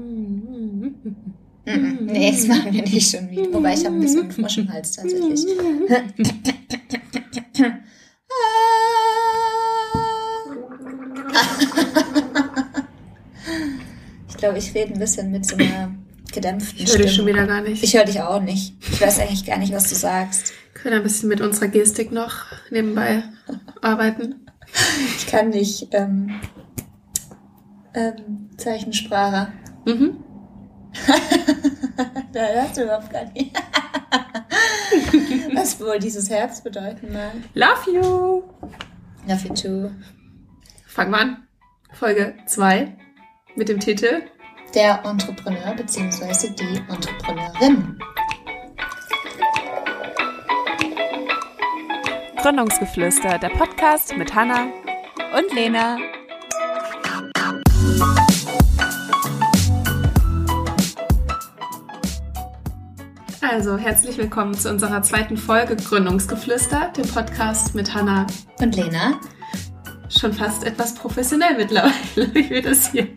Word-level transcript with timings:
Mm, 0.00 0.94
Nee, 2.06 2.32
das 2.32 2.46
machen 2.46 2.72
wir 2.72 2.82
nicht 2.82 3.10
schon 3.10 3.30
wieder. 3.30 3.52
Wobei 3.52 3.74
ich 3.74 3.84
habe 3.84 3.94
ein 3.94 4.00
bisschen 4.00 4.30
Frosch 4.30 4.58
im 4.58 4.72
Hals 4.72 4.92
tatsächlich. 4.92 5.44
ich 14.28 14.36
glaube, 14.36 14.58
ich 14.58 14.74
rede 14.74 14.94
ein 14.94 14.98
bisschen 14.98 15.30
mit 15.30 15.46
so 15.46 15.56
einer 15.56 15.94
gedämpften 16.32 16.82
Ich 16.84 16.90
höre 16.92 17.02
dich 17.02 17.14
schon 17.14 17.26
wieder 17.26 17.46
gar 17.46 17.60
nicht. 17.62 17.82
Ich 17.82 17.94
höre 17.94 18.04
dich 18.04 18.20
auch 18.20 18.40
nicht. 18.40 18.74
Ich 18.80 19.00
weiß 19.00 19.18
eigentlich 19.20 19.44
gar 19.44 19.58
nicht, 19.58 19.72
was 19.72 19.88
du 19.88 19.94
sagst. 19.94 20.52
Wir 20.72 20.82
können 20.82 20.96
ein 20.96 21.02
bisschen 21.02 21.28
mit 21.28 21.40
unserer 21.40 21.68
Gestik 21.68 22.12
noch 22.12 22.46
nebenbei 22.70 23.22
arbeiten. 23.82 24.46
Ich 25.18 25.26
kann 25.26 25.50
nicht 25.50 25.88
ähm, 25.92 26.40
ähm, 27.94 28.48
Zeichensprache. 28.56 29.52
Mhm. 29.84 30.24
da 32.32 32.40
hörst 32.40 32.76
du 32.76 32.82
überhaupt 32.84 33.10
gar 33.10 33.24
nicht. 33.32 33.56
Was 35.54 35.80
wohl 35.80 35.98
dieses 35.98 36.30
Herz 36.30 36.62
bedeuten 36.62 37.12
mag. 37.12 37.32
Love 37.54 37.90
you! 37.90 38.42
Love 39.26 39.48
you 39.48 39.54
too. 39.54 39.90
Fangen 40.86 41.10
wir 41.12 41.18
an. 41.18 41.48
Folge 41.92 42.34
2 42.46 42.96
mit 43.56 43.68
dem 43.68 43.80
Titel 43.80 44.22
Der 44.74 45.04
Entrepreneur 45.04 45.74
bzw. 45.74 46.48
die 46.50 46.78
Entrepreneurin. 46.88 47.98
Gründungsgeflüster, 52.42 53.38
der 53.38 53.50
Podcast 53.50 54.16
mit 54.16 54.34
Hanna 54.34 54.68
und 55.36 55.52
Lena. 55.52 55.98
Also, 63.52 63.76
herzlich 63.76 64.16
willkommen 64.16 64.54
zu 64.54 64.70
unserer 64.70 65.02
zweiten 65.02 65.36
Folge 65.36 65.74
Gründungsgeflüster, 65.74 66.92
dem 66.96 67.08
Podcast 67.08 67.74
mit 67.74 67.92
Hanna. 67.92 68.28
Und 68.60 68.76
Lena? 68.76 69.18
Schon 70.08 70.32
fast 70.32 70.62
etwas 70.62 70.94
professionell 70.94 71.56
mittlerweile, 71.56 71.92
wie 72.32 72.48
wir 72.48 72.62
das 72.62 72.92
hier 72.92 73.08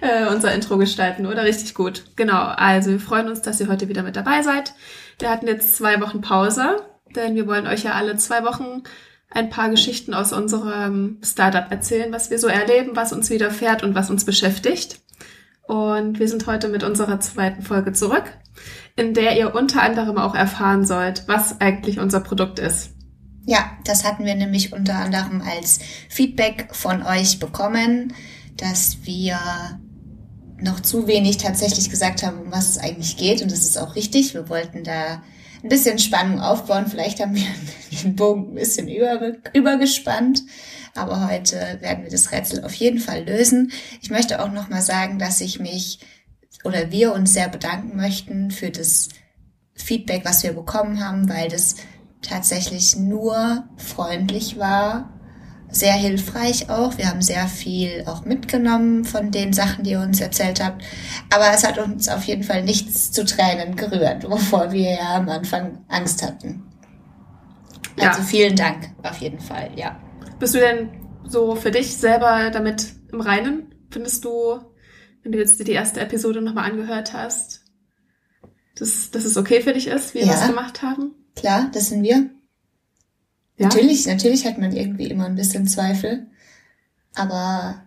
äh, 0.00 0.26
unser 0.34 0.52
Intro 0.52 0.78
gestalten, 0.78 1.26
oder? 1.26 1.44
Richtig 1.44 1.74
gut. 1.74 2.02
Genau, 2.16 2.42
also 2.42 2.90
wir 2.90 2.98
freuen 2.98 3.28
uns, 3.28 3.40
dass 3.40 3.60
ihr 3.60 3.68
heute 3.68 3.88
wieder 3.88 4.02
mit 4.02 4.16
dabei 4.16 4.42
seid. 4.42 4.74
Wir 5.20 5.30
hatten 5.30 5.46
jetzt 5.46 5.76
zwei 5.76 6.00
Wochen 6.00 6.22
Pause, 6.22 6.82
denn 7.14 7.36
wir 7.36 7.46
wollen 7.46 7.68
euch 7.68 7.84
ja 7.84 7.92
alle 7.92 8.16
zwei 8.16 8.44
Wochen 8.44 8.82
ein 9.30 9.48
paar 9.48 9.68
Geschichten 9.68 10.12
aus 10.12 10.32
unserem 10.32 11.18
Startup 11.22 11.70
erzählen, 11.70 12.12
was 12.12 12.30
wir 12.30 12.40
so 12.40 12.48
erleben, 12.48 12.96
was 12.96 13.12
uns 13.12 13.30
widerfährt 13.30 13.84
und 13.84 13.94
was 13.94 14.10
uns 14.10 14.24
beschäftigt. 14.24 14.98
Und 15.68 16.18
wir 16.18 16.28
sind 16.28 16.48
heute 16.48 16.68
mit 16.68 16.82
unserer 16.82 17.20
zweiten 17.20 17.62
Folge 17.62 17.92
zurück, 17.92 18.24
in 18.98 19.14
der 19.14 19.38
ihr 19.38 19.54
unter 19.54 19.82
anderem 19.82 20.18
auch 20.18 20.34
erfahren 20.34 20.84
sollt, 20.84 21.24
was 21.26 21.60
eigentlich 21.60 21.98
unser 21.98 22.20
Produkt 22.20 22.58
ist. 22.58 22.90
Ja, 23.46 23.70
das 23.84 24.04
hatten 24.04 24.24
wir 24.24 24.34
nämlich 24.34 24.72
unter 24.72 24.96
anderem 24.96 25.40
als 25.40 25.78
Feedback 26.08 26.68
von 26.72 27.02
euch 27.02 27.38
bekommen, 27.38 28.12
dass 28.56 28.98
wir 29.04 29.38
noch 30.60 30.80
zu 30.80 31.06
wenig 31.06 31.38
tatsächlich 31.38 31.88
gesagt 31.88 32.22
haben, 32.22 32.40
um 32.40 32.52
was 32.52 32.70
es 32.70 32.78
eigentlich 32.78 33.16
geht. 33.16 33.40
Und 33.40 33.52
das 33.52 33.60
ist 33.60 33.78
auch 33.78 33.94
richtig. 33.94 34.34
Wir 34.34 34.48
wollten 34.48 34.84
da 34.84 35.22
ein 35.62 35.68
bisschen 35.68 35.98
Spannung 35.98 36.40
aufbauen. 36.40 36.86
Vielleicht 36.88 37.20
haben 37.20 37.36
wir 37.36 37.46
den 38.02 38.16
Bogen 38.16 38.50
ein 38.50 38.54
bisschen 38.54 38.88
über, 38.88 39.32
übergespannt. 39.54 40.42
Aber 40.94 41.30
heute 41.30 41.78
werden 41.80 42.02
wir 42.02 42.10
das 42.10 42.32
Rätsel 42.32 42.64
auf 42.64 42.74
jeden 42.74 42.98
Fall 42.98 43.24
lösen. 43.24 43.70
Ich 44.02 44.10
möchte 44.10 44.42
auch 44.42 44.50
noch 44.50 44.68
mal 44.68 44.82
sagen, 44.82 45.18
dass 45.18 45.40
ich 45.40 45.60
mich 45.60 46.00
oder 46.64 46.90
wir 46.90 47.12
uns 47.12 47.32
sehr 47.32 47.48
bedanken 47.48 47.96
möchten 47.96 48.50
für 48.50 48.70
das 48.70 49.08
Feedback, 49.74 50.24
was 50.24 50.42
wir 50.42 50.52
bekommen 50.52 51.04
haben, 51.04 51.28
weil 51.28 51.48
das 51.48 51.76
tatsächlich 52.22 52.96
nur 52.96 53.64
freundlich 53.76 54.58
war, 54.58 55.12
sehr 55.70 55.92
hilfreich 55.92 56.70
auch. 56.70 56.96
Wir 56.96 57.08
haben 57.10 57.22
sehr 57.22 57.46
viel 57.46 58.04
auch 58.06 58.24
mitgenommen 58.24 59.04
von 59.04 59.30
den 59.30 59.52
Sachen, 59.52 59.84
die 59.84 59.90
ihr 59.90 60.00
uns 60.00 60.20
erzählt 60.20 60.64
habt. 60.64 60.82
Aber 61.32 61.50
es 61.54 61.66
hat 61.66 61.78
uns 61.78 62.08
auf 62.08 62.24
jeden 62.24 62.42
Fall 62.42 62.62
nichts 62.64 63.12
zu 63.12 63.24
Tränen 63.24 63.76
gerührt, 63.76 64.28
wovor 64.28 64.72
wir 64.72 64.92
ja 64.92 65.16
am 65.16 65.28
Anfang 65.28 65.84
Angst 65.88 66.22
hatten. 66.22 66.64
Also 68.00 68.20
Ja. 68.20 68.26
vielen 68.26 68.56
Dank 68.56 68.90
auf 69.02 69.18
jeden 69.18 69.40
Fall, 69.40 69.70
ja. 69.76 69.96
Bist 70.38 70.54
du 70.54 70.58
denn 70.58 70.90
so 71.24 71.54
für 71.54 71.70
dich 71.70 71.96
selber 71.96 72.50
damit 72.50 72.94
im 73.12 73.20
Reinen? 73.20 73.74
Findest 73.90 74.24
du, 74.24 74.60
wenn 75.22 75.32
du 75.32 75.38
jetzt 75.38 75.58
die 75.66 75.72
erste 75.72 76.00
Episode 76.00 76.40
nochmal 76.40 76.70
angehört 76.70 77.12
hast, 77.12 77.62
dass, 78.76 79.10
dass 79.10 79.24
es 79.24 79.36
okay 79.36 79.60
für 79.60 79.72
dich 79.72 79.88
ist, 79.88 80.14
wie 80.14 80.20
wir 80.20 80.26
Ja. 80.26 80.32
das 80.34 80.46
gemacht 80.48 80.82
haben? 80.82 81.14
Klar, 81.34 81.70
das 81.72 81.88
sind 81.88 82.02
wir. 82.02 82.30
Ja? 83.56 83.66
Natürlich, 83.66 84.06
natürlich 84.06 84.46
hat 84.46 84.58
man 84.58 84.72
irgendwie 84.72 85.06
immer 85.08 85.26
ein 85.26 85.34
bisschen 85.34 85.66
Zweifel. 85.66 86.28
Aber 87.14 87.82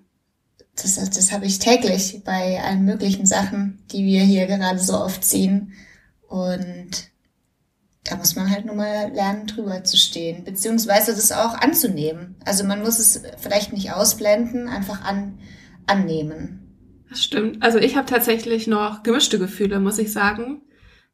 das, 0.76 0.96
das 0.96 1.32
habe 1.32 1.46
ich 1.46 1.60
täglich 1.60 2.22
bei 2.26 2.62
allen 2.62 2.84
möglichen 2.84 3.26
Sachen, 3.26 3.84
die 3.92 4.06
wir 4.06 4.22
hier 4.24 4.48
gerade 4.48 4.80
so 4.80 5.00
oft 5.00 5.24
ziehen. 5.24 5.74
Und 6.28 7.10
da 8.04 8.16
muss 8.18 8.36
man 8.36 8.50
halt 8.50 8.66
nur 8.66 8.76
mal 8.76 9.12
lernen, 9.14 9.48
drüber 9.48 9.84
zu 9.84 9.96
stehen, 9.96 10.44
beziehungsweise 10.44 11.14
das 11.14 11.32
auch 11.32 11.54
anzunehmen. 11.54 12.36
Also 12.46 12.64
man 12.64 12.82
muss 12.82 13.00
es 13.00 13.22
vielleicht 13.38 13.74
nicht 13.74 13.92
ausblenden, 13.94 14.68
einfach 14.68 15.02
an, 15.04 15.40
annehmen. 15.88 16.71
Das 17.12 17.22
stimmt. 17.26 17.62
Also 17.62 17.78
ich 17.78 17.98
habe 17.98 18.06
tatsächlich 18.06 18.68
noch 18.68 19.04
gemischte 19.04 19.38
Gefühle, 19.38 19.82
muss 19.82 20.00
ich 20.00 20.14
sagen, 20.14 20.62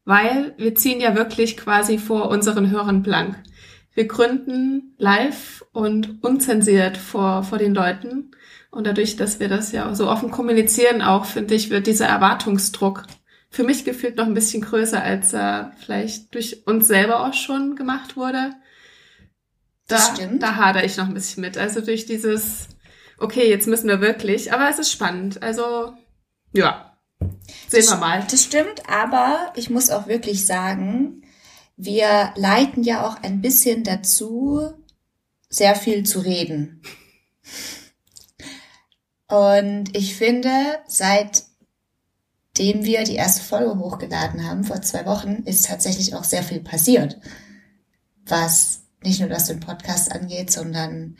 weil 0.06 0.54
wir 0.58 0.76
ziehen 0.76 1.02
ja 1.02 1.16
wirklich 1.16 1.58
quasi 1.58 1.98
vor 1.98 2.30
unseren 2.30 2.70
Hörern 2.70 3.02
blank. 3.02 3.36
Wir 3.96 4.06
gründen 4.08 4.94
live 5.00 5.66
und 5.72 6.24
unzensiert 6.24 6.98
vor, 6.98 7.42
vor 7.42 7.58
den 7.58 7.74
Leuten. 7.74 8.30
Und 8.70 8.86
dadurch, 8.86 9.16
dass 9.16 9.40
wir 9.40 9.50
das 9.50 9.72
ja 9.72 9.96
so 9.96 10.08
offen 10.08 10.30
kommunizieren, 10.30 11.02
auch 11.02 11.26
finde 11.26 11.56
ich, 11.56 11.72
wird 11.72 11.88
dieser 11.88 12.06
Erwartungsdruck 12.06 13.04
für 13.50 13.64
mich 13.64 13.84
gefühlt 13.84 14.18
noch 14.18 14.28
ein 14.28 14.36
bisschen 14.36 14.62
größer, 14.62 15.02
als 15.02 15.34
er 15.34 15.72
vielleicht 15.80 16.36
durch 16.36 16.68
uns 16.68 16.88
selber 16.88 17.26
auch 17.26 17.34
schon 17.34 17.76
gemacht 17.76 18.16
wurde. 18.16 18.52
Da, 19.88 19.96
Das 19.96 20.10
stimmt. 20.10 20.44
da 20.44 20.58
hadere 20.58 20.86
ich 20.86 20.96
noch 20.98 21.08
ein 21.08 21.16
bisschen 21.16 21.42
mit. 21.42 21.58
Also 21.58 21.82
durch 21.82 22.06
dieses, 22.06 22.68
okay, 23.18 23.50
jetzt 23.50 23.68
müssen 23.68 23.88
wir 23.88 24.02
wirklich, 24.02 24.54
aber 24.54 24.70
es 24.70 24.80
ist 24.80 24.92
spannend. 24.92 25.42
Also, 25.44 25.94
ja, 26.54 26.98
sehen 27.68 27.86
wir 27.86 27.98
mal. 27.98 28.26
Das 28.30 28.44
stimmt, 28.44 28.90
aber 28.90 29.52
ich 29.56 29.70
muss 29.70 29.90
auch 29.90 30.08
wirklich 30.08 30.46
sagen, 30.46 31.24
wir 31.76 32.34
leiten 32.36 32.84
ja 32.84 33.08
auch 33.08 33.22
ein 33.22 33.42
bisschen 33.42 33.84
dazu, 33.84 34.74
sehr 35.50 35.76
viel 35.76 36.04
zu 36.04 36.20
reden. 36.20 36.82
Und 39.28 39.96
ich 39.96 40.16
finde, 40.16 40.50
seitdem 40.88 41.46
wir 42.58 43.04
die 43.04 43.16
erste 43.16 43.44
Folge 43.44 43.78
hochgeladen 43.78 44.48
haben, 44.48 44.64
vor 44.64 44.82
zwei 44.82 45.06
Wochen, 45.06 45.44
ist 45.46 45.66
tatsächlich 45.66 46.16
auch 46.16 46.24
sehr 46.24 46.44
viel 46.44 46.62
passiert. 46.62 47.20
Was 48.26 48.82
nicht 49.04 49.20
nur 49.20 49.30
das 49.30 49.46
den 49.46 49.60
Podcast 49.60 50.12
angeht, 50.12 50.52
sondern 50.52 51.18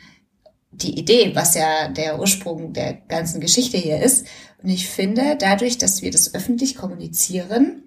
die 0.70 0.98
Idee, 0.98 1.32
was 1.34 1.54
ja 1.54 1.88
der 1.88 2.18
Ursprung 2.18 2.72
der 2.72 2.94
ganzen 2.94 3.40
Geschichte 3.40 3.78
hier 3.78 4.00
ist. 4.02 4.26
Und 4.62 4.68
ich 4.68 4.88
finde, 4.88 5.36
dadurch, 5.38 5.78
dass 5.78 6.02
wir 6.02 6.10
das 6.10 6.34
öffentlich 6.34 6.76
kommunizieren, 6.76 7.84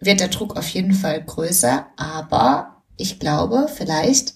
wird 0.00 0.20
der 0.20 0.28
Druck 0.28 0.56
auf 0.56 0.68
jeden 0.68 0.94
Fall 0.94 1.22
größer. 1.22 1.86
Aber 1.96 2.82
ich 2.96 3.18
glaube, 3.18 3.68
vielleicht 3.74 4.34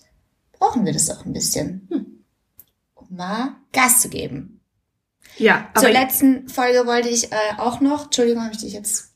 brauchen 0.53 0.85
wir 0.85 0.93
das 0.93 1.11
auch 1.11 1.25
ein 1.25 1.33
bisschen, 1.33 1.87
hm, 1.91 2.25
um 2.95 3.17
mal 3.17 3.57
Gas 3.73 4.01
zu 4.01 4.09
geben. 4.09 4.61
Ja, 5.37 5.69
Zur 5.75 5.89
aber 5.89 5.93
letzten 5.93 6.49
Folge 6.49 6.87
wollte 6.87 7.09
ich 7.09 7.33
äh, 7.33 7.37
auch 7.59 7.81
noch, 7.81 8.05
Entschuldigung, 8.05 8.45
habe 8.45 8.55
ich 8.55 8.61
dich 8.61 8.73
jetzt 8.73 9.15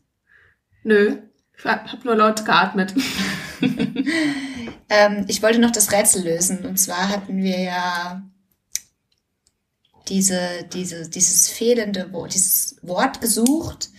nö, 0.83 1.19
ich 1.57 1.65
hab 1.65 2.05
nur 2.05 2.17
laut 2.17 2.45
geatmet. 2.45 2.95
Ähm, 4.89 5.27
ich 5.29 5.43
wollte 5.43 5.59
noch 5.59 5.71
das 5.71 5.93
Rätsel 5.93 6.25
lösen. 6.25 6.65
Und 6.65 6.79
zwar 6.79 7.09
hatten 7.09 7.43
wir 7.43 7.61
ja 7.61 8.23
diese, 10.09 10.65
diese, 10.73 11.09
dieses 11.09 11.49
fehlende 11.49 12.13
Wort, 12.13 12.35
dieses 12.35 12.77
Wort 12.83 13.21
gesucht, 13.21 13.91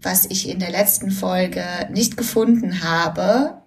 was 0.00 0.26
ich 0.26 0.48
in 0.48 0.58
der 0.58 0.70
letzten 0.70 1.10
Folge 1.10 1.64
nicht 1.90 2.16
gefunden 2.16 2.82
habe. 2.82 3.62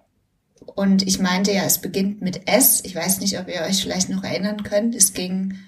Und 0.74 1.06
ich 1.06 1.18
meinte 1.18 1.52
ja, 1.52 1.64
es 1.64 1.78
beginnt 1.78 2.20
mit 2.22 2.48
S. 2.48 2.82
Ich 2.84 2.94
weiß 2.94 3.20
nicht, 3.20 3.38
ob 3.38 3.48
ihr 3.48 3.62
euch 3.62 3.82
vielleicht 3.82 4.08
noch 4.08 4.22
erinnern 4.22 4.62
könnt. 4.62 4.94
Es 4.94 5.12
ging 5.12 5.58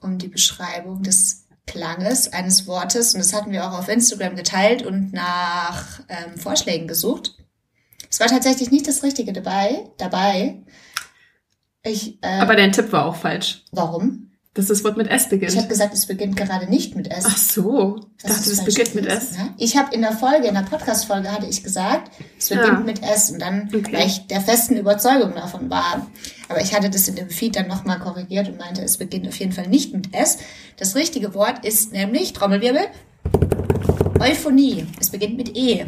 um 0.00 0.18
die 0.18 0.28
Beschreibung 0.28 1.02
des 1.02 1.46
Klanges 1.66 2.32
eines 2.32 2.66
Wortes. 2.66 3.14
Und 3.14 3.20
das 3.20 3.32
hatten 3.32 3.50
wir 3.52 3.66
auch 3.66 3.78
auf 3.78 3.88
Instagram 3.88 4.36
geteilt 4.36 4.82
und 4.84 5.12
nach 5.12 6.00
ähm, 6.08 6.36
Vorschlägen 6.38 6.86
gesucht. 6.86 7.36
Es 8.08 8.20
war 8.20 8.26
tatsächlich 8.26 8.70
nicht 8.70 8.86
das 8.88 9.02
Richtige 9.02 9.32
dabei. 9.32 9.90
Dabei. 9.98 10.62
Ich, 11.82 12.22
äh, 12.22 12.38
Aber 12.40 12.56
dein 12.56 12.72
Tipp 12.72 12.92
war 12.92 13.06
auch 13.06 13.16
falsch. 13.16 13.64
warum? 13.72 14.29
Dass 14.54 14.66
das 14.66 14.82
Wort 14.82 14.96
mit 14.96 15.06
S 15.08 15.28
beginnt. 15.28 15.52
Ich 15.52 15.58
habe 15.58 15.68
gesagt, 15.68 15.94
es 15.94 16.06
beginnt 16.06 16.36
gerade 16.36 16.66
nicht 16.68 16.96
mit 16.96 17.08
S. 17.08 17.24
Ach 17.26 17.36
so, 17.36 17.96
ich 18.18 18.22
Das 18.24 18.36
dachte, 18.38 18.50
es 18.50 18.64
beginnt 18.64 18.94
mit 18.96 19.06
S. 19.06 19.32
ne? 19.38 19.54
Ich 19.58 19.76
habe 19.76 19.94
in 19.94 20.02
der 20.02 20.10
Folge, 20.12 20.48
in 20.48 20.54
der 20.54 20.62
Podcast-Folge 20.62 21.30
hatte 21.30 21.46
ich 21.46 21.62
gesagt, 21.62 22.10
es 22.36 22.48
beginnt 22.48 22.66
Ja. 22.66 22.80
mit 22.80 23.00
S 23.02 23.30
und 23.30 23.40
dann, 23.40 23.68
Okay. 23.72 23.92
weil 23.92 24.06
ich 24.08 24.26
der 24.26 24.40
festen 24.40 24.76
Überzeugung 24.76 25.34
davon 25.34 25.70
war. 25.70 26.06
Aber 26.48 26.60
ich 26.60 26.74
hatte 26.74 26.90
das 26.90 27.06
in 27.06 27.14
dem 27.14 27.30
Feed 27.30 27.54
dann 27.54 27.68
nochmal 27.68 28.00
korrigiert 28.00 28.48
und 28.48 28.58
meinte, 28.58 28.82
es 28.82 28.96
beginnt 28.96 29.28
auf 29.28 29.36
jeden 29.38 29.52
Fall 29.52 29.68
nicht 29.68 29.92
mit 29.94 30.12
S. 30.14 30.38
Das 30.78 30.96
richtige 30.96 31.32
Wort 31.34 31.64
ist 31.64 31.92
nämlich, 31.92 32.32
Trommelwirbel, 32.32 32.82
Euphonie. 34.18 34.86
Es 35.00 35.10
beginnt 35.10 35.36
mit 35.36 35.56
E. 35.56 35.86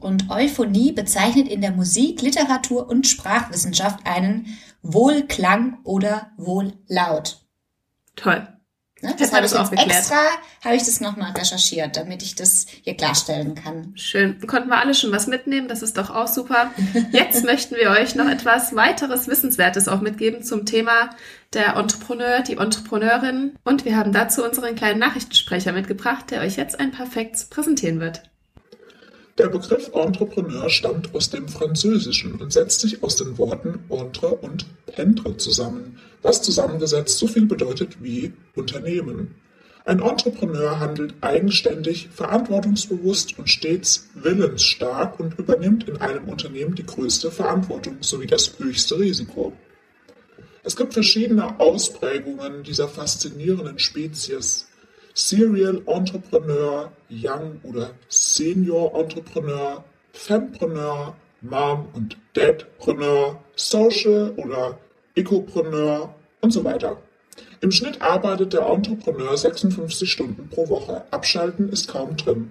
Und 0.00 0.30
Euphonie 0.30 0.92
bezeichnet 0.92 1.48
in 1.48 1.60
der 1.60 1.70
Musik, 1.72 2.20
Literatur 2.22 2.88
und 2.88 3.06
Sprachwissenschaft 3.06 4.00
einen 4.06 4.46
Wohlklang 4.82 5.78
oder 5.84 6.28
Wohllaut. 6.36 7.43
Toll. 8.16 8.46
Ne? 9.04 9.14
Das 9.18 9.32
habe 9.34 9.44
ich 9.44 9.54
auch 9.54 9.70
geklärt. 9.70 9.90
extra, 9.90 10.16
habe 10.64 10.76
ich 10.76 10.84
das 10.84 11.00
nochmal 11.00 11.32
recherchiert, 11.32 11.96
damit 11.96 12.22
ich 12.22 12.34
das 12.34 12.66
hier 12.82 12.96
klarstellen 12.96 13.54
kann. 13.54 13.92
Schön. 13.96 14.40
Konnten 14.46 14.70
wir 14.70 14.78
alle 14.78 14.94
schon 14.94 15.12
was 15.12 15.26
mitnehmen? 15.26 15.68
Das 15.68 15.82
ist 15.82 15.98
doch 15.98 16.08
auch 16.08 16.26
super. 16.26 16.70
Jetzt 17.12 17.44
möchten 17.44 17.76
wir 17.76 17.90
euch 17.90 18.14
noch 18.14 18.28
etwas 18.28 18.74
weiteres 18.74 19.28
Wissenswertes 19.28 19.88
auch 19.88 20.00
mitgeben 20.00 20.42
zum 20.42 20.64
Thema 20.64 21.10
der 21.52 21.76
Entrepreneur, 21.76 22.40
die 22.40 22.56
Entrepreneurin. 22.56 23.58
Und 23.62 23.84
wir 23.84 23.96
haben 23.96 24.12
dazu 24.12 24.42
unseren 24.42 24.74
kleinen 24.74 25.00
Nachrichtensprecher 25.00 25.72
mitgebracht, 25.72 26.30
der 26.30 26.40
euch 26.40 26.56
jetzt 26.56 26.80
ein 26.80 26.90
paar 26.90 27.06
Facts 27.06 27.50
präsentieren 27.50 28.00
wird. 28.00 28.22
Der 29.36 29.48
Begriff 29.48 29.90
Entrepreneur 29.92 30.70
stammt 30.70 31.12
aus 31.12 31.28
dem 31.28 31.48
Französischen 31.48 32.36
und 32.36 32.52
setzt 32.52 32.80
sich 32.80 33.02
aus 33.02 33.16
den 33.16 33.36
Worten 33.36 33.80
entre 33.88 34.28
und 34.28 34.66
pendre 34.86 35.36
zusammen, 35.38 35.98
was 36.22 36.40
zusammengesetzt 36.40 37.18
so 37.18 37.26
viel 37.26 37.46
bedeutet 37.46 38.00
wie 38.00 38.32
Unternehmen. 38.54 39.34
Ein 39.84 40.00
Entrepreneur 40.00 40.78
handelt 40.78 41.14
eigenständig, 41.20 42.10
verantwortungsbewusst 42.14 43.36
und 43.36 43.48
stets 43.50 44.08
willensstark 44.14 45.18
und 45.18 45.36
übernimmt 45.36 45.88
in 45.88 45.96
einem 45.96 46.28
Unternehmen 46.28 46.76
die 46.76 46.86
größte 46.86 47.32
Verantwortung 47.32 47.96
sowie 48.02 48.28
das 48.28 48.58
höchste 48.58 49.00
Risiko. 49.00 49.52
Es 50.62 50.76
gibt 50.76 50.94
verschiedene 50.94 51.58
Ausprägungen 51.58 52.62
dieser 52.62 52.88
faszinierenden 52.88 53.80
Spezies. 53.80 54.68
Serial 55.14 55.80
Entrepreneur, 55.86 56.90
Young 57.08 57.60
oder 57.62 57.92
Senior 58.08 58.94
Entrepreneur, 58.98 59.84
Fempreneur, 60.12 61.14
Mom 61.40 61.88
und 61.94 62.16
Dadpreneur, 62.32 63.40
Social 63.54 64.32
oder 64.36 64.78
Ecopreneur 65.14 66.14
und 66.40 66.50
so 66.50 66.64
weiter. 66.64 66.96
Im 67.60 67.70
Schnitt 67.70 68.02
arbeitet 68.02 68.52
der 68.52 68.66
Entrepreneur 68.66 69.36
56 69.36 70.10
Stunden 70.10 70.48
pro 70.48 70.68
Woche. 70.68 71.04
Abschalten 71.10 71.68
ist 71.68 71.88
kaum 71.88 72.16
drin. 72.16 72.50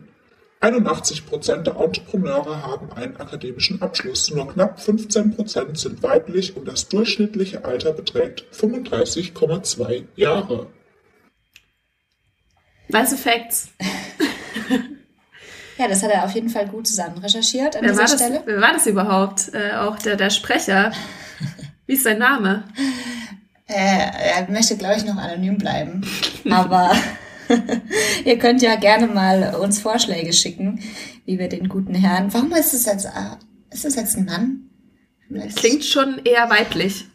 81% 0.61 1.63
der 1.63 1.75
Entrepreneure 1.75 2.63
haben 2.63 2.93
einen 2.93 3.17
akademischen 3.17 3.81
Abschluss, 3.81 4.33
nur 4.33 4.47
knapp 4.47 4.79
15% 4.79 5.77
sind 5.77 6.01
weiblich 6.01 6.55
und 6.55 6.65
das 6.67 6.87
durchschnittliche 6.87 7.65
Alter 7.65 7.91
beträgt 7.91 8.45
35,2 8.53 10.03
Jahre. 10.15 10.67
Nice 12.93 13.15
Facts. 13.19 13.69
Ja, 15.77 15.87
das 15.87 16.03
hat 16.03 16.11
er 16.11 16.23
auf 16.23 16.31
jeden 16.35 16.49
Fall 16.49 16.67
gut 16.67 16.87
zusammen 16.87 17.17
recherchiert 17.17 17.75
an 17.75 17.81
Wer 17.81 17.89
dieser 17.91 18.01
war, 18.03 18.07
das, 18.07 18.19
Stelle. 18.19 18.41
wer 18.45 18.61
war 18.61 18.73
das 18.73 18.85
überhaupt? 18.85 19.53
Äh, 19.53 19.73
auch 19.73 19.97
der, 19.97 20.15
der 20.15 20.29
Sprecher. 20.29 20.91
Wie 21.87 21.93
ist 21.93 22.03
sein 22.03 22.19
Name? 22.19 22.63
Äh, 23.67 23.73
er 24.37 24.47
möchte, 24.51 24.77
glaube 24.77 24.97
ich, 24.97 25.03
noch 25.03 25.17
anonym 25.17 25.57
bleiben. 25.57 26.05
Aber 26.49 26.95
ihr 28.25 28.37
könnt 28.37 28.61
ja 28.61 28.75
gerne 28.75 29.07
mal 29.07 29.55
uns 29.55 29.79
Vorschläge 29.79 30.31
schicken, 30.31 30.79
wie 31.25 31.39
wir 31.39 31.49
den 31.49 31.67
guten 31.67 31.95
Herrn. 31.95 32.31
Warum 32.33 32.51
ist 32.53 32.73
es 32.75 32.85
jetzt, 32.85 33.05
äh, 33.05 33.09
ist 33.71 33.83
es 33.83 33.95
jetzt 33.95 34.15
ein 34.15 34.25
Mann? 34.25 34.69
Klingt 35.55 35.83
schon 35.83 36.21
eher 36.23 36.49
weiblich. 36.51 37.07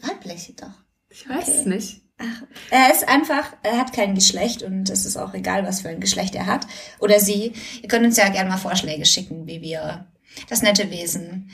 weiblich, 0.00 0.54
doch. 0.56 0.70
Ich 1.10 1.28
weiß 1.28 1.48
es 1.48 1.66
Okay. 1.66 2.00
Nicht. 2.18 2.42
Er 2.70 2.92
ist 2.92 3.08
einfach, 3.08 3.44
er 3.62 3.78
hat 3.78 3.92
kein 3.92 4.14
Geschlecht 4.14 4.62
und 4.62 4.88
es 4.90 5.04
ist 5.04 5.16
auch 5.16 5.34
egal, 5.34 5.66
was 5.66 5.82
für 5.82 5.88
ein 5.88 6.00
Geschlecht 6.00 6.34
er 6.34 6.46
hat. 6.46 6.66
Oder 6.98 7.20
sie. 7.20 7.52
Ihr 7.82 7.88
könnt 7.88 8.04
uns 8.04 8.16
ja 8.16 8.28
gerne 8.28 8.50
mal 8.50 8.56
Vorschläge 8.56 9.04
schicken, 9.04 9.46
wie 9.46 9.62
wir 9.62 10.06
das 10.48 10.62
nette 10.62 10.90
Wesen 10.90 11.50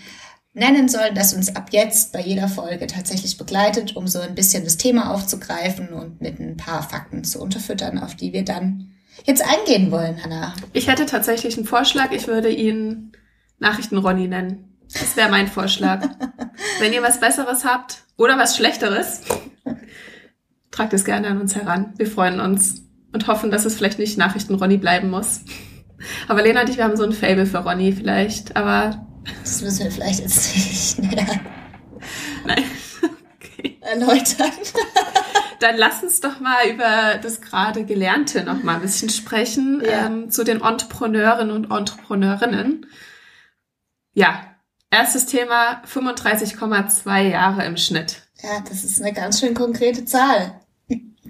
nennen 0.55 0.89
sollen, 0.89 1.15
das 1.15 1.33
uns 1.33 1.55
ab 1.57 1.69
jetzt 1.71 2.13
bei 2.13 2.21
jeder 2.21 2.49
Folge 2.49 2.87
tatsächlich 2.87 3.39
begleitet, 3.39 3.97
um 3.97 4.07
so 4.07 4.21
ein 4.21 4.35
bisschen 4.35 4.65
das 4.65 4.77
Thema 4.77 5.13
aufzugreifen 5.13 5.89
und 5.89 6.21
mit 6.21 6.39
ein 6.41 6.57
paar 6.57 6.83
Fakten 6.83 7.25
zu 7.25 7.41
unterfüttern, 7.41 7.99
auf 7.99 8.15
die 8.15 8.33
wir 8.33 8.45
dann 8.45 8.93
jetzt 9.25 9.43
eingehen 9.43 9.91
wollen, 9.91 10.23
Hannah. 10.23 10.55
Ich 10.73 10.89
hätte 10.89 11.07
tatsächlich 11.07 11.57
einen 11.57 11.67
Vorschlag. 11.67 12.13
Ich 12.13 12.27
würde 12.27 12.51
ihn 12.51 13.13
Nachrichten-Ronny 13.59 14.29
nennen. 14.29 14.79
Das 14.93 15.17
wäre 15.17 15.31
mein 15.31 15.49
Vorschlag. 15.49 16.07
Wenn 16.81 16.93
ihr 16.93 17.03
was 17.03 17.21
Besseres 17.21 17.65
habt 17.65 18.03
oder 18.19 18.37
was 18.37 18.57
Schlechteres, 18.57 19.23
tragt 20.73 20.93
es 20.95 21.05
gerne 21.05 21.29
an 21.29 21.41
uns 21.41 21.55
heran. 21.55 21.95
Wir 21.97 22.09
freuen 22.09 22.41
uns 22.41 22.83
und 23.13 23.29
hoffen, 23.29 23.51
dass 23.53 23.65
es 23.65 23.77
vielleicht 23.77 23.99
nicht 24.01 24.19
Nachrichten-Ronny 24.19 24.79
bleiben 24.79 25.11
muss. 25.11 25.43
Aber 26.27 26.43
Lena 26.43 26.63
und 26.63 26.69
ich, 26.71 26.79
wir 26.79 26.85
haben 26.85 26.97
so 26.97 27.05
ein 27.05 27.13
Fable 27.13 27.47
für 27.47 27.59
Ronny 27.59 27.93
vielleicht. 27.93 28.57
Aber 28.57 29.07
Das 29.45 29.63
müssen 29.63 29.85
wir 29.85 29.93
vielleicht 29.93 30.21
jetzt 30.21 30.55
nicht 30.57 30.99
näher 30.99 31.41
nein. 32.45 32.65
Okay. 33.55 33.79
erläutern. 33.83 34.51
Dann 35.61 35.77
lass 35.77 36.03
uns 36.03 36.21
doch 36.21 36.41
mal 36.41 36.67
über 36.69 37.19
das 37.23 37.41
gerade 37.41 37.85
Gelernte 37.85 38.43
noch 38.45 38.63
mal 38.65 38.77
ein 38.77 38.81
bisschen 38.83 39.11
sprechen, 39.11 39.81
Ja. 39.85 40.07
ähm, 40.07 40.31
zu 40.31 40.43
den 40.43 40.61
Entrepreneurinnen 40.63 41.55
und 41.55 41.71
Entrepreneurinnen. 41.71 42.87
Ja, 44.15 44.43
erstes 44.91 45.27
Thema, 45.27 45.83
35,2 45.87 47.29
Jahre 47.31 47.65
im 47.65 47.77
Schnitt. 47.77 48.23
Ja, 48.43 48.61
das 48.69 48.83
ist 48.85 49.01
eine 49.01 49.13
ganz 49.13 49.39
schön 49.41 49.55
konkrete 49.55 50.05
Zahl, 50.05 50.61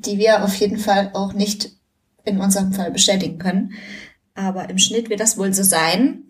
die 0.07 0.19
wir 0.19 0.45
auf 0.45 0.55
jeden 0.57 0.79
Fall 0.79 1.11
auch 1.15 1.33
nicht 1.33 1.71
in 2.25 2.41
unserem 2.41 2.73
Fall 2.73 2.91
bestätigen 2.91 3.39
können. 3.39 3.75
Aber 4.35 4.71
im 4.71 4.79
Schnitt 4.79 5.11
wird 5.11 5.21
das 5.21 5.39
wohl 5.39 5.53
so 5.53 5.63
sein. 5.63 6.25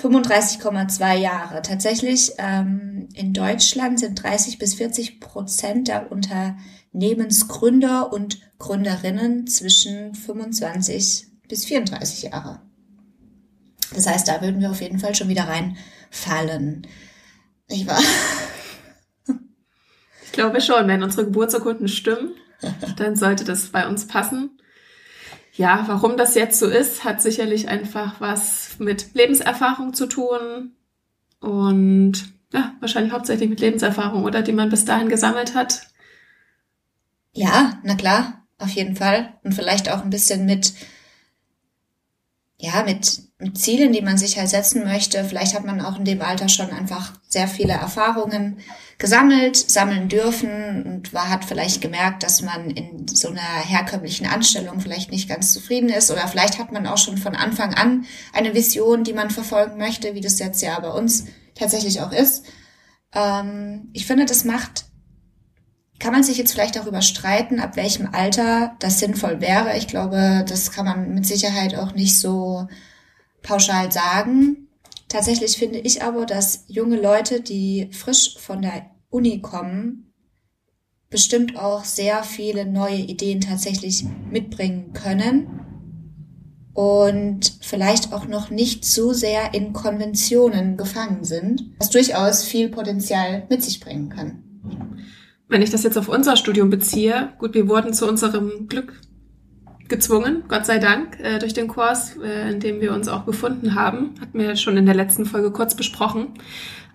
35,2 0.00 1.16
Jahre. 1.16 1.62
Tatsächlich 1.62 2.32
ähm, 2.38 3.08
in 3.14 3.32
Deutschland 3.32 4.00
sind 4.00 4.22
30 4.22 4.58
bis 4.58 4.74
40 4.74 5.20
Prozent 5.20 5.88
der 5.88 6.10
Unternehmensgründer 6.10 8.12
und 8.12 8.40
Gründerinnen 8.58 9.46
zwischen 9.46 10.14
25 10.14 11.26
bis 11.48 11.64
34 11.66 12.30
Jahre. 12.30 12.62
Das 13.94 14.06
heißt, 14.06 14.28
da 14.28 14.40
würden 14.40 14.60
wir 14.60 14.70
auf 14.70 14.80
jeden 14.80 14.98
Fall 14.98 15.14
schon 15.14 15.28
wieder 15.28 15.48
reinfallen. 15.48 16.86
Nicht 17.68 17.86
wahr? 17.86 18.02
Ich 20.24 20.32
glaube 20.32 20.60
schon, 20.60 20.86
wenn 20.86 21.02
unsere 21.02 21.24
Geburtsurkunden 21.24 21.88
stimmen, 21.88 22.30
dann 22.96 23.16
sollte 23.16 23.44
das 23.44 23.68
bei 23.68 23.86
uns 23.88 24.06
passen. 24.06 24.50
Ja, 25.52 25.84
warum 25.86 26.16
das 26.16 26.34
jetzt 26.34 26.58
so 26.58 26.66
ist, 26.66 27.04
hat 27.04 27.20
sicherlich 27.20 27.68
einfach 27.68 28.20
was 28.20 28.76
mit 28.78 29.14
Lebenserfahrung 29.14 29.94
zu 29.94 30.06
tun 30.06 30.72
und 31.40 32.32
ja, 32.52 32.74
wahrscheinlich 32.80 33.12
hauptsächlich 33.12 33.48
mit 33.48 33.60
Lebenserfahrung, 33.60 34.24
oder 34.24 34.42
die 34.42 34.52
man 34.52 34.70
bis 34.70 34.84
dahin 34.84 35.08
gesammelt 35.08 35.54
hat. 35.54 35.88
Ja, 37.32 37.78
na 37.84 37.94
klar, 37.94 38.46
auf 38.58 38.70
jeden 38.70 38.96
Fall. 38.96 39.34
Und 39.44 39.54
vielleicht 39.54 39.90
auch 39.90 40.02
ein 40.02 40.10
bisschen 40.10 40.46
mit, 40.46 40.72
ja, 42.62 42.82
mit, 42.82 43.22
mit 43.38 43.56
Zielen, 43.56 43.92
die 43.92 44.02
man 44.02 44.18
sich 44.18 44.38
halt 44.38 44.50
setzen 44.50 44.84
möchte. 44.84 45.24
Vielleicht 45.24 45.54
hat 45.54 45.64
man 45.64 45.80
auch 45.80 45.98
in 45.98 46.04
dem 46.04 46.20
Alter 46.20 46.50
schon 46.50 46.70
einfach 46.70 47.14
sehr 47.26 47.48
viele 47.48 47.72
Erfahrungen 47.72 48.58
gesammelt, 48.98 49.56
sammeln 49.56 50.10
dürfen 50.10 50.82
und 50.82 51.14
war, 51.14 51.30
hat 51.30 51.46
vielleicht 51.46 51.80
gemerkt, 51.80 52.22
dass 52.22 52.42
man 52.42 52.68
in 52.70 53.08
so 53.08 53.28
einer 53.28 53.40
herkömmlichen 53.40 54.26
Anstellung 54.26 54.80
vielleicht 54.80 55.10
nicht 55.10 55.26
ganz 55.26 55.54
zufrieden 55.54 55.88
ist. 55.88 56.10
Oder 56.10 56.28
vielleicht 56.28 56.58
hat 56.58 56.70
man 56.70 56.86
auch 56.86 56.98
schon 56.98 57.16
von 57.16 57.34
Anfang 57.34 57.72
an 57.72 58.04
eine 58.34 58.54
Vision, 58.54 59.04
die 59.04 59.14
man 59.14 59.30
verfolgen 59.30 59.78
möchte, 59.78 60.14
wie 60.14 60.20
das 60.20 60.38
jetzt 60.38 60.60
ja 60.60 60.78
bei 60.80 60.90
uns 60.90 61.24
tatsächlich 61.54 62.02
auch 62.02 62.12
ist. 62.12 62.44
Ähm, 63.14 63.88
ich 63.94 64.06
finde, 64.06 64.26
das 64.26 64.44
macht 64.44 64.84
kann 66.00 66.12
man 66.12 66.24
sich 66.24 66.38
jetzt 66.38 66.52
vielleicht 66.52 66.76
darüber 66.76 67.02
streiten, 67.02 67.60
ab 67.60 67.76
welchem 67.76 68.08
Alter 68.12 68.74
das 68.80 68.98
sinnvoll 68.98 69.40
wäre. 69.40 69.76
Ich 69.76 69.86
glaube, 69.86 70.44
das 70.48 70.72
kann 70.72 70.86
man 70.86 71.14
mit 71.14 71.26
Sicherheit 71.26 71.76
auch 71.76 71.94
nicht 71.94 72.18
so 72.18 72.66
pauschal 73.42 73.92
sagen. 73.92 74.68
Tatsächlich 75.08 75.56
finde 75.58 75.78
ich 75.78 76.02
aber, 76.02 76.24
dass 76.24 76.64
junge 76.68 77.00
Leute, 77.00 77.40
die 77.40 77.90
frisch 77.92 78.36
von 78.38 78.62
der 78.62 78.86
Uni 79.10 79.42
kommen, 79.42 80.12
bestimmt 81.10 81.56
auch 81.56 81.84
sehr 81.84 82.22
viele 82.22 82.64
neue 82.64 82.96
Ideen 82.96 83.40
tatsächlich 83.40 84.04
mitbringen 84.30 84.92
können 84.94 85.60
und 86.72 87.52
vielleicht 87.60 88.12
auch 88.12 88.26
noch 88.26 88.48
nicht 88.48 88.84
so 88.84 89.12
sehr 89.12 89.52
in 89.52 89.72
Konventionen 89.72 90.76
gefangen 90.76 91.24
sind, 91.24 91.72
was 91.78 91.90
durchaus 91.90 92.44
viel 92.44 92.70
Potenzial 92.70 93.44
mit 93.50 93.62
sich 93.62 93.80
bringen 93.80 94.08
kann. 94.08 94.44
Wenn 95.50 95.62
ich 95.62 95.70
das 95.70 95.82
jetzt 95.82 95.98
auf 95.98 96.08
unser 96.08 96.36
Studium 96.36 96.70
beziehe, 96.70 97.32
gut, 97.38 97.54
wir 97.54 97.68
wurden 97.68 97.92
zu 97.92 98.08
unserem 98.08 98.68
Glück 98.68 98.92
gezwungen, 99.88 100.44
Gott 100.48 100.64
sei 100.64 100.78
Dank, 100.78 101.18
äh, 101.20 101.38
durch 101.40 101.52
den 101.52 101.66
Kurs, 101.66 102.16
äh, 102.22 102.52
in 102.52 102.60
dem 102.60 102.80
wir 102.80 102.92
uns 102.94 103.08
auch 103.08 103.22
befunden 103.22 103.74
haben. 103.74 104.14
Hatten 104.20 104.38
wir 104.38 104.54
schon 104.54 104.76
in 104.76 104.86
der 104.86 104.94
letzten 104.94 105.26
Folge 105.26 105.50
kurz 105.50 105.74
besprochen. 105.74 106.28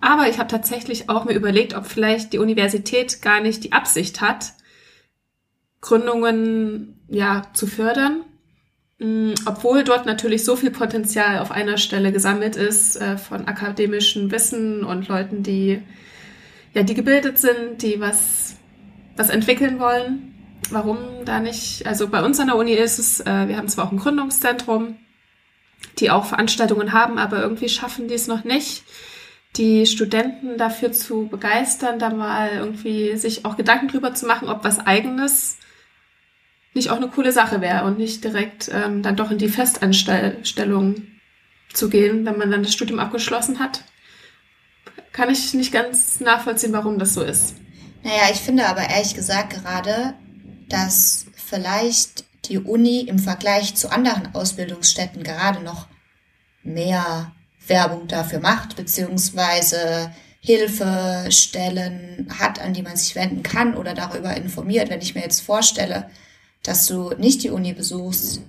Aber 0.00 0.28
ich 0.28 0.38
habe 0.38 0.48
tatsächlich 0.48 1.10
auch 1.10 1.26
mir 1.26 1.34
überlegt, 1.34 1.74
ob 1.74 1.86
vielleicht 1.86 2.32
die 2.32 2.38
Universität 2.38 3.20
gar 3.20 3.40
nicht 3.40 3.64
die 3.64 3.72
Absicht 3.72 4.22
hat, 4.22 4.54
Gründungen 5.82 7.00
ja 7.08 7.42
zu 7.52 7.66
fördern, 7.66 8.22
mh, 8.98 9.34
obwohl 9.44 9.84
dort 9.84 10.06
natürlich 10.06 10.44
so 10.44 10.56
viel 10.56 10.70
Potenzial 10.70 11.38
auf 11.38 11.50
einer 11.50 11.76
Stelle 11.76 12.12
gesammelt 12.12 12.56
ist 12.56 12.96
äh, 12.96 13.18
von 13.18 13.46
akademischem 13.46 14.30
Wissen 14.30 14.84
und 14.84 15.08
Leuten, 15.08 15.42
die 15.42 15.82
ja 16.76 16.82
die 16.82 16.94
gebildet 16.94 17.38
sind, 17.38 17.82
die 17.82 18.00
was 18.00 18.56
was 19.16 19.30
entwickeln 19.30 19.80
wollen. 19.80 20.34
Warum 20.70 20.98
da 21.24 21.40
nicht? 21.40 21.86
Also 21.86 22.08
bei 22.08 22.22
uns 22.22 22.38
an 22.38 22.48
der 22.48 22.56
Uni 22.56 22.72
ist 22.72 22.98
es, 22.98 23.20
äh, 23.20 23.48
wir 23.48 23.56
haben 23.56 23.68
zwar 23.68 23.86
auch 23.86 23.92
ein 23.92 23.98
Gründungszentrum, 23.98 24.96
die 25.98 26.10
auch 26.10 26.26
Veranstaltungen 26.26 26.92
haben, 26.92 27.18
aber 27.18 27.40
irgendwie 27.40 27.68
schaffen 27.68 28.08
die 28.08 28.14
es 28.14 28.26
noch 28.26 28.44
nicht, 28.44 28.84
die 29.56 29.86
Studenten 29.86 30.58
dafür 30.58 30.92
zu 30.92 31.28
begeistern, 31.28 31.98
da 31.98 32.10
mal 32.10 32.50
irgendwie 32.52 33.16
sich 33.16 33.44
auch 33.46 33.56
Gedanken 33.56 33.88
drüber 33.88 34.12
zu 34.14 34.26
machen, 34.26 34.48
ob 34.48 34.64
was 34.64 34.80
eigenes 34.80 35.58
nicht 36.74 36.90
auch 36.90 36.96
eine 36.96 37.08
coole 37.08 37.32
Sache 37.32 37.62
wäre 37.62 37.84
und 37.84 37.96
nicht 37.98 38.22
direkt 38.22 38.68
ähm, 38.70 39.02
dann 39.02 39.16
doch 39.16 39.30
in 39.30 39.38
die 39.38 39.48
Festanstellung 39.48 41.06
zu 41.72 41.88
gehen, 41.88 42.26
wenn 42.26 42.36
man 42.36 42.50
dann 42.50 42.64
das 42.64 42.74
Studium 42.74 42.98
abgeschlossen 42.98 43.60
hat. 43.60 43.82
Kann 45.16 45.30
ich 45.30 45.54
nicht 45.54 45.72
ganz 45.72 46.20
nachvollziehen, 46.20 46.74
warum 46.74 46.98
das 46.98 47.14
so 47.14 47.22
ist. 47.22 47.54
Naja, 48.02 48.24
ich 48.30 48.36
finde 48.36 48.66
aber 48.66 48.82
ehrlich 48.82 49.14
gesagt 49.14 49.54
gerade, 49.54 50.12
dass 50.68 51.24
vielleicht 51.34 52.26
die 52.50 52.58
Uni 52.58 53.00
im 53.00 53.18
Vergleich 53.18 53.74
zu 53.76 53.90
anderen 53.90 54.34
Ausbildungsstätten 54.34 55.22
gerade 55.22 55.62
noch 55.62 55.86
mehr 56.62 57.32
Werbung 57.66 58.08
dafür 58.08 58.40
macht, 58.40 58.76
beziehungsweise 58.76 60.12
Hilfestellen 60.40 62.28
hat, 62.38 62.60
an 62.60 62.74
die 62.74 62.82
man 62.82 62.96
sich 62.96 63.16
wenden 63.16 63.42
kann 63.42 63.74
oder 63.74 63.94
darüber 63.94 64.36
informiert. 64.36 64.90
Wenn 64.90 65.00
ich 65.00 65.14
mir 65.14 65.22
jetzt 65.22 65.40
vorstelle, 65.40 66.10
dass 66.62 66.86
du 66.86 67.14
nicht 67.16 67.42
die 67.42 67.50
Uni 67.50 67.72
besuchst, 67.72 68.42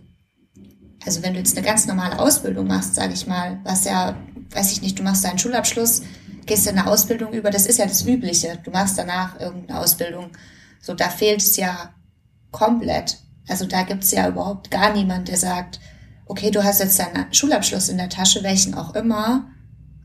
also 1.05 1.24
wenn 1.24 1.31
du 1.31 1.39
jetzt 1.39 1.55
eine 1.55 1.65
ganz 1.65 1.86
normale 1.86 2.19
Ausbildung 2.19 2.67
machst, 2.67 2.95
sage 2.95 3.13
ich 3.13 3.25
mal, 3.25 3.62
was 3.63 3.86
ja, 3.86 4.17
weiß 4.51 4.74
ich 4.74 4.81
nicht, 4.81 5.00
du 5.00 5.03
machst 5.03 5.24
deinen 5.24 5.39
Schulabschluss, 5.39 6.01
gehst 6.48 6.68
in 6.68 6.77
eine 6.77 6.88
Ausbildung 6.89 7.34
über, 7.34 7.51
das 7.51 7.66
ist 7.66 7.77
ja 7.77 7.86
das 7.86 8.06
Übliche. 8.06 8.60
Du 8.63 8.72
machst 8.72 8.98
danach 8.98 9.39
irgendeine 9.39 9.80
Ausbildung. 9.80 10.32
So, 10.82 10.94
da 10.94 11.10
fehlt 11.10 11.42
es 11.42 11.58
ja 11.58 11.94
komplett. 12.51 13.18
Also 13.48 13.66
da 13.66 13.84
gibt 13.84 14.04
es 14.04 14.12
ja 14.12 14.27
überhaupt 14.27 14.72
gar 14.72 14.94
niemand, 14.94 15.27
der 15.27 15.38
sagt, 15.38 15.80
okay, 16.25 16.51
du 16.51 16.63
hast 16.63 16.80
jetzt 16.80 17.00
deinen 17.00 17.34
Schulabschluss 17.34 17.89
in 17.89 17.98
der 17.98 18.10
Tasche, 18.10 18.44
welchen 18.44 18.74
auch 18.74 18.96
immer. 18.96 19.51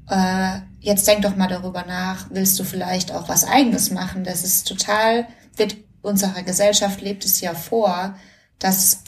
Äh, 0.09 0.61
jetzt 0.81 1.07
denk 1.07 1.23
doch 1.23 1.37
mal 1.37 1.49
darüber 1.49 1.85
nach, 1.87 2.27
willst 2.31 2.59
du 2.59 2.65
vielleicht 2.65 3.13
auch 3.13 3.29
was 3.29 3.45
eigenes 3.45 3.91
machen? 3.91 4.25
Das 4.25 4.45
ist 4.45 4.69
total, 4.69 5.27
wird 5.57 5.77
unserer 6.03 6.43
Gesellschaft 6.43 7.01
lebt 7.01 7.25
es 7.25 7.41
ja 7.41 7.55
vor, 7.55 8.17
dass 8.59 9.05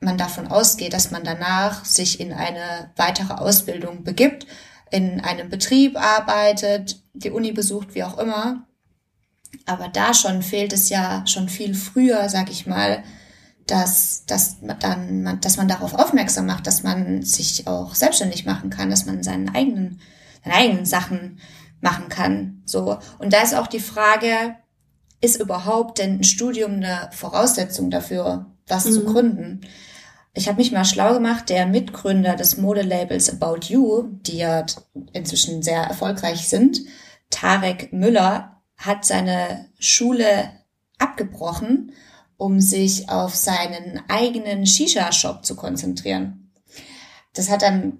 man 0.00 0.16
davon 0.16 0.48
ausgeht, 0.48 0.94
dass 0.94 1.10
man 1.10 1.24
danach 1.24 1.84
sich 1.84 2.20
in 2.20 2.32
eine 2.32 2.90
weitere 2.96 3.34
Ausbildung 3.34 4.02
begibt, 4.02 4.46
in 4.90 5.20
einem 5.20 5.48
Betrieb 5.48 5.96
arbeitet, 5.96 7.02
die 7.14 7.30
Uni 7.30 7.52
besucht, 7.52 7.94
wie 7.94 8.04
auch 8.04 8.18
immer. 8.18 8.66
Aber 9.66 9.88
da 9.88 10.14
schon 10.14 10.42
fehlt 10.42 10.72
es 10.72 10.88
ja 10.88 11.24
schon 11.26 11.48
viel 11.48 11.74
früher, 11.74 12.28
sag 12.28 12.50
ich 12.50 12.66
mal, 12.66 13.02
dass, 13.66 14.24
dass, 14.26 14.56
dann, 14.80 15.38
dass 15.40 15.56
man 15.56 15.68
darauf 15.68 15.94
aufmerksam 15.94 16.46
macht, 16.46 16.66
dass 16.66 16.82
man 16.82 17.22
sich 17.22 17.66
auch 17.66 17.94
selbstständig 17.94 18.46
machen 18.46 18.70
kann, 18.70 18.90
dass 18.90 19.06
man 19.06 19.22
seinen 19.22 19.54
eigenen, 19.54 20.00
seine 20.44 20.56
eigenen 20.56 20.86
Sachen 20.86 21.38
machen 21.80 22.08
kann. 22.08 22.62
So. 22.64 22.98
Und 23.18 23.32
da 23.32 23.42
ist 23.42 23.54
auch 23.54 23.66
die 23.66 23.80
Frage, 23.80 24.56
ist 25.20 25.40
überhaupt 25.40 25.98
denn 25.98 26.18
ein 26.18 26.24
Studium 26.24 26.74
eine 26.74 27.10
Voraussetzung 27.12 27.90
dafür, 27.90 28.46
was 28.66 28.86
mhm. 28.86 28.92
zu 28.92 29.04
gründen? 29.04 29.60
Ich 30.32 30.48
habe 30.48 30.58
mich 30.58 30.72
mal 30.72 30.84
schlau 30.84 31.14
gemacht, 31.14 31.48
der 31.48 31.66
Mitgründer 31.66 32.36
des 32.36 32.56
Modelabels 32.56 33.30
About 33.30 33.66
You, 33.66 34.08
die 34.22 34.38
ja 34.38 34.64
inzwischen 35.12 35.62
sehr 35.62 35.82
erfolgreich 35.82 36.48
sind, 36.48 36.82
Tarek 37.30 37.92
Müller, 37.92 38.62
hat 38.76 39.04
seine 39.04 39.66
Schule 39.78 40.50
abgebrochen 40.98 41.92
um 42.40 42.58
sich 42.58 43.10
auf 43.10 43.34
seinen 43.36 44.00
eigenen 44.08 44.66
Shisha-Shop 44.66 45.44
zu 45.44 45.56
konzentrieren. 45.56 46.50
Das 47.34 47.50
hat 47.50 47.60
dann, 47.60 47.98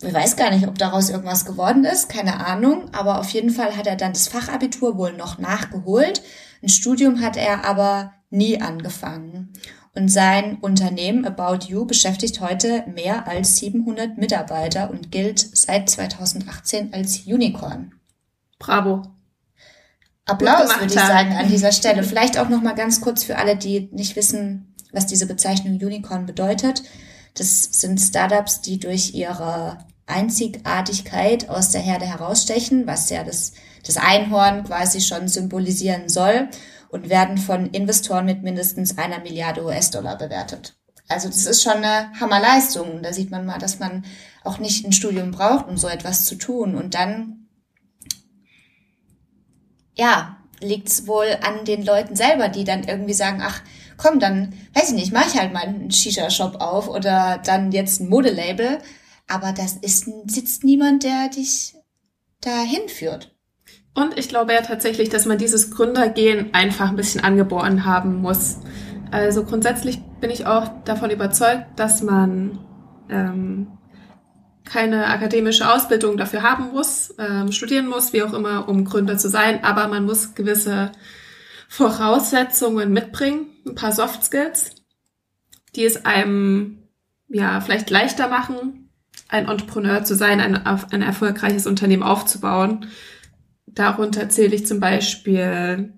ich 0.00 0.14
weiß 0.14 0.36
gar 0.36 0.50
nicht, 0.52 0.68
ob 0.68 0.78
daraus 0.78 1.10
irgendwas 1.10 1.44
geworden 1.44 1.84
ist, 1.84 2.08
keine 2.08 2.46
Ahnung, 2.46 2.94
aber 2.94 3.18
auf 3.18 3.30
jeden 3.30 3.50
Fall 3.50 3.76
hat 3.76 3.88
er 3.88 3.96
dann 3.96 4.12
das 4.12 4.28
Fachabitur 4.28 4.96
wohl 4.96 5.14
noch 5.14 5.38
nachgeholt. 5.38 6.22
Ein 6.62 6.68
Studium 6.68 7.20
hat 7.20 7.36
er 7.36 7.64
aber 7.64 8.12
nie 8.30 8.60
angefangen. 8.60 9.52
Und 9.94 10.08
sein 10.08 10.58
Unternehmen 10.60 11.24
About 11.24 11.66
You 11.66 11.84
beschäftigt 11.84 12.40
heute 12.40 12.84
mehr 12.86 13.26
als 13.26 13.56
700 13.56 14.18
Mitarbeiter 14.18 14.90
und 14.90 15.10
gilt 15.10 15.40
seit 15.56 15.90
2018 15.90 16.94
als 16.94 17.26
Unicorn. 17.26 17.92
Bravo. 18.58 19.02
Applaus, 20.26 20.78
würde 20.78 20.86
ich 20.86 20.92
sagen, 20.92 21.32
an 21.32 21.48
dieser 21.48 21.72
Stelle. 21.72 22.02
Vielleicht 22.04 22.38
auch 22.38 22.48
noch 22.48 22.62
mal 22.62 22.74
ganz 22.74 23.00
kurz 23.00 23.24
für 23.24 23.36
alle, 23.36 23.56
die 23.56 23.88
nicht 23.90 24.14
wissen, 24.14 24.74
was 24.92 25.06
diese 25.06 25.26
Bezeichnung 25.26 25.74
Unicorn 25.74 26.24
bedeutet. 26.24 26.84
Das 27.34 27.64
sind 27.64 27.98
Startups, 27.98 28.60
die 28.60 28.78
durch 28.78 29.14
ihre 29.14 29.78
Einzigartigkeit 30.06 31.48
aus 31.48 31.70
der 31.70 31.80
Herde 31.80 32.06
herausstechen, 32.06 32.86
was 32.86 33.10
ja 33.10 33.24
das, 33.24 33.54
das 33.84 33.96
Einhorn 33.96 34.64
quasi 34.64 35.00
schon 35.00 35.26
symbolisieren 35.26 36.08
soll 36.08 36.48
und 36.90 37.08
werden 37.08 37.38
von 37.38 37.66
Investoren 37.70 38.26
mit 38.26 38.42
mindestens 38.42 38.98
einer 38.98 39.20
Milliarde 39.20 39.64
US-Dollar 39.64 40.18
bewertet. 40.18 40.74
Also 41.08 41.28
das 41.28 41.46
ist 41.46 41.62
schon 41.62 41.84
eine 41.84 42.12
Hammerleistung. 42.20 43.02
Da 43.02 43.12
sieht 43.12 43.30
man 43.30 43.46
mal, 43.46 43.58
dass 43.58 43.78
man 43.78 44.04
auch 44.44 44.58
nicht 44.58 44.86
ein 44.86 44.92
Studium 44.92 45.32
braucht, 45.32 45.68
um 45.68 45.76
so 45.76 45.88
etwas 45.88 46.24
zu 46.24 46.36
tun. 46.36 46.74
Und 46.74 46.94
dann 46.94 47.48
ja, 49.94 50.38
liegt's 50.60 51.06
wohl 51.06 51.36
an 51.42 51.64
den 51.64 51.84
Leuten 51.84 52.16
selber, 52.16 52.48
die 52.48 52.64
dann 52.64 52.84
irgendwie 52.84 53.14
sagen, 53.14 53.40
ach, 53.42 53.62
komm, 53.96 54.18
dann, 54.18 54.54
weiß 54.74 54.90
ich 54.90 54.94
nicht, 54.94 55.12
mach 55.12 55.26
ich 55.26 55.38
halt 55.38 55.52
mal 55.52 55.64
einen 55.64 55.90
Shisha-Shop 55.90 56.60
auf 56.60 56.88
oder 56.88 57.38
dann 57.44 57.72
jetzt 57.72 58.00
ein 58.00 58.08
Modelabel. 58.08 58.78
Aber 59.28 59.52
das 59.52 59.74
ist, 59.74 60.08
sitzt 60.26 60.64
niemand, 60.64 61.04
der 61.04 61.28
dich 61.28 61.74
dahin 62.40 62.88
führt. 62.88 63.34
Und 64.00 64.18
ich 64.18 64.30
glaube 64.30 64.54
ja 64.54 64.62
tatsächlich, 64.62 65.10
dass 65.10 65.26
man 65.26 65.36
dieses 65.36 65.70
Gründergehen 65.70 66.54
einfach 66.54 66.88
ein 66.88 66.96
bisschen 66.96 67.22
angeboren 67.22 67.84
haben 67.84 68.22
muss. 68.22 68.56
Also 69.10 69.44
grundsätzlich 69.44 70.00
bin 70.20 70.30
ich 70.30 70.46
auch 70.46 70.70
davon 70.84 71.10
überzeugt, 71.10 71.66
dass 71.76 72.02
man 72.02 72.58
ähm, 73.10 73.66
keine 74.64 75.06
akademische 75.08 75.70
Ausbildung 75.70 76.16
dafür 76.16 76.42
haben 76.42 76.70
muss, 76.72 77.14
ähm, 77.18 77.52
studieren 77.52 77.88
muss, 77.88 78.14
wie 78.14 78.22
auch 78.22 78.32
immer, 78.32 78.70
um 78.70 78.86
Gründer 78.86 79.18
zu 79.18 79.28
sein, 79.28 79.64
aber 79.64 79.86
man 79.88 80.06
muss 80.06 80.34
gewisse 80.34 80.92
Voraussetzungen 81.68 82.92
mitbringen, 82.92 83.48
ein 83.66 83.74
paar 83.74 83.92
Soft 83.92 84.24
Skills, 84.24 84.76
die 85.76 85.84
es 85.84 86.06
einem 86.06 86.88
ja 87.28 87.60
vielleicht 87.60 87.90
leichter 87.90 88.28
machen, 88.28 88.90
ein 89.28 89.46
Entrepreneur 89.46 90.04
zu 90.04 90.14
sein, 90.14 90.40
ein, 90.40 90.56
ein 90.56 91.02
erfolgreiches 91.02 91.66
Unternehmen 91.66 92.02
aufzubauen. 92.02 92.86
Darunter 93.74 94.28
zähle 94.28 94.54
ich 94.54 94.66
zum 94.66 94.80
Beispiel 94.80 95.94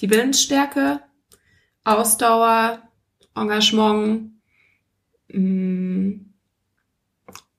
die 0.00 0.10
Willensstärke, 0.10 1.00
Ausdauer, 1.84 2.82
Engagement, 3.34 4.32
mm, 5.32 6.12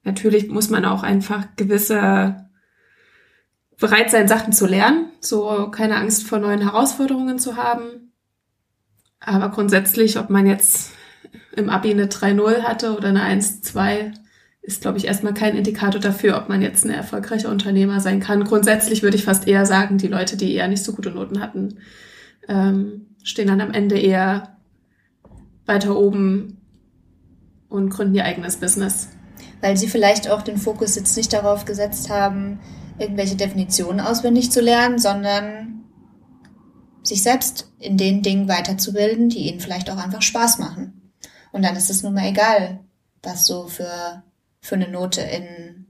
natürlich 0.03 0.49
muss 0.49 0.69
man 0.69 0.85
auch 0.85 1.03
einfach 1.03 1.55
gewisse 1.55 2.47
bereit 3.79 4.09
sein, 4.09 4.27
Sachen 4.27 4.53
zu 4.53 4.65
lernen, 4.65 5.11
so 5.19 5.69
keine 5.69 5.97
Angst 5.97 6.23
vor 6.23 6.39
neuen 6.39 6.61
Herausforderungen 6.61 7.39
zu 7.39 7.57
haben. 7.57 8.11
Aber 9.19 9.49
grundsätzlich, 9.49 10.17
ob 10.17 10.29
man 10.29 10.47
jetzt 10.47 10.91
im 11.55 11.69
Abi 11.69 11.91
eine 11.91 12.07
3-0 12.07 12.63
hatte 12.63 12.95
oder 12.95 13.09
eine 13.09 13.23
1-2, 13.23 14.13
ist, 14.67 14.81
glaube 14.81 14.99
ich, 14.99 15.07
erstmal 15.07 15.33
kein 15.33 15.55
Indikator 15.55 15.99
dafür, 15.99 16.37
ob 16.37 16.47
man 16.47 16.61
jetzt 16.61 16.85
ein 16.85 16.91
erfolgreicher 16.91 17.49
Unternehmer 17.49 17.99
sein 17.99 18.19
kann. 18.19 18.43
Grundsätzlich 18.43 19.01
würde 19.01 19.17
ich 19.17 19.23
fast 19.23 19.47
eher 19.47 19.65
sagen, 19.65 19.97
die 19.97 20.07
Leute, 20.07 20.37
die 20.37 20.53
eher 20.53 20.67
nicht 20.67 20.83
so 20.83 20.93
gute 20.93 21.09
Noten 21.09 21.41
hatten, 21.41 21.79
ähm, 22.47 23.07
stehen 23.23 23.47
dann 23.47 23.61
am 23.61 23.71
Ende 23.71 23.97
eher 23.97 24.57
weiter 25.65 25.97
oben 25.97 26.57
und 27.69 27.89
gründen 27.89 28.15
ihr 28.15 28.25
eigenes 28.25 28.57
Business 28.57 29.09
weil 29.61 29.77
sie 29.77 29.87
vielleicht 29.87 30.29
auch 30.29 30.41
den 30.41 30.57
Fokus 30.57 30.95
jetzt 30.95 31.15
nicht 31.17 31.33
darauf 31.33 31.65
gesetzt 31.65 32.09
haben, 32.09 32.59
irgendwelche 32.99 33.35
Definitionen 33.35 33.99
auswendig 33.99 34.51
zu 34.51 34.61
lernen, 34.61 34.99
sondern 34.99 35.83
sich 37.03 37.23
selbst 37.23 37.71
in 37.79 37.97
den 37.97 38.21
Dingen 38.21 38.47
weiterzubilden, 38.47 39.29
die 39.29 39.49
ihnen 39.49 39.59
vielleicht 39.59 39.89
auch 39.89 39.97
einfach 39.97 40.21
Spaß 40.21 40.59
machen. 40.59 41.11
Und 41.51 41.63
dann 41.63 41.75
ist 41.75 41.89
es 41.89 42.03
nun 42.03 42.13
mal 42.13 42.27
egal, 42.27 42.81
was 43.23 43.45
du 43.45 43.67
für, 43.67 44.23
für 44.67 44.75
eine 44.75 44.89
Note 44.89 45.21
in 45.21 45.87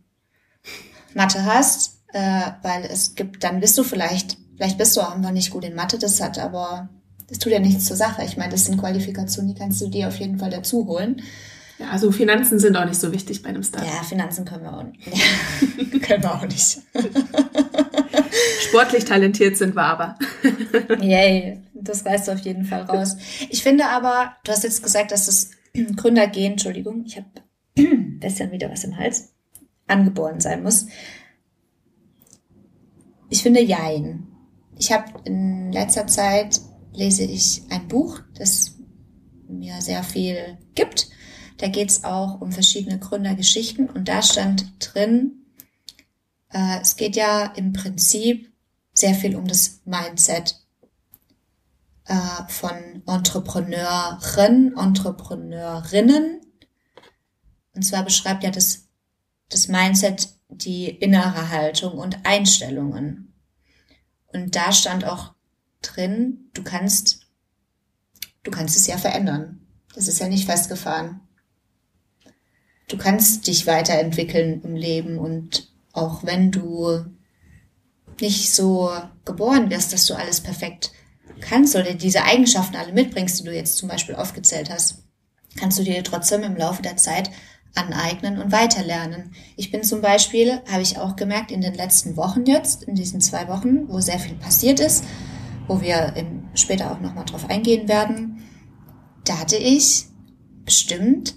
Mathe 1.14 1.44
hast, 1.46 2.00
äh, 2.14 2.52
weil 2.62 2.86
es 2.86 3.16
gibt, 3.16 3.44
dann 3.44 3.60
bist 3.60 3.78
du 3.78 3.84
vielleicht, 3.84 4.38
vielleicht 4.56 4.78
bist 4.78 4.96
du 4.96 5.02
auch 5.02 5.16
einfach 5.16 5.32
nicht 5.32 5.50
gut 5.50 5.66
in 5.66 5.76
Mathe, 5.76 5.98
das 5.98 6.22
hat 6.22 6.38
aber, 6.38 6.90
das 7.28 7.40
tut 7.40 7.52
ja 7.52 7.60
nichts 7.60 7.86
zur 7.86 7.98
Sache. 7.98 8.24
Ich 8.24 8.38
meine, 8.38 8.52
das 8.52 8.66
sind 8.66 8.80
Qualifikationen, 8.80 9.54
die 9.54 9.60
kannst 9.60 9.82
du 9.82 9.88
dir 9.88 10.08
auf 10.08 10.18
jeden 10.18 10.38
Fall 10.38 10.52
dazu 10.52 10.86
holen. 10.86 11.22
Ja, 11.80 11.90
also 11.90 12.12
Finanzen 12.12 12.60
sind 12.60 12.76
auch 12.76 12.86
nicht 12.86 13.00
so 13.00 13.12
wichtig 13.12 13.42
bei 13.42 13.50
einem 13.50 13.64
Startup. 13.64 13.92
Ja, 13.92 14.04
Finanzen 14.04 14.46
können 14.46 14.64
wir 14.64 14.74
auch 14.74 14.84
nicht. 14.84 16.02
können 16.04 16.24
wir 16.24 16.34
auch 16.34 16.46
nicht. 16.46 16.80
Sportlich 18.62 19.06
talentiert 19.06 19.58
sind 19.58 19.76
wir 19.76 19.84
aber. 19.84 20.18
Yay, 21.02 21.62
das 21.74 22.06
reißt 22.06 22.30
auf 22.30 22.40
jeden 22.40 22.66
Fall 22.66 22.84
raus. 22.84 23.18
Ich 23.50 23.64
finde 23.64 23.86
aber, 23.86 24.36
du 24.44 24.52
hast 24.52 24.64
jetzt 24.64 24.84
gesagt, 24.84 25.12
dass 25.12 25.26
das 25.26 25.52
Gründergehen, 25.96 26.54
Entschuldigung, 26.54 27.04
ich 27.06 27.18
habe 27.18 27.28
bisschen 28.20 28.52
wieder 28.52 28.70
was 28.72 28.84
im 28.84 28.98
Hals, 28.98 29.34
angeboren 29.88 30.40
sein 30.40 30.64
muss. 30.64 30.88
Ich 33.30 33.44
finde 33.44 33.62
Jein. 33.62 34.28
Ich 34.78 34.92
habe 34.92 35.12
in 35.26 35.72
letzter 35.72 36.08
Zeit 36.08 36.62
lese 36.94 37.24
ich 37.24 37.64
ein 37.70 37.88
Buch, 37.88 38.20
das 38.36 38.76
mir 39.48 39.82
sehr 39.82 40.04
viel 40.04 40.58
gibt. 40.76 41.10
Da 41.58 41.68
geht 41.68 41.90
es 41.90 42.04
auch 42.04 42.42
um 42.42 42.52
verschiedene 42.52 43.00
Gründergeschichten 43.00 43.90
und 43.90 44.08
da 44.08 44.22
stand 44.22 44.74
drin, 44.80 45.46
äh, 46.50 46.80
es 46.82 46.96
geht 46.96 47.16
ja 47.16 47.46
im 47.56 47.74
Prinzip 47.74 48.52
sehr 48.94 49.14
viel 49.14 49.36
um 49.36 49.48
das 49.48 49.82
Mindset 49.86 50.56
äh, 52.06 52.16
von 52.48 53.04
Entrepreneuren, 53.06 54.76
Entrepreneurinnen. 54.78 56.42
Und 57.78 57.84
zwar 57.84 58.04
beschreibt 58.04 58.44
ja 58.44 58.50
das, 58.50 58.88
das 59.50 59.68
Mindset 59.68 60.30
die 60.50 60.90
innere 60.90 61.52
Haltung 61.52 62.00
und 62.00 62.26
Einstellungen. 62.26 63.36
Und 64.34 64.56
da 64.56 64.72
stand 64.72 65.06
auch 65.06 65.36
drin, 65.84 66.50
du 66.56 66.64
kannst, 66.64 67.28
du 68.42 68.50
kannst 68.50 68.76
es 68.76 68.88
ja 68.88 68.98
verändern. 68.98 69.62
Das 69.94 70.08
ist 70.08 70.18
ja 70.20 70.28
nicht 70.28 70.48
festgefahren. 70.48 71.20
Du 72.88 72.98
kannst 72.98 73.46
dich 73.46 73.68
weiterentwickeln 73.68 74.64
im 74.64 74.76
Leben 74.76 75.20
und 75.20 75.72
auch 75.94 76.24
wenn 76.24 76.52
du 76.52 77.06
nicht 78.20 78.52
so 78.56 78.92
geboren 79.24 79.70
wirst, 79.70 79.94
dass 79.94 80.08
du 80.08 80.16
alles 80.16 80.42
perfekt 80.42 80.94
kannst 81.42 81.76
oder 81.76 81.94
diese 81.94 82.24
Eigenschaften 82.24 82.76
alle 82.76 82.94
mitbringst, 82.94 83.40
die 83.40 83.44
du 83.44 83.54
jetzt 83.54 83.78
zum 83.78 83.88
Beispiel 83.88 84.16
aufgezählt 84.16 84.72
hast, 84.72 85.04
kannst 85.56 85.78
du 85.78 85.84
dir 85.84 86.04
trotzdem 86.04 86.42
im 86.42 86.56
Laufe 86.56 86.82
der 86.82 86.98
Zeit 86.98 87.30
aneignen 87.78 88.42
und 88.42 88.52
weiterlernen. 88.52 89.32
Ich 89.56 89.72
bin 89.72 89.84
zum 89.84 90.02
Beispiel, 90.02 90.62
habe 90.72 90.82
ich 90.82 90.98
auch 90.98 91.16
gemerkt, 91.16 91.52
in 91.52 91.62
den 91.62 91.74
letzten 91.74 92.18
Wochen 92.18 92.46
jetzt, 92.46 92.84
in 92.84 92.96
diesen 92.96 93.22
zwei 93.22 93.48
Wochen, 93.48 93.88
wo 93.88 94.00
sehr 94.00 94.20
viel 94.20 94.36
passiert 94.36 94.80
ist, 94.80 95.04
wo 95.68 95.82
wir 95.82 96.14
später 96.54 96.92
auch 96.92 97.00
nochmal 97.00 97.26
drauf 97.26 97.50
eingehen 97.50 97.88
werden, 97.88 98.44
da 99.26 99.40
hatte 99.40 99.58
ich 99.58 100.06
bestimmt 100.64 101.36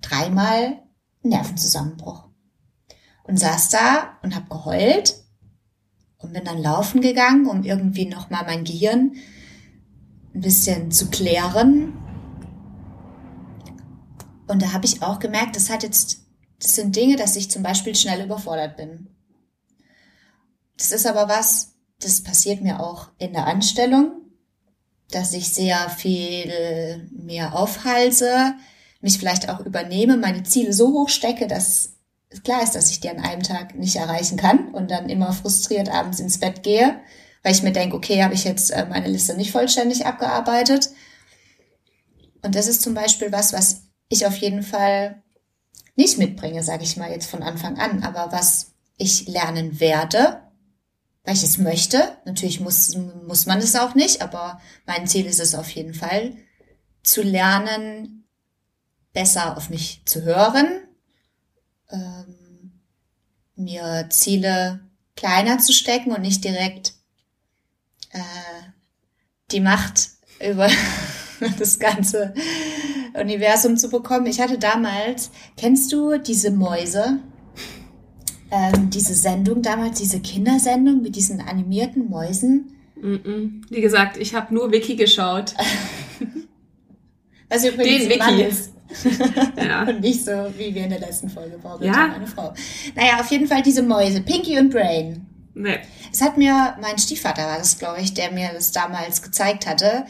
dreimal 0.00 0.82
Nervenzusammenbruch. 1.22 2.28
Und 3.24 3.38
saß 3.38 3.70
da 3.70 4.18
und 4.22 4.34
habe 4.34 4.48
geheult 4.48 5.14
und 6.18 6.32
bin 6.32 6.44
dann 6.44 6.62
laufen 6.62 7.00
gegangen, 7.00 7.46
um 7.46 7.62
irgendwie 7.62 8.06
nochmal 8.06 8.44
mein 8.44 8.64
Gehirn 8.64 9.12
ein 10.34 10.40
bisschen 10.40 10.90
zu 10.90 11.10
klären. 11.10 11.92
Und 14.50 14.62
da 14.62 14.72
habe 14.72 14.84
ich 14.84 15.00
auch 15.00 15.20
gemerkt, 15.20 15.54
das 15.54 15.70
hat 15.70 15.84
jetzt, 15.84 16.22
das 16.58 16.74
sind 16.74 16.96
Dinge, 16.96 17.14
dass 17.14 17.36
ich 17.36 17.52
zum 17.52 17.62
Beispiel 17.62 17.94
schnell 17.94 18.24
überfordert 18.24 18.76
bin. 18.76 19.06
Das 20.76 20.90
ist 20.90 21.06
aber 21.06 21.28
was, 21.28 21.74
das 22.00 22.24
passiert 22.24 22.60
mir 22.60 22.80
auch 22.80 23.10
in 23.18 23.32
der 23.32 23.46
Anstellung, 23.46 24.10
dass 25.12 25.34
ich 25.34 25.54
sehr 25.54 25.88
viel 25.90 27.08
mehr 27.12 27.54
aufhalse, 27.54 28.54
mich 29.00 29.18
vielleicht 29.18 29.48
auch 29.48 29.60
übernehme, 29.60 30.16
meine 30.16 30.42
Ziele 30.42 30.72
so 30.72 30.88
hoch 30.88 31.10
stecke, 31.10 31.46
dass 31.46 31.92
es 32.28 32.42
klar 32.42 32.64
ist, 32.64 32.74
dass 32.74 32.90
ich 32.90 32.98
die 32.98 33.08
an 33.08 33.20
einem 33.20 33.44
Tag 33.44 33.76
nicht 33.76 33.94
erreichen 33.94 34.36
kann 34.36 34.74
und 34.74 34.90
dann 34.90 35.08
immer 35.08 35.32
frustriert 35.32 35.88
abends 35.90 36.18
ins 36.18 36.40
Bett 36.40 36.64
gehe, 36.64 37.00
weil 37.44 37.52
ich 37.52 37.62
mir 37.62 37.72
denke, 37.72 37.94
okay, 37.94 38.24
habe 38.24 38.34
ich 38.34 38.42
jetzt 38.42 38.70
äh, 38.70 38.84
meine 38.86 39.06
Liste 39.08 39.36
nicht 39.36 39.52
vollständig 39.52 40.06
abgearbeitet. 40.06 40.90
Und 42.42 42.56
das 42.56 42.66
ist 42.66 42.82
zum 42.82 42.94
Beispiel 42.94 43.30
was, 43.30 43.52
was 43.52 43.89
ich 44.10 44.26
auf 44.26 44.36
jeden 44.36 44.62
Fall 44.62 45.22
nicht 45.96 46.18
mitbringe, 46.18 46.62
sage 46.62 46.84
ich 46.84 46.98
mal 46.98 47.10
jetzt 47.10 47.30
von 47.30 47.42
Anfang 47.42 47.78
an, 47.78 48.02
aber 48.02 48.32
was 48.32 48.72
ich 48.98 49.26
lernen 49.28 49.80
werde, 49.80 50.42
weil 51.24 51.34
ich 51.34 51.42
es 51.42 51.56
möchte. 51.56 52.18
Natürlich 52.26 52.60
muss, 52.60 52.94
muss 53.26 53.46
man 53.46 53.58
es 53.58 53.76
auch 53.76 53.94
nicht, 53.94 54.20
aber 54.20 54.60
mein 54.84 55.06
Ziel 55.06 55.26
ist 55.26 55.40
es 55.40 55.54
auf 55.54 55.70
jeden 55.70 55.94
Fall, 55.94 56.36
zu 57.02 57.22
lernen, 57.22 58.28
besser 59.12 59.56
auf 59.56 59.70
mich 59.70 60.02
zu 60.04 60.22
hören, 60.22 60.80
ähm, 61.90 62.80
mir 63.56 64.08
Ziele 64.10 64.80
kleiner 65.16 65.58
zu 65.58 65.72
stecken 65.72 66.12
und 66.12 66.22
nicht 66.22 66.44
direkt 66.44 66.94
äh, 68.10 68.20
die 69.50 69.60
Macht 69.60 70.10
über 70.40 70.68
das 71.58 71.78
ganze 71.78 72.34
Universum 73.14 73.76
zu 73.76 73.88
bekommen. 73.90 74.26
Ich 74.26 74.40
hatte 74.40 74.58
damals, 74.58 75.30
kennst 75.56 75.92
du 75.92 76.18
diese 76.18 76.50
Mäuse? 76.50 77.18
Ähm, 78.52 78.90
diese 78.90 79.14
Sendung 79.14 79.62
damals, 79.62 79.98
diese 80.00 80.20
Kindersendung 80.20 81.02
mit 81.02 81.14
diesen 81.16 81.40
animierten 81.40 82.08
Mäusen? 82.10 82.72
Mm. 83.00 83.62
Wie 83.70 83.80
gesagt, 83.80 84.16
ich 84.16 84.34
habe 84.34 84.52
nur 84.52 84.72
Wiki 84.72 84.96
geschaut. 84.96 85.54
Was 87.48 87.64
übrigens 87.64 88.08
Den 88.08 88.10
Wiki. 88.20 88.42
ist. 88.42 88.72
Ja. 89.56 89.84
und 89.84 90.00
nicht 90.00 90.24
so, 90.24 90.32
wie 90.58 90.74
wir 90.74 90.82
in 90.82 90.90
der 90.90 90.98
letzten 90.98 91.28
Folge 91.30 91.56
Baubild 91.58 91.92
Ja. 91.94 92.00
haben, 92.00 92.10
meine 92.12 92.26
Frau. 92.26 92.52
Naja, 92.96 93.20
auf 93.20 93.30
jeden 93.30 93.46
Fall 93.46 93.62
diese 93.62 93.84
Mäuse, 93.84 94.20
Pinky 94.20 94.58
und 94.58 94.70
Brain. 94.70 95.24
Nee. 95.54 95.78
Es 96.12 96.20
hat 96.20 96.36
mir, 96.36 96.76
mein 96.82 96.98
Stiefvater 96.98 97.42
war 97.46 97.58
das, 97.58 97.78
glaube 97.78 98.00
ich, 98.00 98.14
der 98.14 98.32
mir 98.32 98.50
das 98.52 98.72
damals 98.72 99.22
gezeigt 99.22 99.66
hatte. 99.68 100.06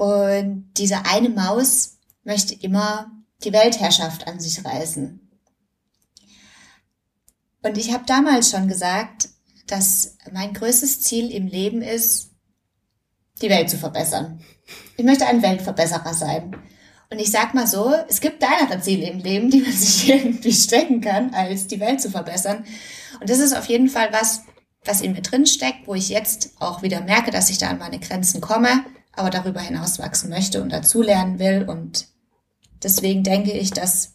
Und 0.00 0.70
diese 0.78 1.04
eine 1.04 1.28
Maus 1.28 1.98
möchte 2.24 2.54
immer 2.54 3.12
die 3.44 3.52
Weltherrschaft 3.52 4.26
an 4.26 4.40
sich 4.40 4.64
reißen. 4.64 5.20
Und 7.62 7.76
ich 7.76 7.92
habe 7.92 8.04
damals 8.06 8.50
schon 8.50 8.66
gesagt, 8.66 9.28
dass 9.66 10.16
mein 10.32 10.54
größtes 10.54 11.02
Ziel 11.02 11.30
im 11.30 11.46
Leben 11.46 11.82
ist, 11.82 12.30
die 13.42 13.50
Welt 13.50 13.68
zu 13.68 13.76
verbessern. 13.76 14.40
Ich 14.96 15.04
möchte 15.04 15.26
ein 15.26 15.42
Weltverbesserer 15.42 16.14
sein. 16.14 16.56
Und 17.10 17.18
ich 17.18 17.30
sag 17.30 17.52
mal 17.52 17.66
so, 17.66 17.92
es 18.08 18.22
gibt 18.22 18.40
kleinere 18.40 18.80
Ziele 18.80 19.06
im 19.06 19.18
Leben, 19.18 19.50
die 19.50 19.60
man 19.60 19.72
sich 19.76 20.08
irgendwie 20.08 20.54
stecken 20.54 21.02
kann, 21.02 21.34
als 21.34 21.66
die 21.66 21.78
Welt 21.78 22.00
zu 22.00 22.10
verbessern. 22.10 22.64
Und 23.20 23.28
das 23.28 23.38
ist 23.38 23.54
auf 23.54 23.66
jeden 23.66 23.90
Fall 23.90 24.08
was, 24.12 24.44
was 24.82 25.02
in 25.02 25.12
mir 25.12 25.20
drin 25.20 25.44
steckt, 25.44 25.86
wo 25.86 25.94
ich 25.94 26.08
jetzt 26.08 26.52
auch 26.58 26.80
wieder 26.80 27.02
merke, 27.02 27.30
dass 27.30 27.50
ich 27.50 27.58
da 27.58 27.68
an 27.68 27.78
meine 27.78 27.98
Grenzen 27.98 28.40
komme, 28.40 28.82
aber 29.12 29.30
darüber 29.30 29.60
hinaus 29.60 29.98
wachsen 29.98 30.30
möchte 30.30 30.62
und 30.62 30.72
dazulernen 30.72 31.38
will. 31.38 31.64
Und 31.68 32.08
deswegen 32.82 33.22
denke 33.22 33.52
ich, 33.52 33.70
dass 33.70 34.14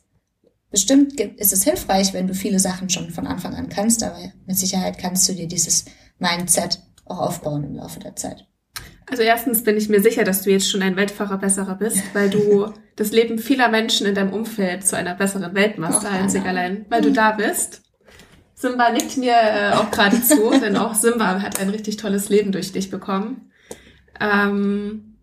bestimmt 0.71 1.19
ist 1.19 1.53
es 1.53 1.63
hilfreich, 1.63 2.13
wenn 2.13 2.27
du 2.27 2.33
viele 2.33 2.59
Sachen 2.59 2.89
schon 2.89 3.11
von 3.11 3.27
Anfang 3.27 3.55
an 3.55 3.69
kannst, 3.69 4.03
aber 4.03 4.19
mit 4.45 4.57
Sicherheit 4.57 4.97
kannst 4.97 5.27
du 5.29 5.33
dir 5.33 5.47
dieses 5.47 5.85
Mindset 6.19 6.81
auch 7.05 7.19
aufbauen 7.19 7.63
im 7.63 7.75
Laufe 7.75 7.99
der 7.99 8.15
Zeit. 8.15 8.47
Also 9.09 9.21
erstens 9.21 9.63
bin 9.63 9.77
ich 9.77 9.87
mir 9.87 10.01
sicher, 10.01 10.23
dass 10.23 10.41
du 10.41 10.49
jetzt 10.49 10.69
schon 10.69 10.81
ein 10.81 10.95
Weltverbesserer 10.95 11.75
bist, 11.75 12.01
weil 12.13 12.29
du 12.29 12.73
das 12.95 13.11
Leben 13.11 13.37
vieler 13.37 13.69
Menschen 13.69 14.07
in 14.07 14.15
deinem 14.15 14.33
Umfeld 14.33 14.85
zu 14.85 14.97
einer 14.97 15.13
besseren 15.13 15.53
Welt 15.53 15.77
machst, 15.77 16.03
Och, 16.03 16.11
einzig 16.11 16.41
Anna. 16.41 16.49
allein, 16.49 16.85
weil 16.89 17.01
du 17.01 17.11
da 17.11 17.31
bist. 17.31 17.83
Simba 18.55 18.89
nickt 18.91 19.17
mir 19.17 19.33
äh, 19.33 19.71
auch 19.73 19.91
gerade 19.91 20.21
zu, 20.21 20.49
denn 20.61 20.77
auch 20.77 20.95
Simba 20.95 21.41
hat 21.41 21.59
ein 21.59 21.69
richtig 21.69 21.97
tolles 21.97 22.29
Leben 22.29 22.51
durch 22.51 22.71
dich 22.71 22.89
bekommen. 22.89 23.51
Ähm, 24.19 25.15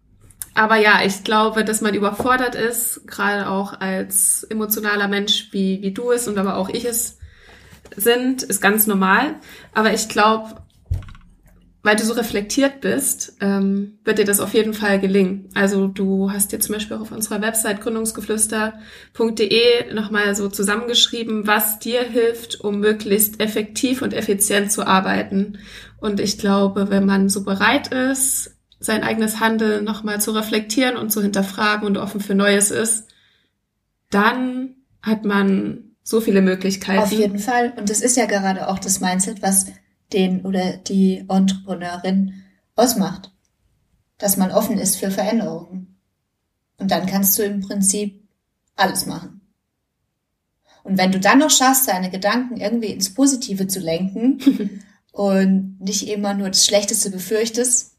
aber 0.54 0.76
ja, 0.76 1.00
ich 1.04 1.24
glaube, 1.24 1.64
dass 1.64 1.80
man 1.80 1.94
überfordert 1.94 2.54
ist, 2.54 3.06
gerade 3.06 3.48
auch 3.48 3.80
als 3.80 4.44
emotionaler 4.44 5.08
Mensch, 5.08 5.48
wie, 5.52 5.80
wie 5.82 5.92
du 5.92 6.12
es 6.12 6.28
und 6.28 6.38
aber 6.38 6.56
auch 6.56 6.68
ich 6.68 6.84
es 6.84 7.18
sind, 7.96 8.42
ist 8.42 8.60
ganz 8.60 8.86
normal. 8.86 9.36
Aber 9.72 9.94
ich 9.94 10.08
glaube, 10.08 10.62
weil 11.82 11.96
du 11.96 12.04
so 12.04 12.12
reflektiert 12.12 12.80
bist, 12.80 13.36
ähm, 13.40 13.98
wird 14.04 14.18
dir 14.18 14.24
das 14.24 14.38
auf 14.38 14.54
jeden 14.54 14.72
Fall 14.72 15.00
gelingen. 15.00 15.48
Also 15.54 15.88
du 15.88 16.30
hast 16.30 16.52
dir 16.52 16.60
zum 16.60 16.74
Beispiel 16.74 16.96
auch 16.96 17.00
auf 17.00 17.10
unserer 17.10 17.42
Website 17.42 17.80
gründungsgeflüster.de 17.80 19.92
nochmal 19.92 20.36
so 20.36 20.48
zusammengeschrieben, 20.48 21.48
was 21.48 21.80
dir 21.80 22.02
hilft, 22.02 22.60
um 22.60 22.78
möglichst 22.78 23.40
effektiv 23.40 24.02
und 24.02 24.14
effizient 24.14 24.70
zu 24.70 24.86
arbeiten. 24.86 25.58
Und 25.98 26.20
ich 26.20 26.38
glaube, 26.38 26.88
wenn 26.90 27.04
man 27.04 27.28
so 27.28 27.42
bereit 27.42 27.92
ist, 27.92 28.51
sein 28.82 29.04
eigenes 29.04 29.40
Handeln 29.40 29.84
nochmal 29.84 30.20
zu 30.20 30.32
reflektieren 30.32 30.96
und 30.96 31.10
zu 31.10 31.22
hinterfragen 31.22 31.86
und 31.86 31.96
offen 31.96 32.20
für 32.20 32.34
Neues 32.34 32.70
ist, 32.70 33.08
dann 34.10 34.74
hat 35.00 35.24
man 35.24 35.94
so 36.02 36.20
viele 36.20 36.42
Möglichkeiten. 36.42 37.02
Auf 37.02 37.12
jeden 37.12 37.38
Fall. 37.38 37.72
Und 37.76 37.88
das 37.88 38.00
ist 38.00 38.16
ja 38.16 38.26
gerade 38.26 38.68
auch 38.68 38.78
das 38.78 39.00
Mindset, 39.00 39.40
was 39.40 39.66
den 40.12 40.44
oder 40.44 40.76
die 40.76 41.24
Entrepreneurin 41.28 42.42
ausmacht. 42.74 43.30
Dass 44.18 44.36
man 44.36 44.50
offen 44.50 44.78
ist 44.78 44.96
für 44.96 45.10
Veränderungen. 45.10 45.98
Und 46.78 46.90
dann 46.90 47.06
kannst 47.06 47.38
du 47.38 47.44
im 47.44 47.60
Prinzip 47.60 48.28
alles 48.76 49.06
machen. 49.06 49.40
Und 50.82 50.98
wenn 50.98 51.12
du 51.12 51.20
dann 51.20 51.38
noch 51.38 51.50
schaffst, 51.50 51.88
deine 51.88 52.10
Gedanken 52.10 52.56
irgendwie 52.56 52.88
ins 52.88 53.14
Positive 53.14 53.68
zu 53.68 53.78
lenken 53.78 54.82
und 55.12 55.76
nicht 55.80 56.08
immer 56.08 56.34
nur 56.34 56.48
das 56.48 56.66
Schlechteste 56.66 57.10
befürchtest, 57.10 57.91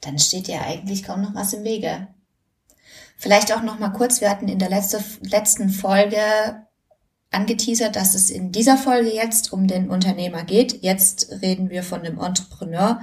dann 0.00 0.18
steht 0.18 0.46
dir 0.46 0.62
eigentlich 0.62 1.02
kaum 1.02 1.22
noch 1.22 1.34
was 1.34 1.52
im 1.52 1.64
Wege. 1.64 2.08
Vielleicht 3.16 3.52
auch 3.52 3.62
noch 3.62 3.78
mal 3.78 3.88
kurz, 3.88 4.20
wir 4.20 4.30
hatten 4.30 4.48
in 4.48 4.60
der 4.60 4.70
letzte, 4.70 5.02
letzten 5.22 5.70
Folge 5.70 6.18
angeteasert, 7.30 7.96
dass 7.96 8.14
es 8.14 8.30
in 8.30 8.52
dieser 8.52 8.78
Folge 8.78 9.12
jetzt 9.12 9.52
um 9.52 9.66
den 9.66 9.90
Unternehmer 9.90 10.44
geht. 10.44 10.82
Jetzt 10.82 11.30
reden 11.42 11.70
wir 11.70 11.82
von 11.82 12.02
dem 12.02 12.18
Entrepreneur. 12.18 13.00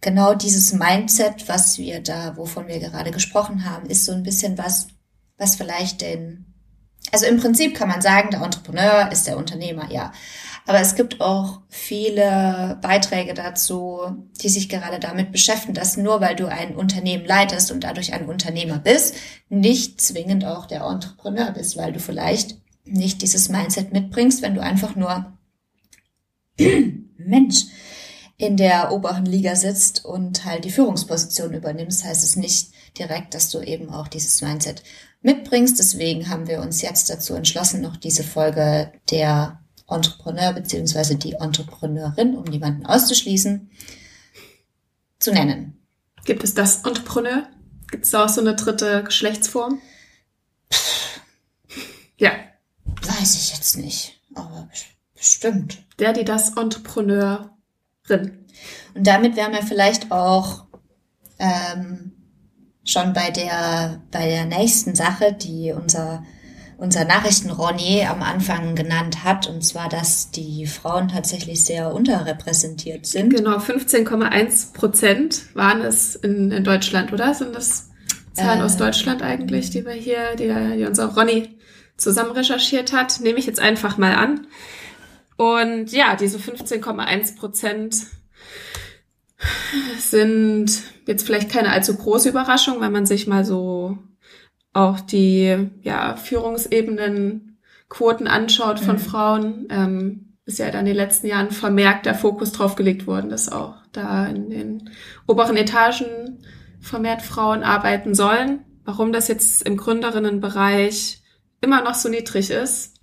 Genau 0.00 0.34
dieses 0.34 0.72
Mindset, 0.72 1.48
was 1.48 1.78
wir 1.78 2.02
da, 2.02 2.36
wovon 2.36 2.68
wir 2.68 2.80
gerade 2.80 3.10
gesprochen 3.10 3.64
haben, 3.64 3.88
ist 3.88 4.04
so 4.04 4.12
ein 4.12 4.22
bisschen 4.22 4.58
was, 4.58 4.88
was 5.36 5.56
vielleicht 5.56 6.00
den, 6.00 6.46
also 7.12 7.26
im 7.26 7.38
Prinzip 7.38 7.76
kann 7.76 7.88
man 7.88 8.02
sagen, 8.02 8.30
der 8.30 8.42
Entrepreneur 8.42 9.10
ist 9.12 9.26
der 9.26 9.36
Unternehmer, 9.36 9.90
ja. 9.90 10.12
Aber 10.66 10.80
es 10.80 10.94
gibt 10.94 11.20
auch 11.20 11.60
viele 11.68 12.78
Beiträge 12.82 13.34
dazu, 13.34 14.00
die 14.40 14.48
sich 14.48 14.68
gerade 14.68 15.00
damit 15.00 15.32
beschäftigen, 15.32 15.74
dass 15.74 15.96
nur 15.96 16.20
weil 16.20 16.36
du 16.36 16.46
ein 16.46 16.76
Unternehmen 16.76 17.24
leitest 17.24 17.72
und 17.72 17.82
dadurch 17.82 18.12
ein 18.12 18.28
Unternehmer 18.28 18.78
bist, 18.78 19.14
nicht 19.48 20.00
zwingend 20.00 20.44
auch 20.44 20.66
der 20.66 20.82
Entrepreneur 20.82 21.50
bist, 21.52 21.76
weil 21.76 21.92
du 21.92 21.98
vielleicht 21.98 22.58
nicht 22.84 23.22
dieses 23.22 23.48
Mindset 23.48 23.92
mitbringst, 23.92 24.42
wenn 24.42 24.54
du 24.54 24.62
einfach 24.62 24.96
nur 24.96 25.32
Mensch 27.16 27.64
in 28.36 28.56
der 28.56 28.92
oberen 28.92 29.26
Liga 29.26 29.54
sitzt 29.54 30.04
und 30.04 30.44
halt 30.44 30.64
die 30.64 30.70
Führungsposition 30.70 31.52
übernimmst, 31.52 32.04
heißt 32.04 32.24
es 32.24 32.36
nicht 32.36 32.70
direkt, 32.98 33.34
dass 33.34 33.50
du 33.50 33.60
eben 33.60 33.90
auch 33.90 34.08
dieses 34.08 34.40
Mindset 34.40 34.82
mitbringst. 35.20 35.78
Deswegen 35.78 36.28
haben 36.28 36.48
wir 36.48 36.60
uns 36.60 36.80
jetzt 36.80 37.10
dazu 37.10 37.34
entschlossen, 37.34 37.82
noch 37.82 37.96
diese 37.96 38.24
Folge 38.24 38.92
der 39.10 39.60
Entrepreneur 39.90 40.52
beziehungsweise 40.52 41.16
die 41.16 41.34
Entrepreneurin, 41.34 42.36
um 42.36 42.44
niemanden 42.44 42.86
auszuschließen, 42.86 43.70
zu 45.18 45.32
nennen. 45.32 45.78
Gibt 46.24 46.44
es 46.44 46.54
das 46.54 46.84
Entrepreneur? 46.84 47.48
Gibt 47.90 48.04
es 48.04 48.10
da 48.10 48.24
auch 48.24 48.28
so 48.28 48.40
eine 48.40 48.54
dritte 48.54 49.02
Geschlechtsform? 49.04 49.80
Ja. 52.16 52.32
Weiß 53.02 53.34
ich 53.36 53.54
jetzt 53.54 53.76
nicht, 53.78 54.20
aber 54.34 54.68
bestimmt. 55.14 55.78
Der, 55.98 56.12
die 56.12 56.24
das 56.24 56.56
Entrepreneurin. 56.56 57.48
Und 58.08 59.06
damit 59.06 59.36
wären 59.36 59.52
wir 59.52 59.62
vielleicht 59.62 60.12
auch 60.12 60.64
ähm, 61.38 62.12
schon 62.84 63.12
bei 63.12 63.30
der, 63.30 64.02
bei 64.10 64.26
der 64.26 64.44
nächsten 64.44 64.94
Sache, 64.94 65.32
die 65.32 65.72
unser 65.72 66.24
unser 66.80 67.04
Nachrichten-Ronny 67.04 68.06
am 68.08 68.22
Anfang 68.22 68.74
genannt 68.74 69.22
hat, 69.22 69.46
und 69.46 69.62
zwar, 69.62 69.90
dass 69.90 70.30
die 70.30 70.66
Frauen 70.66 71.08
tatsächlich 71.08 71.62
sehr 71.62 71.92
unterrepräsentiert 71.92 73.06
sind. 73.06 73.34
Genau, 73.34 73.58
15,1 73.58 74.72
Prozent 74.72 75.54
waren 75.54 75.82
es 75.82 76.16
in, 76.16 76.50
in 76.50 76.64
Deutschland, 76.64 77.12
oder? 77.12 77.34
Sind 77.34 77.54
das 77.54 77.90
Zahlen 78.32 78.60
äh, 78.60 78.62
aus 78.62 78.78
Deutschland 78.78 79.20
eigentlich, 79.20 79.68
die 79.68 79.84
wir 79.84 79.92
hier, 79.92 80.36
die, 80.36 80.48
die 80.78 80.86
unser 80.86 81.14
Ronny 81.14 81.58
zusammen 81.98 82.32
recherchiert 82.32 82.94
hat? 82.94 83.20
Nehme 83.20 83.38
ich 83.38 83.46
jetzt 83.46 83.60
einfach 83.60 83.98
mal 83.98 84.14
an. 84.14 84.46
Und 85.36 85.92
ja, 85.92 86.16
diese 86.16 86.38
15,1 86.38 87.36
Prozent 87.36 88.06
sind 89.98 90.82
jetzt 91.06 91.26
vielleicht 91.26 91.50
keine 91.50 91.72
allzu 91.72 91.94
große 91.94 92.30
Überraschung, 92.30 92.80
wenn 92.80 92.92
man 92.92 93.04
sich 93.04 93.26
mal 93.26 93.44
so 93.44 93.98
auch 94.72 95.00
die 95.00 95.68
ja, 95.82 96.16
Führungsebenenquoten 96.16 98.28
anschaut 98.28 98.80
von 98.80 98.96
mhm. 98.96 99.00
Frauen, 99.00 99.66
ähm, 99.70 100.26
ist 100.46 100.58
ja 100.58 100.70
dann 100.70 100.80
in 100.80 100.86
den 100.86 100.96
letzten 100.96 101.26
Jahren 101.26 101.50
vermerkt 101.50 102.06
der 102.06 102.14
Fokus 102.14 102.52
drauf 102.52 102.74
gelegt 102.74 103.06
worden, 103.06 103.30
dass 103.30 103.50
auch 103.50 103.76
da 103.92 104.26
in 104.26 104.50
den 104.50 104.90
oberen 105.26 105.56
Etagen 105.56 106.42
vermehrt 106.80 107.22
Frauen 107.22 107.62
arbeiten 107.62 108.14
sollen. 108.14 108.64
Warum 108.84 109.12
das 109.12 109.28
jetzt 109.28 109.62
im 109.62 109.76
Gründerinnenbereich 109.76 111.22
immer 111.60 111.82
noch 111.82 111.94
so 111.94 112.08
niedrig 112.08 112.50
ist, 112.50 112.94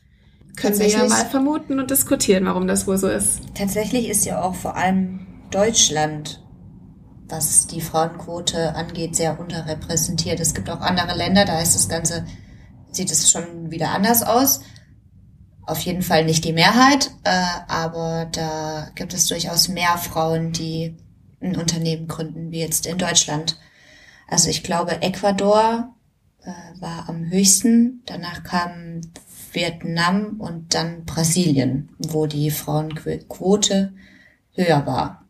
können 0.57 0.79
wir 0.79 0.87
ja 0.87 1.07
mal 1.07 1.25
vermuten 1.25 1.79
und 1.79 1.91
diskutieren, 1.91 2.45
warum 2.45 2.67
das 2.67 2.87
wohl 2.87 2.97
so 2.97 3.07
ist. 3.07 3.41
Tatsächlich 3.53 4.09
ist 4.09 4.25
ja 4.25 4.41
auch 4.41 4.55
vor 4.55 4.75
allem 4.75 5.27
Deutschland 5.51 6.43
was 7.29 7.67
die 7.67 7.81
Frauenquote 7.81 8.75
angeht, 8.75 9.15
sehr 9.15 9.39
unterrepräsentiert. 9.39 10.39
Es 10.39 10.53
gibt 10.53 10.69
auch 10.69 10.81
andere 10.81 11.15
Länder, 11.15 11.45
da 11.45 11.59
ist 11.59 11.75
das 11.75 11.89
Ganze, 11.89 12.25
sieht 12.91 13.11
es 13.11 13.29
schon 13.31 13.71
wieder 13.71 13.91
anders 13.91 14.23
aus. 14.23 14.61
Auf 15.65 15.79
jeden 15.81 16.01
Fall 16.01 16.23
nicht 16.25 16.45
die 16.45 16.53
Mehrheit, 16.53 17.11
äh, 17.23 17.43
aber 17.67 18.27
da 18.31 18.89
gibt 18.95 19.13
es 19.13 19.27
durchaus 19.27 19.67
mehr 19.67 19.97
Frauen, 19.97 20.53
die 20.53 20.95
ein 21.41 21.57
Unternehmen 21.57 22.07
gründen, 22.07 22.51
wie 22.51 22.59
jetzt 22.59 22.85
in 22.85 22.97
Deutschland. 22.97 23.59
Also 24.29 24.49
ich 24.49 24.63
glaube, 24.63 25.01
Ecuador 25.01 25.93
äh, 26.43 26.51
war 26.79 27.09
am 27.09 27.29
höchsten, 27.29 28.01
danach 28.05 28.43
kam 28.43 29.01
Vietnam 29.51 30.39
und 30.39 30.73
dann 30.73 31.03
Brasilien, 31.03 31.89
wo 31.99 32.27
die 32.27 32.49
Frauenquote 32.49 33.93
höher 34.53 34.85
war 34.85 35.26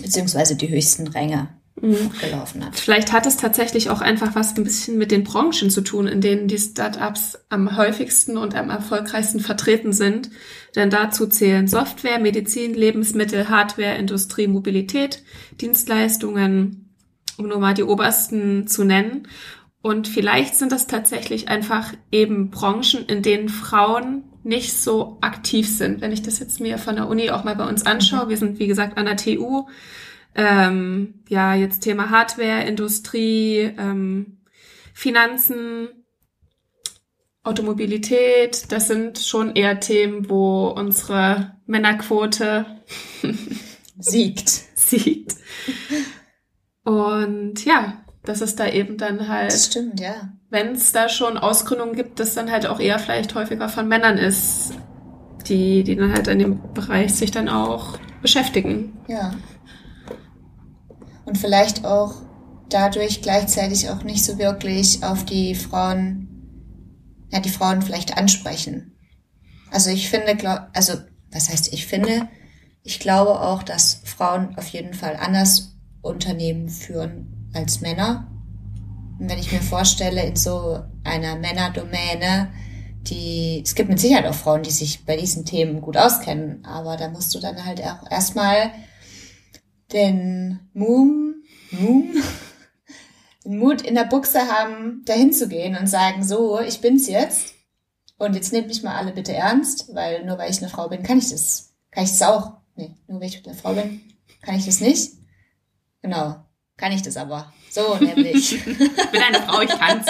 beziehungsweise 0.00 0.56
die 0.56 0.68
höchsten 0.68 1.06
Ränge 1.06 1.48
mhm. 1.80 2.10
gelaufen 2.20 2.64
hat. 2.64 2.78
Vielleicht 2.78 3.12
hat 3.12 3.26
es 3.26 3.36
tatsächlich 3.36 3.90
auch 3.90 4.00
einfach 4.00 4.34
was 4.34 4.56
ein 4.56 4.64
bisschen 4.64 4.98
mit 4.98 5.10
den 5.10 5.24
Branchen 5.24 5.70
zu 5.70 5.82
tun, 5.82 6.06
in 6.06 6.20
denen 6.20 6.48
die 6.48 6.58
Startups 6.58 7.38
am 7.48 7.76
häufigsten 7.76 8.36
und 8.36 8.54
am 8.54 8.70
erfolgreichsten 8.70 9.40
vertreten 9.40 9.92
sind. 9.92 10.30
Denn 10.76 10.90
dazu 10.90 11.26
zählen 11.26 11.68
Software, 11.68 12.18
Medizin, 12.18 12.74
Lebensmittel, 12.74 13.48
Hardware, 13.48 13.96
Industrie, 13.96 14.46
Mobilität, 14.46 15.22
Dienstleistungen, 15.60 16.94
um 17.36 17.48
nur 17.48 17.58
mal 17.58 17.74
die 17.74 17.84
obersten 17.84 18.66
zu 18.66 18.84
nennen. 18.84 19.28
Und 19.82 20.06
vielleicht 20.06 20.54
sind 20.54 20.70
das 20.70 20.86
tatsächlich 20.86 21.48
einfach 21.48 21.92
eben 22.12 22.50
Branchen, 22.50 23.04
in 23.06 23.22
denen 23.22 23.48
Frauen 23.48 24.24
nicht 24.44 24.72
so 24.72 25.18
aktiv 25.20 25.68
sind. 25.68 26.00
Wenn 26.00 26.12
ich 26.12 26.22
das 26.22 26.38
jetzt 26.38 26.60
mir 26.60 26.78
von 26.78 26.96
der 26.96 27.08
Uni 27.08 27.30
auch 27.30 27.44
mal 27.44 27.56
bei 27.56 27.68
uns 27.68 27.86
anschaue, 27.86 28.26
mhm. 28.26 28.28
wir 28.30 28.36
sind 28.36 28.58
wie 28.58 28.66
gesagt 28.66 28.98
an 28.98 29.06
der 29.06 29.16
TU, 29.16 29.66
ähm, 30.34 31.22
ja 31.28 31.54
jetzt 31.54 31.80
Thema 31.80 32.10
Hardware, 32.10 32.64
Industrie, 32.64 33.72
ähm, 33.78 34.38
Finanzen, 34.94 35.88
Automobilität, 37.44 38.70
das 38.70 38.86
sind 38.86 39.18
schon 39.18 39.56
eher 39.56 39.80
Themen, 39.80 40.30
wo 40.30 40.68
unsere 40.68 41.56
Männerquote 41.66 42.66
siegt. 43.98 44.48
siegt. 44.74 45.36
Und 46.84 47.64
ja, 47.64 48.02
das 48.24 48.40
ist 48.40 48.60
da 48.60 48.68
eben 48.68 48.96
dann 48.96 49.28
halt. 49.28 49.52
Das 49.52 49.66
stimmt, 49.66 50.00
ja. 50.00 50.32
Wenn 50.52 50.72
es 50.72 50.92
da 50.92 51.08
schon 51.08 51.38
Ausgründungen 51.38 51.94
gibt, 51.94 52.20
das 52.20 52.34
dann 52.34 52.50
halt 52.50 52.66
auch 52.66 52.78
eher 52.78 52.98
vielleicht 52.98 53.34
häufiger 53.34 53.70
von 53.70 53.88
Männern 53.88 54.18
ist, 54.18 54.74
die, 55.48 55.82
die 55.82 55.96
dann 55.96 56.12
halt 56.12 56.28
in 56.28 56.40
dem 56.40 56.74
Bereich 56.74 57.14
sich 57.14 57.30
dann 57.30 57.48
auch 57.48 57.96
beschäftigen. 58.20 59.00
Ja. 59.08 59.32
Und 61.24 61.38
vielleicht 61.38 61.86
auch 61.86 62.16
dadurch 62.68 63.22
gleichzeitig 63.22 63.88
auch 63.88 64.02
nicht 64.04 64.26
so 64.26 64.36
wirklich 64.36 65.02
auf 65.02 65.24
die 65.24 65.54
Frauen, 65.54 66.28
ja, 67.30 67.40
die 67.40 67.48
Frauen 67.48 67.80
vielleicht 67.80 68.18
ansprechen. 68.18 68.92
Also 69.70 69.88
ich 69.88 70.10
finde, 70.10 70.36
glaub, 70.36 70.68
also 70.74 70.98
was 71.30 71.48
heißt 71.48 71.72
ich 71.72 71.86
finde, 71.86 72.28
ich 72.82 73.00
glaube 73.00 73.40
auch, 73.40 73.62
dass 73.62 74.02
Frauen 74.04 74.58
auf 74.58 74.68
jeden 74.68 74.92
Fall 74.92 75.16
anders 75.16 75.78
Unternehmen 76.02 76.68
führen 76.68 77.48
als 77.54 77.80
Männer. 77.80 78.28
Und 79.18 79.30
wenn 79.30 79.38
ich 79.38 79.52
mir 79.52 79.60
vorstelle, 79.60 80.24
in 80.24 80.36
so 80.36 80.80
einer 81.04 81.36
Männerdomäne, 81.36 82.52
die, 83.02 83.62
es 83.64 83.74
gibt 83.74 83.88
mit 83.88 84.00
Sicherheit 84.00 84.26
auch 84.26 84.34
Frauen, 84.34 84.62
die 84.62 84.70
sich 84.70 85.04
bei 85.04 85.16
diesen 85.16 85.44
Themen 85.44 85.80
gut 85.80 85.96
auskennen, 85.96 86.64
aber 86.64 86.96
da 86.96 87.08
musst 87.08 87.34
du 87.34 87.40
dann 87.40 87.64
halt 87.64 87.82
auch 87.82 88.10
erstmal 88.10 88.72
den 89.92 90.60
Mumm, 90.72 91.34
Mumm, 91.70 92.14
den 93.44 93.58
Mut 93.58 93.82
in 93.82 93.94
der 93.94 94.04
Buchse 94.04 94.40
haben, 94.40 95.02
dahin 95.04 95.32
zu 95.32 95.48
gehen 95.48 95.76
und 95.76 95.88
sagen, 95.88 96.22
so, 96.22 96.60
ich 96.60 96.80
bin's 96.80 97.08
jetzt. 97.08 97.54
Und 98.18 98.34
jetzt 98.34 98.52
nehmt 98.52 98.68
mich 98.68 98.84
mal 98.84 98.96
alle 98.96 99.12
bitte 99.12 99.32
ernst, 99.32 99.92
weil 99.94 100.24
nur 100.24 100.38
weil 100.38 100.50
ich 100.50 100.58
eine 100.58 100.68
Frau 100.68 100.88
bin, 100.88 101.02
kann 101.02 101.18
ich 101.18 101.30
das, 101.30 101.74
kann 101.90 102.04
ich 102.04 102.10
das 102.10 102.22
auch. 102.22 102.52
Nee, 102.76 102.94
nur 103.08 103.20
weil 103.20 103.28
ich 103.28 103.44
eine 103.44 103.56
Frau 103.56 103.74
bin, 103.74 104.00
kann 104.42 104.54
ich 104.54 104.64
das 104.64 104.80
nicht. 104.80 105.14
Genau. 106.02 106.36
Kann 106.76 106.92
ich 106.92 107.02
das 107.02 107.16
aber. 107.16 107.52
So 107.72 107.96
nämlich. 107.96 108.52
ich 108.66 108.76
bin 108.76 109.22
eine 109.22 109.42
Frau, 109.42 109.62
ich 109.62 109.70
kann's. 109.70 110.06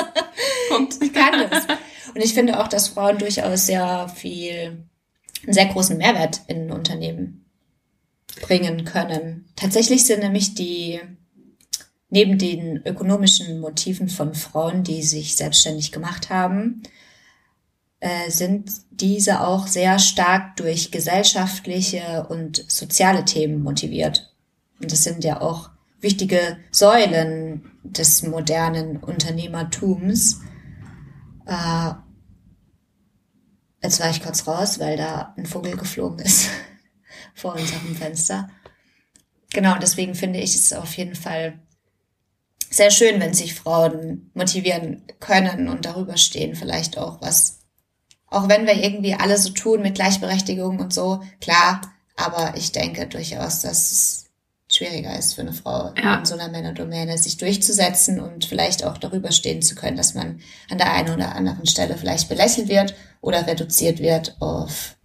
Punkt. 0.68 0.96
Ich 1.00 1.12
kann 1.12 1.40
es. 1.40 1.64
Und 2.12 2.20
ich 2.20 2.34
finde 2.34 2.60
auch, 2.60 2.66
dass 2.66 2.88
Frauen 2.88 3.18
durchaus 3.18 3.66
sehr 3.66 4.08
viel, 4.08 4.84
einen 5.44 5.52
sehr 5.52 5.66
großen 5.66 5.96
Mehrwert 5.96 6.40
in 6.48 6.72
Unternehmen 6.72 7.46
bringen 8.40 8.84
können. 8.84 9.48
Tatsächlich 9.54 10.04
sind 10.04 10.20
nämlich 10.20 10.54
die, 10.54 11.00
neben 12.10 12.36
den 12.36 12.82
ökonomischen 12.84 13.60
Motiven 13.60 14.08
von 14.08 14.34
Frauen, 14.34 14.82
die 14.82 15.02
sich 15.02 15.36
selbstständig 15.36 15.92
gemacht 15.92 16.30
haben, 16.30 16.82
äh, 18.00 18.28
sind 18.28 18.72
diese 18.90 19.40
auch 19.46 19.68
sehr 19.68 20.00
stark 20.00 20.56
durch 20.56 20.90
gesellschaftliche 20.90 22.26
und 22.28 22.64
soziale 22.68 23.24
Themen 23.24 23.62
motiviert. 23.62 24.34
Und 24.80 24.90
das 24.90 25.04
sind 25.04 25.22
ja 25.22 25.40
auch 25.40 25.70
wichtige 26.02 26.58
Säulen 26.70 27.72
des 27.82 28.22
modernen 28.22 28.98
Unternehmertums. 28.98 30.40
Äh, 31.46 31.92
jetzt 33.82 34.00
war 34.00 34.10
ich 34.10 34.22
kurz 34.22 34.46
raus, 34.46 34.78
weil 34.78 34.96
da 34.96 35.32
ein 35.36 35.46
Vogel 35.46 35.76
geflogen 35.76 36.18
ist 36.18 36.48
vor 37.34 37.54
unserem 37.54 37.96
Fenster. 37.96 38.50
Genau, 39.52 39.76
deswegen 39.78 40.14
finde 40.14 40.40
ich 40.40 40.54
es 40.54 40.72
auf 40.72 40.96
jeden 40.96 41.14
Fall 41.14 41.58
sehr 42.70 42.90
schön, 42.90 43.20
wenn 43.20 43.34
sich 43.34 43.54
Frauen 43.54 44.30
motivieren 44.34 45.02
können 45.20 45.68
und 45.68 45.84
darüber 45.84 46.16
stehen, 46.16 46.56
vielleicht 46.56 46.96
auch 46.96 47.20
was, 47.20 47.60
auch 48.26 48.48
wenn 48.48 48.66
wir 48.66 48.82
irgendwie 48.82 49.14
alle 49.14 49.36
so 49.36 49.50
tun 49.50 49.82
mit 49.82 49.94
Gleichberechtigung 49.94 50.78
und 50.78 50.92
so, 50.92 51.22
klar, 51.40 51.82
aber 52.16 52.54
ich 52.56 52.72
denke 52.72 53.06
durchaus, 53.06 53.60
dass 53.60 53.92
es 53.92 54.31
schwieriger 54.76 55.18
ist 55.18 55.34
für 55.34 55.42
eine 55.42 55.52
Frau 55.52 55.92
ja. 56.02 56.16
in 56.18 56.24
so 56.24 56.34
einer 56.34 56.48
Männerdomäne, 56.48 57.18
sich 57.18 57.36
durchzusetzen 57.36 58.20
und 58.20 58.44
vielleicht 58.44 58.84
auch 58.84 58.98
darüber 58.98 59.32
stehen 59.32 59.62
zu 59.62 59.74
können, 59.74 59.96
dass 59.96 60.14
man 60.14 60.40
an 60.70 60.78
der 60.78 60.92
einen 60.92 61.14
oder 61.14 61.34
anderen 61.34 61.66
Stelle 61.66 61.96
vielleicht 61.96 62.28
belächelt 62.28 62.68
wird 62.68 62.94
oder 63.20 63.46
reduziert 63.46 64.00
wird 64.00 64.36
auf 64.40 64.96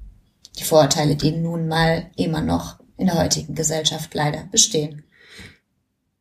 die 0.58 0.64
Vorurteile, 0.64 1.16
die 1.16 1.32
nun 1.32 1.68
mal 1.68 2.10
immer 2.16 2.42
noch 2.42 2.80
in 2.98 3.08
der 3.08 3.20
heutigen 3.20 3.56
Gesellschaft 3.56 4.14
leider 4.14 4.46
bestehen. 4.52 5.04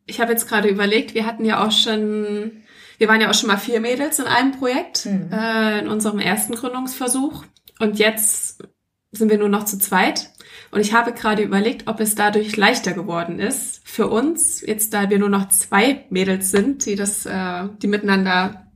Ich 0.06 0.20
habe 0.20 0.32
jetzt 0.32 0.48
gerade 0.48 0.68
überlegt, 0.68 1.14
wir 1.14 1.26
hatten 1.26 1.44
ja 1.44 1.66
auch 1.66 1.72
schon, 1.72 2.62
wir 2.98 3.08
waren 3.08 3.20
ja 3.20 3.30
auch 3.30 3.34
schon 3.34 3.48
mal 3.48 3.56
vier 3.56 3.80
Mädels 3.80 4.18
in 4.18 4.26
einem 4.26 4.52
Projekt, 4.52 5.06
mhm. 5.06 5.32
äh, 5.32 5.80
in 5.80 5.88
unserem 5.88 6.20
ersten 6.20 6.54
Gründungsversuch. 6.54 7.44
Und 7.78 7.98
jetzt 7.98 8.62
sind 9.10 9.30
wir 9.30 9.38
nur 9.38 9.48
noch 9.48 9.64
zu 9.64 9.78
zweit. 9.78 10.30
Und 10.70 10.80
ich 10.80 10.92
habe 10.92 11.12
gerade 11.12 11.42
überlegt, 11.42 11.86
ob 11.86 12.00
es 12.00 12.14
dadurch 12.14 12.56
leichter 12.56 12.92
geworden 12.92 13.38
ist 13.38 13.80
für 13.84 14.08
uns, 14.08 14.60
jetzt 14.60 14.92
da 14.92 15.10
wir 15.10 15.18
nur 15.18 15.28
noch 15.28 15.48
zwei 15.48 16.04
Mädels 16.10 16.50
sind, 16.50 16.86
die 16.86 16.96
das, 16.96 17.24
äh, 17.26 17.68
die 17.80 17.86
miteinander 17.86 18.66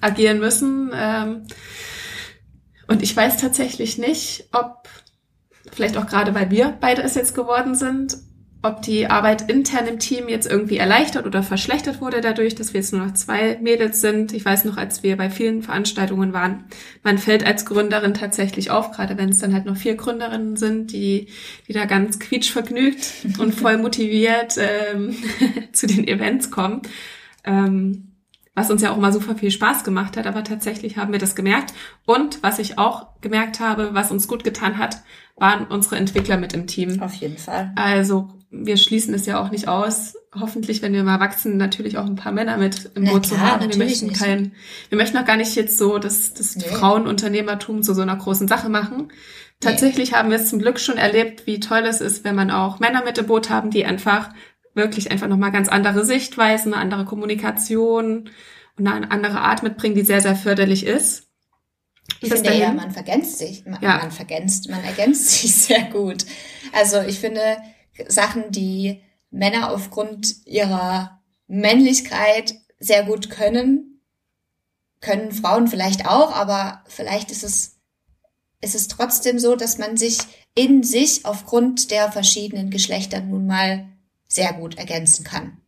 agieren 0.00 0.38
müssen. 0.38 0.90
Ähm, 0.94 1.46
und 2.86 3.02
ich 3.02 3.16
weiß 3.16 3.38
tatsächlich 3.38 3.98
nicht, 3.98 4.48
ob, 4.52 4.88
vielleicht 5.72 5.96
auch 5.96 6.06
gerade 6.06 6.34
weil 6.34 6.50
wir 6.50 6.76
beide 6.80 7.02
es 7.02 7.14
jetzt 7.14 7.34
geworden 7.34 7.74
sind, 7.74 8.18
ob 8.62 8.82
die 8.82 9.06
Arbeit 9.06 9.50
intern 9.50 9.86
im 9.86 9.98
Team 9.98 10.28
jetzt 10.28 10.46
irgendwie 10.46 10.76
erleichtert 10.76 11.24
oder 11.24 11.42
verschlechtert 11.42 12.02
wurde 12.02 12.20
dadurch, 12.20 12.54
dass 12.54 12.74
wir 12.74 12.80
jetzt 12.80 12.92
nur 12.92 13.06
noch 13.06 13.14
zwei 13.14 13.58
Mädels 13.62 14.02
sind. 14.02 14.34
Ich 14.34 14.44
weiß 14.44 14.66
noch, 14.66 14.76
als 14.76 15.02
wir 15.02 15.16
bei 15.16 15.30
vielen 15.30 15.62
Veranstaltungen 15.62 16.34
waren, 16.34 16.64
man 17.02 17.16
fällt 17.16 17.46
als 17.46 17.64
Gründerin 17.64 18.12
tatsächlich 18.12 18.70
auf, 18.70 18.90
gerade 18.92 19.16
wenn 19.16 19.30
es 19.30 19.38
dann 19.38 19.54
halt 19.54 19.64
noch 19.64 19.76
vier 19.76 19.94
Gründerinnen 19.94 20.56
sind, 20.56 20.92
die, 20.92 21.28
die 21.68 21.72
da 21.72 21.86
ganz 21.86 22.18
quietschvergnügt 22.18 23.12
und 23.38 23.54
voll 23.54 23.78
motiviert 23.78 24.56
ähm, 24.58 25.16
zu 25.72 25.86
den 25.86 26.06
Events 26.06 26.50
kommen. 26.50 26.82
Ähm, 27.44 28.08
was 28.54 28.70
uns 28.70 28.82
ja 28.82 28.92
auch 28.92 28.98
immer 28.98 29.12
super 29.12 29.36
viel 29.36 29.50
Spaß 29.50 29.84
gemacht 29.84 30.18
hat, 30.18 30.26
aber 30.26 30.44
tatsächlich 30.44 30.98
haben 30.98 31.12
wir 31.12 31.18
das 31.18 31.34
gemerkt. 31.34 31.72
Und 32.04 32.42
was 32.42 32.58
ich 32.58 32.78
auch 32.78 33.06
gemerkt 33.22 33.60
habe, 33.60 33.94
was 33.94 34.10
uns 34.10 34.28
gut 34.28 34.44
getan 34.44 34.76
hat, 34.76 34.98
waren 35.36 35.66
unsere 35.66 35.96
Entwickler 35.96 36.36
mit 36.36 36.52
im 36.52 36.66
Team. 36.66 37.00
Auf 37.00 37.14
jeden 37.14 37.38
Fall. 37.38 37.72
Also 37.76 38.28
wir 38.50 38.76
schließen 38.76 39.14
es 39.14 39.26
ja 39.26 39.40
auch 39.40 39.50
nicht 39.50 39.68
aus. 39.68 40.14
Hoffentlich, 40.34 40.82
wenn 40.82 40.92
wir 40.92 41.04
mal 41.04 41.20
wachsen, 41.20 41.56
natürlich 41.56 41.98
auch 41.98 42.06
ein 42.06 42.16
paar 42.16 42.32
Männer 42.32 42.56
mit 42.56 42.90
im 42.94 43.04
Boot 43.04 43.26
zu 43.26 43.40
haben. 43.40 43.68
Wir 43.68 43.76
möchten 43.76 44.08
nicht. 44.08 44.18
kein, 44.18 44.52
wir 44.88 44.98
möchten 44.98 45.16
auch 45.18 45.24
gar 45.24 45.36
nicht 45.36 45.54
jetzt 45.54 45.78
so 45.78 45.98
das, 45.98 46.34
das 46.34 46.56
nee. 46.56 46.64
Frauenunternehmertum 46.64 47.82
zu 47.82 47.94
so 47.94 48.02
einer 48.02 48.16
großen 48.16 48.48
Sache 48.48 48.68
machen. 48.68 49.12
Tatsächlich 49.60 50.10
nee. 50.10 50.16
haben 50.16 50.30
wir 50.30 50.38
es 50.38 50.48
zum 50.48 50.58
Glück 50.58 50.80
schon 50.80 50.98
erlebt, 50.98 51.46
wie 51.46 51.60
toll 51.60 51.84
es 51.86 52.00
ist, 52.00 52.24
wenn 52.24 52.34
man 52.34 52.50
auch 52.50 52.80
Männer 52.80 53.04
mit 53.04 53.18
im 53.18 53.26
Boot 53.26 53.50
haben, 53.50 53.70
die 53.70 53.84
einfach 53.84 54.30
wirklich 54.74 55.10
einfach 55.10 55.28
nochmal 55.28 55.52
ganz 55.52 55.68
andere 55.68 56.04
Sichtweisen, 56.04 56.72
eine 56.72 56.82
andere 56.82 57.04
Kommunikation 57.04 58.30
und 58.76 58.86
eine 58.86 59.10
andere 59.10 59.40
Art 59.40 59.62
mitbringen, 59.62 59.94
die 59.94 60.04
sehr, 60.04 60.20
sehr 60.20 60.36
förderlich 60.36 60.86
ist. 60.86 61.28
Ich 62.20 62.32
finde 62.32 62.54
ja, 62.54 62.72
man 62.72 62.90
vergänzt 62.90 63.38
sich, 63.38 63.64
man, 63.64 63.80
ja. 63.80 63.98
man 63.98 64.10
vergänzt, 64.10 64.68
man 64.68 64.82
ergänzt 64.82 65.30
sich 65.40 65.54
sehr 65.54 65.84
gut. 65.84 66.24
Also 66.72 67.00
ich 67.00 67.18
finde, 67.18 67.40
Sachen, 68.08 68.50
die 68.50 69.02
Männer 69.30 69.72
aufgrund 69.72 70.46
ihrer 70.46 71.20
Männlichkeit 71.46 72.54
sehr 72.78 73.04
gut 73.04 73.30
können, 73.30 74.00
können 75.00 75.32
Frauen 75.32 75.68
vielleicht 75.68 76.06
auch, 76.06 76.32
aber 76.34 76.84
vielleicht 76.86 77.30
ist 77.30 77.44
es, 77.44 77.78
ist 78.60 78.74
es 78.74 78.88
trotzdem 78.88 79.38
so, 79.38 79.56
dass 79.56 79.78
man 79.78 79.96
sich 79.96 80.18
in 80.54 80.82
sich 80.82 81.24
aufgrund 81.24 81.90
der 81.90 82.12
verschiedenen 82.12 82.70
Geschlechter 82.70 83.20
nun 83.20 83.46
mal 83.46 83.88
sehr 84.28 84.52
gut 84.52 84.78
ergänzen 84.78 85.24
kann. 85.24 85.58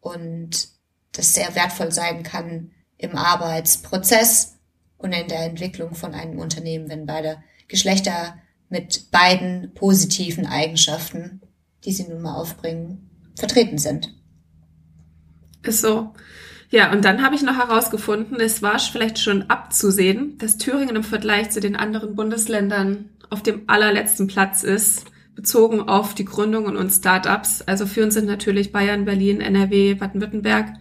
Und 0.00 0.68
das 1.12 1.34
sehr 1.34 1.54
wertvoll 1.54 1.92
sein 1.92 2.22
kann 2.22 2.72
im 2.96 3.16
Arbeitsprozess 3.16 4.58
und 4.98 5.12
in 5.12 5.28
der 5.28 5.44
Entwicklung 5.44 5.94
von 5.94 6.14
einem 6.14 6.38
Unternehmen, 6.38 6.88
wenn 6.88 7.06
beide 7.06 7.42
Geschlechter 7.68 8.36
mit 8.68 9.10
beiden 9.10 9.74
positiven 9.74 10.46
Eigenschaften 10.46 11.41
die 11.84 11.92
sie 11.92 12.08
nun 12.08 12.22
mal 12.22 12.34
aufbringen, 12.34 13.10
vertreten 13.36 13.78
sind. 13.78 14.14
Ist 15.62 15.80
so. 15.80 16.12
Ja, 16.70 16.90
und 16.90 17.04
dann 17.04 17.22
habe 17.22 17.34
ich 17.34 17.42
noch 17.42 17.56
herausgefunden, 17.56 18.40
es 18.40 18.62
war 18.62 18.78
vielleicht 18.78 19.18
schon 19.18 19.50
abzusehen, 19.50 20.38
dass 20.38 20.56
Thüringen 20.56 20.96
im 20.96 21.04
Vergleich 21.04 21.50
zu 21.50 21.60
den 21.60 21.76
anderen 21.76 22.16
Bundesländern 22.16 23.10
auf 23.28 23.42
dem 23.42 23.62
allerletzten 23.66 24.26
Platz 24.26 24.62
ist, 24.62 25.04
bezogen 25.34 25.82
auf 25.82 26.14
die 26.14 26.24
Gründungen 26.24 26.76
und 26.76 26.90
Startups. 26.90 27.62
Also 27.62 27.86
für 27.86 28.02
uns 28.02 28.14
sind 28.14 28.26
natürlich 28.26 28.72
Bayern, 28.72 29.04
Berlin, 29.04 29.40
NRW, 29.40 29.94
Baden-Württemberg 29.94 30.74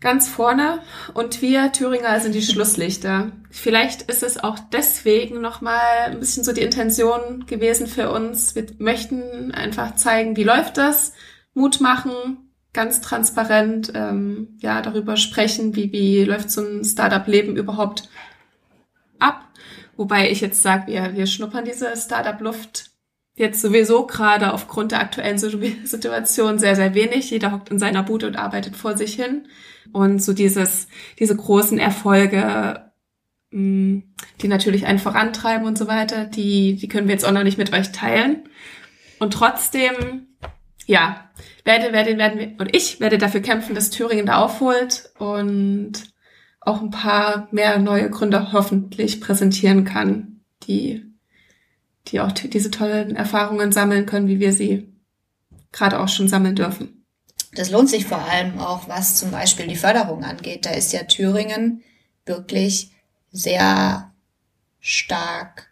ganz 0.00 0.28
vorne 0.28 0.80
und 1.14 1.42
wir 1.42 1.72
Thüringer 1.72 2.20
sind 2.20 2.34
die 2.34 2.42
Schlusslichter. 2.42 3.32
Vielleicht 3.50 4.02
ist 4.02 4.22
es 4.22 4.42
auch 4.42 4.58
deswegen 4.72 5.40
nochmal 5.40 6.06
ein 6.06 6.20
bisschen 6.20 6.44
so 6.44 6.52
die 6.52 6.62
Intention 6.62 7.46
gewesen 7.46 7.86
für 7.86 8.10
uns. 8.10 8.54
Wir 8.54 8.66
möchten 8.78 9.52
einfach 9.52 9.96
zeigen, 9.96 10.36
wie 10.36 10.44
läuft 10.44 10.76
das, 10.76 11.14
Mut 11.54 11.80
machen, 11.80 12.52
ganz 12.72 13.00
transparent 13.00 13.92
ähm, 13.94 14.56
ja 14.60 14.82
darüber 14.82 15.16
sprechen, 15.16 15.74
wie, 15.74 15.92
wie 15.92 16.24
läuft 16.24 16.50
so 16.50 16.60
ein 16.60 16.84
Startup-Leben 16.84 17.56
überhaupt 17.56 18.08
ab. 19.18 19.44
Wobei 19.96 20.30
ich 20.30 20.40
jetzt 20.40 20.62
sage, 20.62 20.92
wir, 20.92 21.16
wir 21.16 21.26
schnuppern 21.26 21.64
diese 21.64 21.96
Startup-Luft 21.96 22.90
jetzt 23.34 23.60
sowieso 23.60 24.06
gerade 24.06 24.52
aufgrund 24.52 24.92
der 24.92 25.00
aktuellen 25.00 25.38
Situation 25.38 26.58
sehr, 26.58 26.76
sehr 26.76 26.94
wenig. 26.94 27.30
Jeder 27.30 27.52
hockt 27.52 27.70
in 27.70 27.78
seiner 27.78 28.02
Bude 28.02 28.26
und 28.26 28.36
arbeitet 28.36 28.76
vor 28.76 28.96
sich 28.96 29.14
hin. 29.14 29.46
Und 29.92 30.22
so 30.22 30.32
dieses, 30.32 30.88
diese 31.18 31.36
großen 31.36 31.78
Erfolge, 31.78 32.90
mm, 33.50 33.98
die 34.40 34.48
natürlich 34.48 34.86
einen 34.86 34.98
vorantreiben 34.98 35.66
und 35.66 35.78
so 35.78 35.86
weiter, 35.86 36.24
die, 36.24 36.76
die 36.76 36.88
können 36.88 37.08
wir 37.08 37.14
jetzt 37.14 37.24
auch 37.24 37.32
noch 37.32 37.44
nicht 37.44 37.58
mit 37.58 37.72
euch 37.72 37.92
teilen. 37.92 38.44
Und 39.18 39.32
trotzdem, 39.32 40.26
ja, 40.86 41.28
werde, 41.64 41.92
werde, 41.92 42.18
werden 42.18 42.38
wir, 42.38 42.54
und 42.58 42.74
ich 42.74 43.00
werde 43.00 43.18
dafür 43.18 43.40
kämpfen, 43.40 43.74
dass 43.74 43.90
Thüringen 43.90 44.26
da 44.26 44.38
aufholt 44.38 45.10
und 45.18 45.92
auch 46.60 46.82
ein 46.82 46.90
paar 46.90 47.48
mehr 47.50 47.78
neue 47.78 48.10
Gründer 48.10 48.52
hoffentlich 48.52 49.20
präsentieren 49.20 49.84
kann, 49.84 50.40
die, 50.64 51.04
die 52.08 52.20
auch 52.20 52.32
diese 52.32 52.70
tollen 52.70 53.16
Erfahrungen 53.16 53.72
sammeln 53.72 54.06
können, 54.06 54.28
wie 54.28 54.40
wir 54.40 54.52
sie 54.52 54.92
gerade 55.72 55.98
auch 56.00 56.08
schon 56.08 56.28
sammeln 56.28 56.56
dürfen. 56.56 56.97
Das 57.54 57.70
lohnt 57.70 57.88
sich 57.88 58.04
vor 58.06 58.18
allem 58.18 58.58
auch, 58.58 58.88
was 58.88 59.16
zum 59.16 59.30
Beispiel 59.30 59.66
die 59.66 59.76
Förderung 59.76 60.24
angeht. 60.24 60.66
Da 60.66 60.70
ist 60.70 60.92
ja 60.92 61.04
Thüringen 61.04 61.82
wirklich 62.26 62.90
sehr 63.30 64.12
stark 64.80 65.68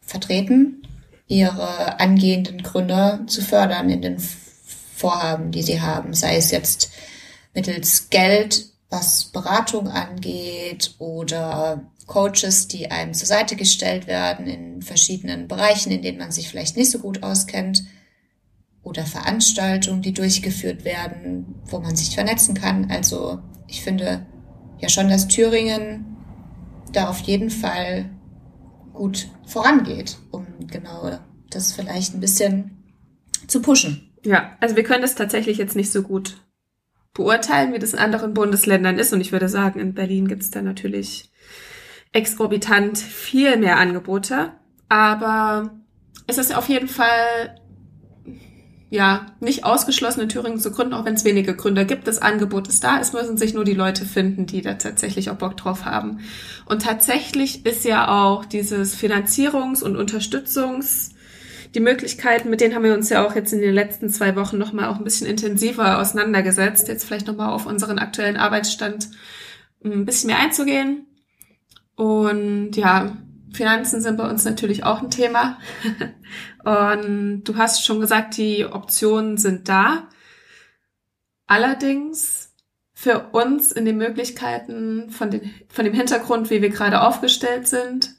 vertreten, 0.00 0.86
ihre 1.26 2.00
angehenden 2.00 2.62
Gründer 2.62 3.26
zu 3.26 3.42
fördern 3.42 3.90
in 3.90 4.02
den 4.02 4.18
Vorhaben, 4.18 5.50
die 5.50 5.62
sie 5.62 5.80
haben, 5.80 6.14
sei 6.14 6.36
es 6.36 6.50
jetzt 6.50 6.90
mittels 7.52 8.10
Geld, 8.10 8.66
was 8.90 9.26
Beratung 9.26 9.88
angeht 9.88 10.94
oder 10.98 11.90
Coaches, 12.06 12.68
die 12.68 12.90
einem 12.90 13.14
zur 13.14 13.26
Seite 13.26 13.56
gestellt 13.56 14.06
werden 14.06 14.46
in 14.46 14.82
verschiedenen 14.82 15.48
Bereichen, 15.48 15.90
in 15.90 16.02
denen 16.02 16.18
man 16.18 16.32
sich 16.32 16.48
vielleicht 16.48 16.76
nicht 16.76 16.90
so 16.90 16.98
gut 16.98 17.22
auskennt 17.22 17.84
oder 18.84 19.04
Veranstaltungen, 19.04 20.02
die 20.02 20.12
durchgeführt 20.12 20.84
werden, 20.84 21.56
wo 21.64 21.80
man 21.80 21.96
sich 21.96 22.14
vernetzen 22.14 22.54
kann. 22.54 22.90
Also 22.90 23.40
ich 23.66 23.82
finde 23.82 24.26
ja 24.78 24.88
schon, 24.88 25.08
dass 25.08 25.26
Thüringen 25.26 26.16
da 26.92 27.08
auf 27.08 27.20
jeden 27.20 27.50
Fall 27.50 28.10
gut 28.92 29.28
vorangeht, 29.46 30.18
um 30.30 30.46
genau 30.70 31.18
das 31.50 31.72
vielleicht 31.72 32.14
ein 32.14 32.20
bisschen 32.20 32.84
zu 33.48 33.60
pushen. 33.60 34.12
Ja, 34.24 34.56
also 34.60 34.76
wir 34.76 34.84
können 34.84 35.02
das 35.02 35.14
tatsächlich 35.14 35.58
jetzt 35.58 35.76
nicht 35.76 35.90
so 35.90 36.02
gut 36.02 36.40
beurteilen, 37.14 37.72
wie 37.72 37.78
das 37.78 37.92
in 37.92 37.98
anderen 37.98 38.34
Bundesländern 38.34 38.98
ist. 38.98 39.12
Und 39.12 39.20
ich 39.20 39.32
würde 39.32 39.48
sagen, 39.48 39.80
in 39.80 39.94
Berlin 39.94 40.28
gibt 40.28 40.42
es 40.42 40.50
da 40.50 40.62
natürlich 40.62 41.30
exorbitant 42.12 42.98
viel 42.98 43.56
mehr 43.56 43.78
Angebote. 43.78 44.52
Aber 44.88 45.70
es 46.26 46.38
ist 46.38 46.54
auf 46.56 46.68
jeden 46.68 46.88
Fall 46.88 47.60
ja 48.94 49.26
nicht 49.40 49.64
ausgeschlossen, 49.64 50.22
in 50.22 50.28
Thüringen 50.28 50.58
zu 50.58 50.70
gründen, 50.70 50.94
auch 50.94 51.04
wenn 51.04 51.14
es 51.14 51.24
wenige 51.24 51.54
Gründer 51.54 51.84
gibt. 51.84 52.06
Das 52.06 52.22
Angebot 52.22 52.68
ist 52.68 52.82
da. 52.84 53.00
Es 53.00 53.12
müssen 53.12 53.36
sich 53.36 53.52
nur 53.52 53.64
die 53.64 53.74
Leute 53.74 54.04
finden, 54.04 54.46
die 54.46 54.62
da 54.62 54.74
tatsächlich 54.74 55.30
auch 55.30 55.36
Bock 55.36 55.56
drauf 55.56 55.84
haben. 55.84 56.20
Und 56.66 56.82
tatsächlich 56.82 57.66
ist 57.66 57.84
ja 57.84 58.08
auch 58.08 58.44
dieses 58.44 58.96
Finanzierungs- 58.96 59.82
und 59.82 59.96
Unterstützungs- 59.96 61.10
die 61.74 61.80
Möglichkeiten, 61.80 62.50
mit 62.50 62.60
denen 62.60 62.74
haben 62.74 62.84
wir 62.84 62.94
uns 62.94 63.10
ja 63.10 63.26
auch 63.26 63.34
jetzt 63.34 63.52
in 63.52 63.60
den 63.60 63.74
letzten 63.74 64.08
zwei 64.08 64.36
Wochen 64.36 64.58
nochmal 64.58 64.88
auch 64.88 64.98
ein 64.98 65.04
bisschen 65.04 65.26
intensiver 65.26 65.98
auseinandergesetzt. 65.98 66.86
Jetzt 66.86 67.04
vielleicht 67.04 67.26
nochmal 67.26 67.50
auf 67.50 67.66
unseren 67.66 67.98
aktuellen 67.98 68.36
Arbeitsstand 68.36 69.08
ein 69.84 70.04
bisschen 70.04 70.28
mehr 70.28 70.38
einzugehen. 70.38 71.06
Und 71.96 72.76
ja, 72.76 73.16
Finanzen 73.54 74.00
sind 74.00 74.16
bei 74.16 74.28
uns 74.28 74.44
natürlich 74.44 74.84
auch 74.84 75.02
ein 75.02 75.10
Thema. 75.10 75.58
Und 76.64 77.44
du 77.44 77.56
hast 77.56 77.84
schon 77.84 78.00
gesagt, 78.00 78.36
die 78.36 78.66
Optionen 78.66 79.38
sind 79.38 79.68
da. 79.68 80.08
Allerdings 81.46 82.52
für 82.92 83.30
uns 83.32 83.72
in 83.72 83.84
den 83.84 83.96
Möglichkeiten 83.96 85.10
von, 85.10 85.30
den, 85.30 85.50
von 85.68 85.84
dem 85.84 85.94
Hintergrund, 85.94 86.50
wie 86.50 86.62
wir 86.62 86.70
gerade 86.70 87.02
aufgestellt 87.02 87.68
sind, 87.68 88.14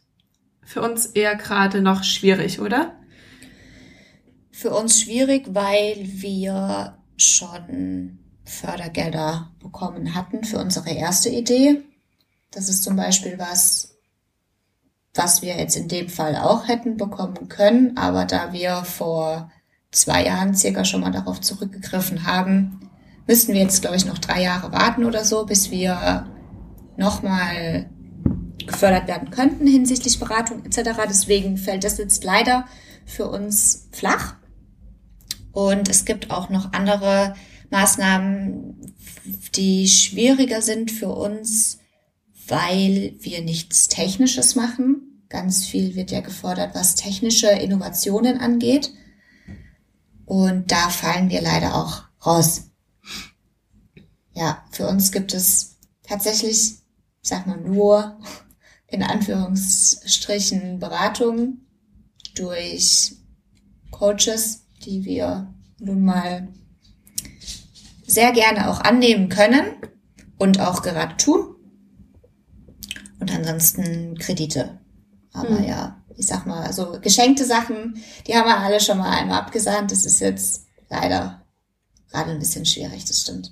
für 0.63 0.81
uns 0.81 1.05
eher 1.07 1.35
gerade 1.35 1.81
noch 1.81 2.03
schwierig, 2.03 2.59
oder? 2.59 2.95
Für 4.51 4.71
uns 4.71 5.01
schwierig, 5.01 5.47
weil 5.49 5.97
wir 5.99 6.97
schon 7.17 8.19
Fördergelder 8.45 9.51
bekommen 9.59 10.13
hatten 10.15 10.43
für 10.43 10.59
unsere 10.59 10.91
erste 10.91 11.29
Idee. 11.29 11.81
Das 12.51 12.69
ist 12.69 12.83
zum 12.83 12.95
Beispiel 12.95 13.37
was, 13.37 13.94
was 15.15 15.41
wir 15.41 15.58
jetzt 15.58 15.78
in 15.78 15.88
dem 15.88 16.10
Fall 16.10 16.36
auch 16.36 16.67
hätten 16.67 16.97
bekommen 16.97 17.47
können. 17.47 17.97
Aber 17.97 18.25
da 18.25 18.54
wir 18.54 18.84
vor 18.84 19.49
zwei 19.91 20.25
Jahren 20.25 20.54
circa 20.54 20.86
schon 20.86 21.01
mal 21.01 21.12
darauf 21.12 21.41
zurückgegriffen 21.41 22.28
haben, 22.28 22.91
müssten 23.25 23.54
wir 23.54 23.62
jetzt, 23.62 23.82
glaube 23.82 23.95
ich, 23.95 24.06
noch 24.06 24.19
drei 24.19 24.43
Jahre 24.43 24.71
warten 24.71 25.06
oder 25.06 25.23
so, 25.23 25.45
bis 25.45 25.71
wir 25.71 26.28
nochmal 26.97 27.89
gefördert 28.65 29.08
werden 29.08 29.30
könnten 29.30 29.67
hinsichtlich 29.67 30.19
Beratung 30.19 30.65
etc. 30.65 30.91
Deswegen 31.08 31.58
fällt 31.58 31.84
das 31.84 31.97
jetzt 31.97 32.23
leider 32.23 32.65
für 33.06 33.28
uns 33.30 33.89
flach. 33.91 34.36
Und 35.51 35.89
es 35.89 36.06
gibt 36.06 36.32
auch 36.32 36.49
noch 36.49 36.73
andere 36.73 37.36
Maßnahmen, 37.69 38.93
die 39.56 39.88
schwieriger 39.88 40.62
sind 40.62 40.91
für 40.91 41.10
uns, 41.10 41.80
weil 42.47 43.15
wir 43.19 43.41
nichts 43.41 43.88
Technisches 43.88 44.55
machen. 44.55 45.23
Ganz 45.29 45.65
viel 45.65 45.95
wird 45.95 46.12
ja 46.12 46.21
gefordert, 46.21 46.75
was 46.75 46.95
technische 46.95 47.49
Innovationen 47.49 48.39
angeht. 48.39 48.93
Und 50.25 50.71
da 50.71 50.89
fallen 50.89 51.29
wir 51.29 51.41
leider 51.41 51.75
auch 51.75 52.03
raus. 52.25 52.71
Ja, 54.34 54.63
für 54.71 54.88
uns 54.88 55.12
gibt 55.12 55.34
es 55.34 55.77
tatsächlich, 56.03 56.79
sag 57.21 57.47
mal, 57.47 57.58
nur 57.58 58.19
in 58.88 59.03
Anführungsstrichen 59.03 60.79
Beratung 60.79 61.60
durch 62.36 63.15
Coaches, 63.91 64.65
die 64.86 65.05
wir 65.05 65.53
nun 65.79 66.03
mal 66.03 66.47
sehr 68.05 68.31
gerne 68.34 68.69
auch 68.69 68.81
annehmen 68.81 69.29
können 69.29 69.65
und 70.38 70.60
auch 70.60 70.81
gerade 70.81 71.17
tun. 71.17 71.54
Und 73.19 73.32
ansonsten 73.32 74.17
Kredite. 74.17 74.80
Aber 75.34 75.58
hm. 75.58 75.65
ja, 75.65 76.01
ich 76.17 76.28
sag 76.28 76.45
mal, 76.45 76.63
also 76.63 76.99
geschenkte 77.01 77.45
Sachen, 77.45 78.01
die 78.28 78.36
haben 78.36 78.47
wir 78.47 78.58
alle 78.58 78.80
schon 78.80 78.97
mal 78.97 79.17
einmal 79.17 79.39
abgesandt. 79.39 79.91
Das 79.91 80.06
ist 80.06 80.19
jetzt 80.19 80.65
leider 80.89 81.41
gerade 82.12 82.32
ein 82.32 82.39
bisschen 82.39 82.65
schwierig, 82.65 83.06
das 83.06 83.21
stimmt. 83.21 83.51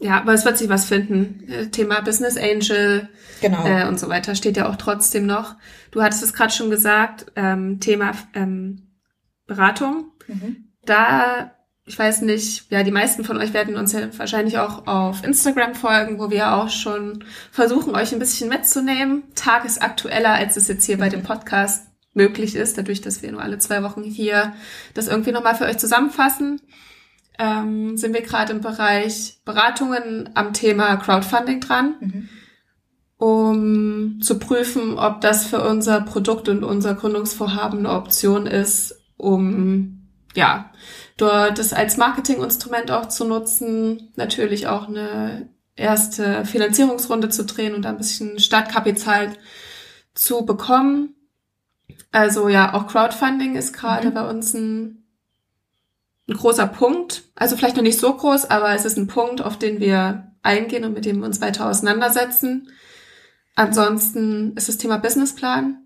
Ja, 0.00 0.20
aber 0.20 0.34
es 0.34 0.44
wird 0.44 0.58
sich 0.58 0.68
was 0.68 0.84
finden. 0.84 1.48
Äh, 1.48 1.66
Thema 1.68 2.00
Business 2.00 2.36
Angel 2.36 3.08
genau. 3.40 3.64
äh, 3.66 3.86
und 3.88 3.98
so 3.98 4.08
weiter 4.08 4.34
steht 4.34 4.56
ja 4.56 4.68
auch 4.68 4.76
trotzdem 4.76 5.26
noch. 5.26 5.56
Du 5.90 6.02
hattest 6.02 6.22
es 6.22 6.32
gerade 6.32 6.52
schon 6.52 6.70
gesagt, 6.70 7.26
ähm, 7.36 7.80
Thema 7.80 8.12
ähm, 8.34 8.88
Beratung. 9.46 10.12
Mhm. 10.26 10.68
Da 10.84 11.52
ich 11.86 11.98
weiß 11.98 12.22
nicht, 12.22 12.70
ja, 12.70 12.82
die 12.82 12.90
meisten 12.90 13.24
von 13.24 13.36
euch 13.36 13.52
werden 13.52 13.76
uns 13.76 13.92
ja 13.92 14.00
wahrscheinlich 14.16 14.58
auch 14.58 14.86
auf 14.86 15.22
Instagram 15.22 15.74
folgen, 15.74 16.18
wo 16.18 16.30
wir 16.30 16.54
auch 16.54 16.70
schon 16.70 17.24
versuchen, 17.50 17.94
euch 17.94 18.12
ein 18.12 18.18
bisschen 18.18 18.48
mitzunehmen. 18.48 19.24
Tagesaktueller, 19.34 20.32
als 20.32 20.56
es 20.56 20.68
jetzt 20.68 20.86
hier 20.86 20.96
bei 20.96 21.10
dem 21.10 21.22
Podcast 21.22 21.86
möglich 22.14 22.54
ist, 22.54 22.78
dadurch, 22.78 23.02
dass 23.02 23.22
wir 23.22 23.32
nur 23.32 23.42
alle 23.42 23.58
zwei 23.58 23.82
Wochen 23.82 24.02
hier 24.02 24.54
das 24.94 25.08
irgendwie 25.08 25.32
nochmal 25.32 25.56
für 25.56 25.64
euch 25.64 25.76
zusammenfassen. 25.76 26.60
Ähm, 27.38 27.96
sind 27.98 28.14
wir 28.14 28.22
gerade 28.22 28.52
im 28.52 28.60
Bereich 28.60 29.40
Beratungen 29.44 30.30
am 30.34 30.52
Thema 30.52 30.96
Crowdfunding 30.96 31.60
dran, 31.60 31.96
mhm. 32.00 32.28
um 33.18 34.20
zu 34.22 34.38
prüfen, 34.38 34.98
ob 34.98 35.20
das 35.20 35.44
für 35.44 35.60
unser 35.68 36.00
Produkt 36.00 36.48
und 36.48 36.62
unser 36.62 36.94
Gründungsvorhaben 36.94 37.80
eine 37.80 37.90
Option 37.90 38.46
ist, 38.46 39.02
um 39.16 40.08
ja 40.36 40.70
dort 41.16 41.58
das 41.58 41.72
als 41.72 41.96
Marketinginstrument 41.96 42.90
auch 42.90 43.08
zu 43.08 43.24
nutzen, 43.24 44.12
natürlich 44.16 44.66
auch 44.66 44.88
eine 44.88 45.48
erste 45.76 46.44
Finanzierungsrunde 46.44 47.28
zu 47.28 47.44
drehen 47.44 47.74
und 47.74 47.82
da 47.82 47.90
ein 47.90 47.98
bisschen 47.98 48.38
Startkapital 48.38 49.32
zu 50.14 50.44
bekommen. 50.44 51.14
Also 52.12 52.48
ja, 52.48 52.74
auch 52.74 52.86
Crowdfunding 52.86 53.56
ist 53.56 53.72
gerade 53.72 54.10
mhm. 54.10 54.14
bei 54.14 54.28
uns 54.28 54.54
ein, 54.54 55.04
ein 56.28 56.34
großer 56.34 56.66
Punkt. 56.66 57.24
Also 57.34 57.56
vielleicht 57.56 57.76
noch 57.76 57.82
nicht 57.82 57.98
so 57.98 58.14
groß, 58.14 58.50
aber 58.50 58.74
es 58.74 58.84
ist 58.84 58.96
ein 58.96 59.08
Punkt, 59.08 59.42
auf 59.42 59.58
den 59.58 59.80
wir 59.80 60.32
eingehen 60.42 60.84
und 60.84 60.94
mit 60.94 61.04
dem 61.04 61.18
wir 61.18 61.26
uns 61.26 61.40
weiter 61.40 61.68
auseinandersetzen. 61.68 62.68
Ansonsten 63.56 64.56
ist 64.56 64.68
das 64.68 64.78
Thema 64.78 64.98
Businessplan 64.98 65.78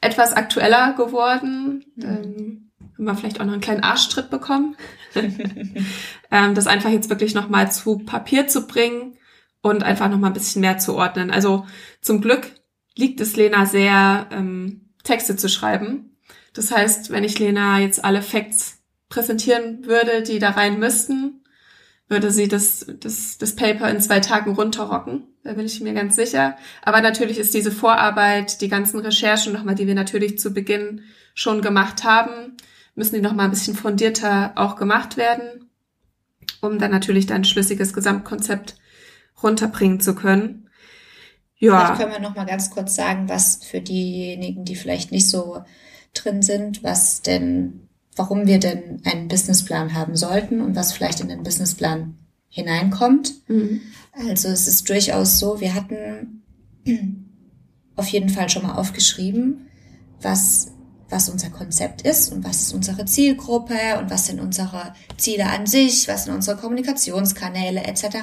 etwas 0.00 0.32
aktueller 0.32 0.94
geworden. 0.94 1.84
Mhm. 1.94 2.04
Ähm, 2.04 2.65
haben 2.96 3.04
wir 3.04 3.14
vielleicht 3.14 3.40
auch 3.40 3.44
noch 3.44 3.52
einen 3.52 3.62
kleinen 3.62 3.82
Arschtritt 3.82 4.30
bekommen. 4.30 4.76
ähm, 5.14 6.54
das 6.54 6.66
einfach 6.66 6.90
jetzt 6.90 7.10
wirklich 7.10 7.34
nochmal 7.34 7.70
zu 7.70 7.98
Papier 7.98 8.48
zu 8.48 8.66
bringen 8.66 9.16
und 9.62 9.82
einfach 9.82 10.08
nochmal 10.08 10.30
ein 10.30 10.34
bisschen 10.34 10.60
mehr 10.60 10.78
zu 10.78 10.94
ordnen. 10.94 11.30
Also 11.30 11.66
zum 12.00 12.20
Glück 12.20 12.52
liegt 12.94 13.20
es 13.20 13.36
Lena 13.36 13.66
sehr, 13.66 14.26
ähm, 14.30 14.86
Texte 15.06 15.36
zu 15.36 15.48
schreiben. 15.48 16.16
Das 16.52 16.70
heißt, 16.70 17.10
wenn 17.10 17.24
ich 17.24 17.38
Lena 17.38 17.80
jetzt 17.80 18.04
alle 18.04 18.22
Facts 18.22 18.78
präsentieren 19.08 19.86
würde, 19.86 20.22
die 20.22 20.38
da 20.38 20.50
rein 20.50 20.78
müssten, 20.78 21.44
würde 22.08 22.30
sie 22.30 22.48
das, 22.48 22.86
das, 23.00 23.38
das 23.38 23.56
Paper 23.56 23.90
in 23.90 24.00
zwei 24.00 24.20
Tagen 24.20 24.54
runterrocken. 24.54 25.24
Da 25.42 25.54
bin 25.54 25.66
ich 25.66 25.80
mir 25.80 25.92
ganz 25.92 26.16
sicher. 26.16 26.56
Aber 26.82 27.00
natürlich 27.00 27.38
ist 27.38 27.54
diese 27.54 27.72
Vorarbeit, 27.72 28.60
die 28.60 28.68
ganzen 28.68 29.00
Recherchen 29.00 29.52
nochmal, 29.52 29.74
die 29.74 29.86
wir 29.86 29.94
natürlich 29.94 30.38
zu 30.38 30.52
Beginn 30.52 31.02
schon 31.34 31.62
gemacht 31.62 32.04
haben, 32.04 32.56
müssen 32.96 33.14
die 33.14 33.20
noch 33.20 33.34
mal 33.34 33.44
ein 33.44 33.50
bisschen 33.50 33.76
fundierter 33.76 34.52
auch 34.56 34.74
gemacht 34.76 35.16
werden, 35.16 35.70
um 36.60 36.78
dann 36.78 36.90
natürlich 36.90 37.26
dann 37.26 37.42
ein 37.42 37.44
schlüssiges 37.44 37.92
Gesamtkonzept 37.92 38.76
runterbringen 39.42 40.00
zu 40.00 40.14
können. 40.14 40.68
Ja. 41.58 41.86
Vielleicht 41.86 42.00
können 42.00 42.12
wir 42.12 42.28
noch 42.28 42.34
mal 42.34 42.46
ganz 42.46 42.70
kurz 42.70 42.94
sagen, 42.94 43.28
was 43.28 43.64
für 43.64 43.80
diejenigen, 43.80 44.64
die 44.64 44.76
vielleicht 44.76 45.12
nicht 45.12 45.28
so 45.28 45.62
drin 46.14 46.42
sind, 46.42 46.82
was 46.82 47.22
denn, 47.22 47.88
warum 48.14 48.46
wir 48.46 48.58
denn 48.58 49.02
einen 49.04 49.28
Businessplan 49.28 49.94
haben 49.94 50.16
sollten 50.16 50.60
und 50.60 50.74
was 50.74 50.92
vielleicht 50.92 51.20
in 51.20 51.28
den 51.28 51.42
Businessplan 51.42 52.16
hineinkommt. 52.48 53.34
Mhm. 53.48 53.82
Also 54.28 54.48
es 54.48 54.66
ist 54.66 54.88
durchaus 54.88 55.38
so, 55.38 55.60
wir 55.60 55.74
hatten 55.74 56.42
auf 57.96 58.08
jeden 58.08 58.28
Fall 58.28 58.48
schon 58.48 58.62
mal 58.62 58.74
aufgeschrieben, 58.74 59.66
was 60.22 60.72
was 61.08 61.28
unser 61.28 61.50
Konzept 61.50 62.02
ist 62.02 62.32
und 62.32 62.44
was 62.44 62.62
ist 62.62 62.72
unsere 62.72 63.04
Zielgruppe 63.04 63.98
und 63.98 64.10
was 64.10 64.26
sind 64.26 64.40
unsere 64.40 64.94
Ziele 65.16 65.46
an 65.46 65.66
sich, 65.66 66.08
was 66.08 66.24
sind 66.24 66.34
unsere 66.34 66.56
Kommunikationskanäle 66.56 67.84
etc. 67.84 68.16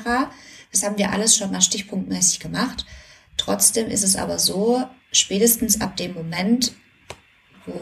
Das 0.72 0.84
haben 0.84 0.98
wir 0.98 1.12
alles 1.12 1.36
schon 1.36 1.52
mal 1.52 1.62
stichpunktmäßig 1.62 2.40
gemacht. 2.40 2.86
Trotzdem 3.38 3.88
ist 3.88 4.04
es 4.04 4.16
aber 4.16 4.38
so, 4.38 4.84
spätestens 5.12 5.82
ab 5.82 5.96
dem 5.98 6.14
Moment, 6.14 6.74
wo 7.66 7.80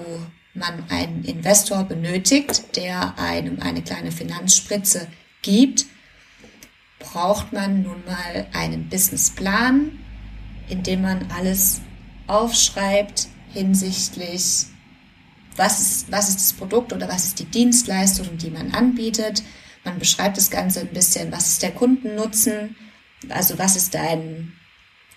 man 0.53 0.83
einen 0.89 1.23
Investor 1.23 1.83
benötigt, 1.83 2.75
der 2.75 3.17
einem 3.17 3.59
eine 3.61 3.81
kleine 3.81 4.11
Finanzspritze 4.11 5.07
gibt, 5.41 5.85
braucht 6.99 7.51
man 7.51 7.81
nun 7.83 8.03
mal 8.05 8.47
einen 8.53 8.89
Businessplan, 8.89 9.99
in 10.69 10.83
dem 10.83 11.01
man 11.01 11.27
alles 11.31 11.81
aufschreibt 12.27 13.27
hinsichtlich, 13.53 14.67
was 15.61 15.79
ist, 15.79 16.11
was 16.11 16.29
ist 16.29 16.39
das 16.39 16.53
Produkt 16.53 16.91
oder 16.91 17.07
was 17.07 17.25
ist 17.25 17.39
die 17.39 17.45
Dienstleistung, 17.45 18.37
die 18.37 18.49
man 18.49 18.73
anbietet. 18.73 19.43
Man 19.83 19.99
beschreibt 19.99 20.37
das 20.37 20.49
Ganze 20.49 20.81
ein 20.81 20.87
bisschen, 20.87 21.31
was 21.31 21.49
ist 21.49 21.61
der 21.61 21.71
Kundennutzen, 21.71 22.75
also 23.29 23.59
was 23.59 23.75
ist 23.75 23.93
dein 23.93 24.53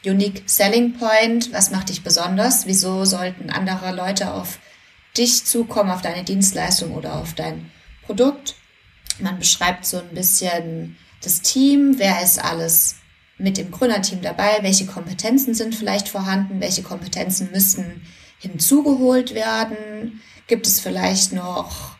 Unique 0.04 0.42
Selling 0.44 0.98
Point, 0.98 1.50
was 1.52 1.70
macht 1.70 1.88
dich 1.88 2.02
besonders, 2.02 2.66
wieso 2.66 3.06
sollten 3.06 3.48
andere 3.48 3.94
Leute 3.94 4.32
auf 4.32 4.58
dich 5.16 5.46
zukommen, 5.46 5.90
auf 5.90 6.02
deine 6.02 6.24
Dienstleistung 6.24 6.92
oder 6.92 7.14
auf 7.14 7.32
dein 7.32 7.70
Produkt. 8.02 8.54
Man 9.18 9.38
beschreibt 9.38 9.86
so 9.86 9.98
ein 9.98 10.14
bisschen 10.14 10.96
das 11.22 11.40
Team, 11.40 11.94
wer 11.96 12.22
ist 12.22 12.42
alles 12.42 12.96
mit 13.38 13.56
dem 13.56 13.70
Gründerteam 13.70 14.20
dabei, 14.20 14.58
welche 14.60 14.84
Kompetenzen 14.84 15.54
sind 15.54 15.74
vielleicht 15.74 16.08
vorhanden, 16.08 16.60
welche 16.60 16.82
Kompetenzen 16.82 17.50
müssen 17.50 18.02
hinzugeholt 18.38 19.34
werden, 19.34 20.20
gibt 20.46 20.66
es 20.66 20.80
vielleicht 20.80 21.32
noch 21.32 21.96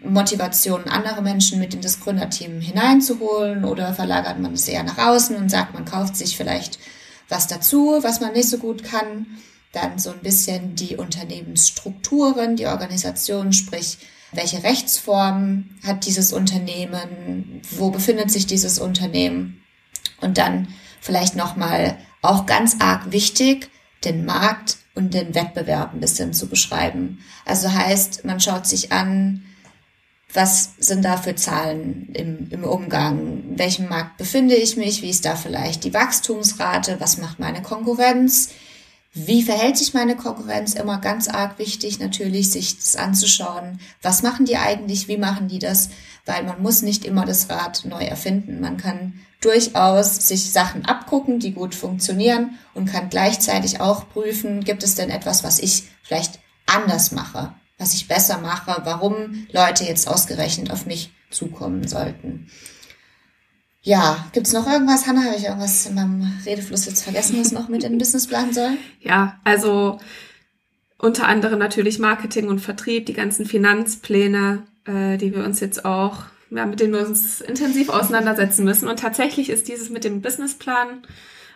Motivationen, 0.00 0.88
andere 0.88 1.22
Menschen 1.22 1.58
mit 1.58 1.74
in 1.74 1.80
das 1.80 2.00
Gründerteam 2.00 2.60
hineinzuholen? 2.60 3.64
Oder 3.64 3.94
verlagert 3.94 4.38
man 4.38 4.52
es 4.52 4.68
eher 4.68 4.82
nach 4.82 4.98
außen 4.98 5.36
und 5.36 5.50
sagt, 5.50 5.74
man 5.74 5.84
kauft 5.84 6.16
sich 6.16 6.36
vielleicht 6.36 6.78
was 7.28 7.46
dazu, 7.46 7.98
was 8.02 8.20
man 8.20 8.32
nicht 8.32 8.48
so 8.48 8.58
gut 8.58 8.84
kann. 8.84 9.26
Dann 9.72 9.98
so 9.98 10.10
ein 10.10 10.20
bisschen 10.20 10.74
die 10.74 10.96
Unternehmensstrukturen, 10.96 12.56
die 12.56 12.66
Organisation, 12.66 13.52
sprich, 13.52 13.98
welche 14.32 14.62
Rechtsform 14.62 15.70
hat 15.84 16.06
dieses 16.06 16.32
Unternehmen, 16.32 17.62
wo 17.70 17.90
befindet 17.90 18.30
sich 18.30 18.46
dieses 18.46 18.78
Unternehmen? 18.78 19.62
Und 20.20 20.38
dann 20.38 20.68
vielleicht 21.00 21.36
nochmal 21.36 21.98
auch 22.22 22.46
ganz 22.46 22.76
arg 22.80 23.12
wichtig, 23.12 23.70
den 24.04 24.24
Markt 24.24 24.78
und 24.96 25.14
den 25.14 25.34
Wettbewerb 25.34 25.94
ein 25.94 26.00
bisschen 26.00 26.32
zu 26.32 26.48
beschreiben. 26.48 27.18
Also 27.44 27.72
heißt, 27.72 28.24
man 28.24 28.40
schaut 28.40 28.66
sich 28.66 28.92
an, 28.92 29.44
was 30.32 30.72
sind 30.78 31.04
da 31.04 31.16
für 31.16 31.36
Zahlen 31.36 32.08
im, 32.12 32.48
im 32.50 32.64
Umgang? 32.64 33.42
In 33.50 33.58
welchem 33.58 33.88
Markt 33.88 34.16
befinde 34.16 34.56
ich 34.56 34.76
mich? 34.76 35.02
Wie 35.02 35.10
ist 35.10 35.24
da 35.24 35.36
vielleicht 35.36 35.84
die 35.84 35.94
Wachstumsrate? 35.94 36.96
Was 36.98 37.18
macht 37.18 37.38
meine 37.38 37.62
Konkurrenz? 37.62 38.50
Wie 39.18 39.42
verhält 39.42 39.78
sich 39.78 39.94
meine 39.94 40.14
Konkurrenz? 40.14 40.74
Immer 40.74 40.98
ganz 40.98 41.26
arg 41.26 41.58
wichtig 41.58 41.98
natürlich, 42.00 42.50
sich 42.50 42.76
das 42.76 42.96
anzuschauen. 42.96 43.80
Was 44.02 44.22
machen 44.22 44.44
die 44.44 44.58
eigentlich? 44.58 45.08
Wie 45.08 45.16
machen 45.16 45.48
die 45.48 45.58
das? 45.58 45.88
Weil 46.26 46.44
man 46.44 46.60
muss 46.60 46.82
nicht 46.82 47.06
immer 47.06 47.24
das 47.24 47.48
Rad 47.48 47.86
neu 47.86 48.04
erfinden. 48.04 48.60
Man 48.60 48.76
kann 48.76 49.14
durchaus 49.40 50.28
sich 50.28 50.52
Sachen 50.52 50.84
abgucken, 50.84 51.40
die 51.40 51.52
gut 51.52 51.74
funktionieren 51.74 52.58
und 52.74 52.92
kann 52.92 53.08
gleichzeitig 53.08 53.80
auch 53.80 54.06
prüfen, 54.10 54.64
gibt 54.64 54.82
es 54.82 54.96
denn 54.96 55.08
etwas, 55.08 55.42
was 55.42 55.60
ich 55.60 55.84
vielleicht 56.02 56.38
anders 56.66 57.10
mache, 57.10 57.54
was 57.78 57.94
ich 57.94 58.08
besser 58.08 58.36
mache, 58.36 58.82
warum 58.84 59.46
Leute 59.50 59.84
jetzt 59.84 60.08
ausgerechnet 60.08 60.70
auf 60.70 60.84
mich 60.84 61.14
zukommen 61.30 61.88
sollten. 61.88 62.50
Ja, 63.86 64.26
gibt's 64.32 64.52
noch 64.52 64.66
irgendwas, 64.66 65.06
Hanna? 65.06 65.22
Habe 65.22 65.36
ich 65.36 65.44
irgendwas 65.44 65.86
in 65.86 65.94
meinem 65.94 66.40
Redefluss 66.44 66.86
jetzt 66.86 67.04
vergessen, 67.04 67.38
was 67.38 67.52
noch 67.52 67.68
mit 67.68 67.84
in 67.84 67.92
den 67.92 67.98
Businessplan 67.98 68.52
soll? 68.52 68.70
Ja, 69.00 69.38
also 69.44 70.00
unter 70.98 71.28
anderem 71.28 71.60
natürlich 71.60 72.00
Marketing 72.00 72.48
und 72.48 72.58
Vertrieb, 72.58 73.06
die 73.06 73.12
ganzen 73.12 73.46
Finanzpläne, 73.46 74.64
äh, 74.86 75.18
die 75.18 75.32
wir 75.32 75.44
uns 75.44 75.60
jetzt 75.60 75.84
auch, 75.84 76.24
ja, 76.50 76.66
mit 76.66 76.80
denen 76.80 76.94
wir 76.94 77.06
uns 77.06 77.40
intensiv 77.40 77.88
auseinandersetzen 77.88 78.64
müssen. 78.64 78.88
Und 78.88 78.98
tatsächlich 78.98 79.50
ist 79.50 79.68
dieses 79.68 79.88
mit 79.88 80.02
dem 80.02 80.20
Businessplan 80.20 81.02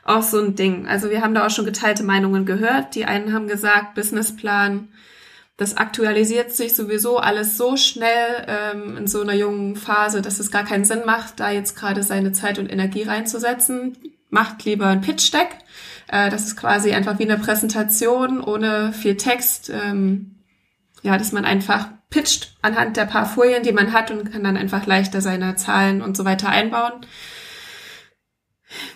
auch 0.04 0.22
so 0.22 0.38
ein 0.38 0.54
Ding. 0.54 0.86
Also 0.86 1.10
wir 1.10 1.22
haben 1.22 1.34
da 1.34 1.44
auch 1.44 1.50
schon 1.50 1.64
geteilte 1.64 2.04
Meinungen 2.04 2.46
gehört. 2.46 2.94
Die 2.94 3.06
einen 3.06 3.32
haben 3.32 3.48
gesagt, 3.48 3.96
Businessplan 3.96 4.86
das 5.60 5.76
aktualisiert 5.76 6.52
sich 6.52 6.74
sowieso 6.74 7.18
alles 7.18 7.58
so 7.58 7.76
schnell 7.76 8.46
ähm, 8.48 8.96
in 8.96 9.06
so 9.06 9.20
einer 9.20 9.34
jungen 9.34 9.76
Phase, 9.76 10.22
dass 10.22 10.40
es 10.40 10.50
gar 10.50 10.64
keinen 10.64 10.86
Sinn 10.86 11.02
macht, 11.04 11.38
da 11.38 11.50
jetzt 11.50 11.76
gerade 11.76 12.02
seine 12.02 12.32
Zeit 12.32 12.58
und 12.58 12.72
Energie 12.72 13.02
reinzusetzen. 13.02 13.98
Macht 14.30 14.64
lieber 14.64 14.86
ein 14.86 15.02
Pitch-Deck. 15.02 15.58
Äh, 16.08 16.30
das 16.30 16.46
ist 16.46 16.56
quasi 16.56 16.92
einfach 16.92 17.18
wie 17.18 17.30
eine 17.30 17.36
Präsentation 17.36 18.42
ohne 18.42 18.94
viel 18.94 19.18
Text. 19.18 19.68
Ähm, 19.68 20.36
ja, 21.02 21.18
dass 21.18 21.30
man 21.30 21.44
einfach 21.44 21.88
pitcht 22.08 22.56
anhand 22.62 22.96
der 22.96 23.04
paar 23.04 23.26
Folien, 23.26 23.62
die 23.62 23.72
man 23.72 23.92
hat 23.92 24.10
und 24.10 24.32
kann 24.32 24.42
dann 24.42 24.56
einfach 24.56 24.86
leichter 24.86 25.20
seine 25.20 25.56
Zahlen 25.56 26.00
und 26.00 26.16
so 26.16 26.24
weiter 26.24 26.48
einbauen. 26.48 27.04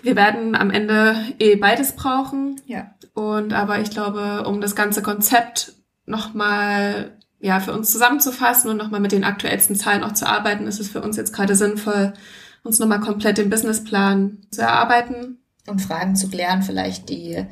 Wir 0.01 0.17
werden 0.17 0.55
am 0.55 0.71
Ende 0.71 1.15
eh 1.39 1.57
beides 1.57 1.95
brauchen. 1.95 2.59
Ja. 2.65 2.95
Und 3.13 3.53
aber 3.53 3.81
ich 3.81 3.91
glaube, 3.91 4.45
um 4.47 4.63
das 4.63 4.75
ganze 4.75 5.03
Konzept 5.03 5.75
nochmal 6.07 7.17
ja, 7.41 7.61
für 7.61 7.73
uns 7.73 7.91
zusammenzufassen 7.91 8.71
und 8.71 8.79
nochmal 8.79 9.01
mit 9.01 9.13
den 9.13 9.25
aktuellsten 9.25 9.77
Zahlen 9.77 10.03
auch 10.03 10.13
zu 10.13 10.27
arbeiten, 10.27 10.67
ist 10.67 10.81
es 10.81 10.89
für 10.89 11.03
uns 11.03 11.17
jetzt 11.17 11.35
gerade 11.35 11.55
sinnvoll, 11.55 12.15
uns 12.63 12.79
nochmal 12.79 13.01
komplett 13.01 13.39
den 13.39 13.51
Businessplan 13.51 14.39
zu 14.51 14.63
erarbeiten. 14.63 15.39
Und 15.67 15.81
Fragen 15.81 16.15
zu 16.15 16.29
klären, 16.29 16.63
vielleicht 16.63 17.09
die, 17.09 17.47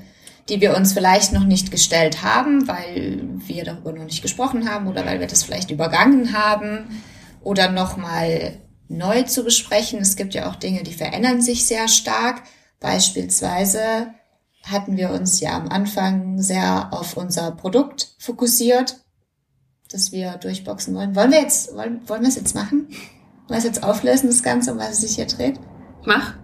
die 0.48 0.60
wir 0.60 0.76
uns 0.76 0.92
vielleicht 0.92 1.32
noch 1.32 1.44
nicht 1.44 1.70
gestellt 1.70 2.22
haben, 2.22 2.68
weil 2.68 3.22
wir 3.46 3.64
darüber 3.64 3.92
noch 3.92 4.04
nicht 4.04 4.20
gesprochen 4.20 4.68
haben 4.68 4.86
oder 4.86 5.06
weil 5.06 5.20
wir 5.20 5.26
das 5.26 5.42
vielleicht 5.42 5.70
übergangen 5.70 6.34
haben 6.34 7.02
oder 7.40 7.70
nochmal 7.70 8.58
neu 8.88 9.22
zu 9.22 9.44
besprechen. 9.44 10.00
Es 10.00 10.16
gibt 10.16 10.34
ja 10.34 10.50
auch 10.50 10.56
Dinge, 10.56 10.82
die 10.82 10.92
verändern 10.92 11.40
sich 11.40 11.66
sehr 11.66 11.88
stark. 11.88 12.42
Beispielsweise 12.80 14.08
hatten 14.64 14.96
wir 14.96 15.10
uns 15.10 15.40
ja 15.40 15.56
am 15.56 15.68
Anfang 15.68 16.40
sehr 16.40 16.92
auf 16.92 17.16
unser 17.16 17.50
Produkt 17.52 18.14
fokussiert, 18.18 18.96
das 19.90 20.12
wir 20.12 20.32
durchboxen 20.36 20.94
wollen. 20.94 21.14
Wollen 21.14 21.32
wir 21.32 21.40
jetzt, 21.40 21.74
wollen, 21.74 22.00
wollen 22.08 22.22
wir 22.22 22.28
es 22.28 22.36
jetzt 22.36 22.54
machen? 22.54 22.88
Wollen 22.88 23.48
wir 23.48 23.58
es 23.58 23.64
jetzt 23.64 23.82
auflösen, 23.82 24.28
das 24.28 24.42
Ganze, 24.42 24.72
um 24.72 24.78
was 24.78 24.92
es 24.92 25.00
sich 25.00 25.16
hier 25.16 25.26
dreht? 25.26 25.58
Mach. 26.04 26.34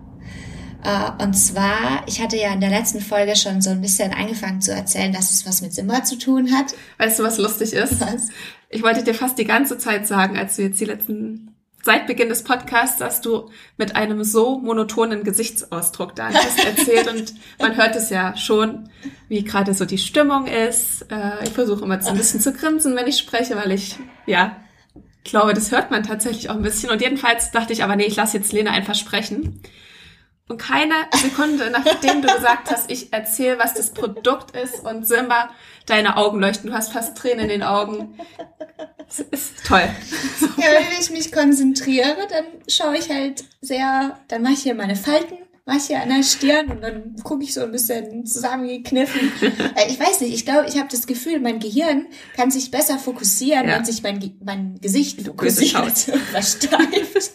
Uh, 0.84 1.24
und 1.24 1.34
zwar, 1.34 2.04
ich 2.06 2.22
hatte 2.22 2.36
ja 2.36 2.52
in 2.52 2.60
der 2.60 2.70
letzten 2.70 3.00
Folge 3.00 3.34
schon 3.34 3.60
so 3.60 3.70
ein 3.70 3.80
bisschen 3.80 4.12
angefangen 4.12 4.60
zu 4.60 4.72
erzählen, 4.72 5.12
dass 5.12 5.32
es 5.32 5.44
was 5.44 5.60
mit 5.60 5.74
Simba 5.74 6.04
zu 6.04 6.16
tun 6.16 6.52
hat. 6.52 6.72
Weißt 6.98 7.18
du, 7.18 7.24
was 7.24 7.38
lustig 7.38 7.72
ist? 7.72 8.00
Was? 8.00 8.28
Ich 8.68 8.82
wollte 8.84 9.02
dir 9.02 9.14
fast 9.14 9.38
die 9.38 9.44
ganze 9.44 9.78
Zeit 9.78 10.06
sagen, 10.06 10.38
als 10.38 10.54
du 10.54 10.62
jetzt 10.62 10.80
die 10.80 10.84
letzten 10.84 11.57
seit 11.82 12.06
Beginn 12.06 12.28
des 12.28 12.44
Podcasts 12.44 13.00
hast 13.00 13.24
du 13.24 13.50
mit 13.76 13.96
einem 13.96 14.24
so 14.24 14.58
monotonen 14.58 15.24
Gesichtsausdruck 15.24 16.14
da 16.14 16.28
hast 16.28 16.64
erzählt 16.64 17.08
und 17.10 17.34
man 17.58 17.76
hört 17.76 17.96
es 17.96 18.10
ja 18.10 18.36
schon, 18.36 18.90
wie 19.28 19.44
gerade 19.44 19.74
so 19.74 19.84
die 19.84 19.98
Stimmung 19.98 20.46
ist. 20.46 21.02
Äh, 21.10 21.44
ich 21.44 21.50
versuche 21.50 21.84
immer 21.84 22.00
so 22.02 22.10
ein 22.10 22.16
bisschen 22.16 22.40
zu 22.40 22.52
grinsen, 22.52 22.96
wenn 22.96 23.06
ich 23.06 23.18
spreche, 23.18 23.56
weil 23.56 23.72
ich, 23.72 23.96
ja, 24.26 24.56
glaube, 25.24 25.54
das 25.54 25.70
hört 25.70 25.90
man 25.90 26.02
tatsächlich 26.02 26.50
auch 26.50 26.56
ein 26.56 26.62
bisschen. 26.62 26.90
Und 26.90 27.00
jedenfalls 27.00 27.50
dachte 27.50 27.72
ich 27.72 27.84
aber, 27.84 27.96
nee, 27.96 28.04
ich 28.04 28.16
lasse 28.16 28.36
jetzt 28.36 28.52
Lena 28.52 28.72
einfach 28.72 28.94
sprechen. 28.94 29.60
Und 30.48 30.56
keine 30.58 30.94
Sekunde, 31.14 31.70
nachdem 31.70 32.22
du 32.22 32.28
gesagt 32.34 32.70
hast, 32.70 32.90
ich 32.90 33.12
erzähle, 33.12 33.58
was 33.58 33.74
das 33.74 33.90
Produkt 33.90 34.56
ist 34.56 34.80
und 34.84 35.06
Simba, 35.06 35.50
deine 35.86 36.16
Augen 36.16 36.40
leuchten. 36.40 36.70
Du 36.70 36.76
hast 36.76 36.92
fast 36.92 37.16
Tränen 37.18 37.40
in 37.40 37.48
den 37.48 37.62
Augen. 37.62 38.18
Das 39.06 39.20
ist 39.20 39.64
toll. 39.66 39.88
Ja, 40.56 40.64
wenn 40.72 41.00
ich 41.00 41.10
mich 41.10 41.32
konzentriere, 41.32 42.16
dann 42.30 42.44
schaue 42.68 42.96
ich 42.96 43.10
halt 43.10 43.44
sehr, 43.60 44.18
dann 44.28 44.42
mache 44.42 44.54
ich 44.54 44.62
hier 44.62 44.74
meine 44.74 44.96
Falten, 44.96 45.36
mache 45.66 45.78
ich 45.78 45.84
hier 45.84 46.00
an 46.02 46.08
der 46.08 46.22
Stirn 46.22 46.68
und 46.68 46.80
dann 46.82 47.16
gucke 47.22 47.42
ich 47.44 47.52
so 47.54 47.62
ein 47.62 47.72
bisschen 47.72 48.24
zusammengekniffen. 48.26 49.32
Äh, 49.76 49.88
ich 49.90 50.00
weiß 50.00 50.20
nicht, 50.22 50.34
ich 50.34 50.44
glaube, 50.46 50.66
ich 50.68 50.76
habe 50.78 50.88
das 50.90 51.06
Gefühl, 51.06 51.40
mein 51.40 51.58
Gehirn 51.58 52.06
kann 52.36 52.50
sich 52.50 52.70
besser 52.70 52.98
fokussieren, 52.98 53.68
Ja. 53.68 53.76
wenn 53.76 53.84
sich 53.84 54.02
mein, 54.02 54.18
Ge- 54.18 54.32
mein 54.42 54.78
Gesicht 54.80 55.20
fokussiert 55.22 56.08
und 56.12 56.22
versteift. 56.22 57.32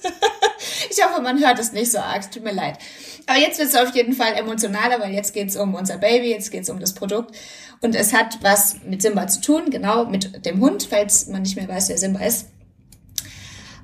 Ich 0.96 1.04
hoffe, 1.04 1.22
man 1.22 1.40
hört 1.40 1.60
es 1.60 1.72
nicht 1.72 1.92
so 1.92 2.00
arg, 2.00 2.30
tut 2.32 2.44
mir 2.44 2.54
leid. 2.54 2.78
Aber 3.26 3.40
jetzt 3.40 3.58
wird 3.58 3.70
es 3.70 3.76
auf 3.76 3.96
jeden 3.96 4.14
Fall 4.14 4.34
emotionaler, 4.34 5.00
weil 5.00 5.14
jetzt 5.14 5.34
geht 5.34 5.50
es 5.50 5.56
um 5.56 5.74
unser 5.76 5.98
Baby, 5.98 6.30
jetzt 6.30 6.52
geht 6.52 6.64
es 6.64 6.70
um 6.70 6.80
das 6.80 6.94
Produkt. 6.94 7.36
Und 7.82 7.96
es 7.96 8.14
hat 8.14 8.40
was 8.42 8.78
mit 8.88 9.02
Simba 9.02 9.28
zu 9.28 9.42
tun, 9.42 9.70
genau 9.70 10.06
mit 10.06 10.46
dem 10.46 10.60
Hund, 10.62 10.88
falls 10.90 11.28
man 11.28 11.42
nicht 11.42 11.56
mehr 11.56 11.68
weiß, 11.68 11.90
wer 11.90 11.98
Simba 11.98 12.20
ist. 12.22 12.48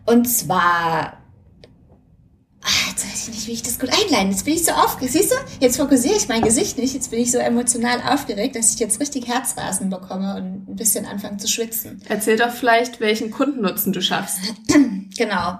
Und 0.05 0.25
zwar, 0.25 1.17
ah, 2.61 2.89
jetzt 2.89 3.05
weiß 3.05 3.27
ich 3.27 3.33
nicht, 3.33 3.47
wie 3.47 3.51
ich 3.53 3.63
das 3.63 3.79
gut 3.79 3.89
einleiten. 3.91 4.31
Jetzt 4.31 4.45
bin 4.45 4.53
ich 4.53 4.65
so 4.65 4.71
aufgeregt. 4.71 5.13
Siehst 5.13 5.31
du, 5.31 5.35
jetzt 5.59 5.77
fokussiere 5.77 6.15
ich 6.15 6.27
mein 6.27 6.41
Gesicht 6.41 6.77
nicht. 6.77 6.93
Jetzt 6.93 7.11
bin 7.11 7.19
ich 7.19 7.31
so 7.31 7.37
emotional 7.37 8.01
aufgeregt, 8.01 8.55
dass 8.55 8.73
ich 8.73 8.79
jetzt 8.79 8.99
richtig 8.99 9.27
Herzrasen 9.27 9.89
bekomme 9.89 10.35
und 10.35 10.69
ein 10.69 10.75
bisschen 10.75 11.05
anfange 11.05 11.37
zu 11.37 11.47
schwitzen. 11.47 12.01
Erzähl 12.07 12.37
doch 12.37 12.51
vielleicht, 12.51 12.99
welchen 12.99 13.31
Kundennutzen 13.31 13.93
du 13.93 14.01
schaffst. 14.01 14.39
Genau. 15.17 15.59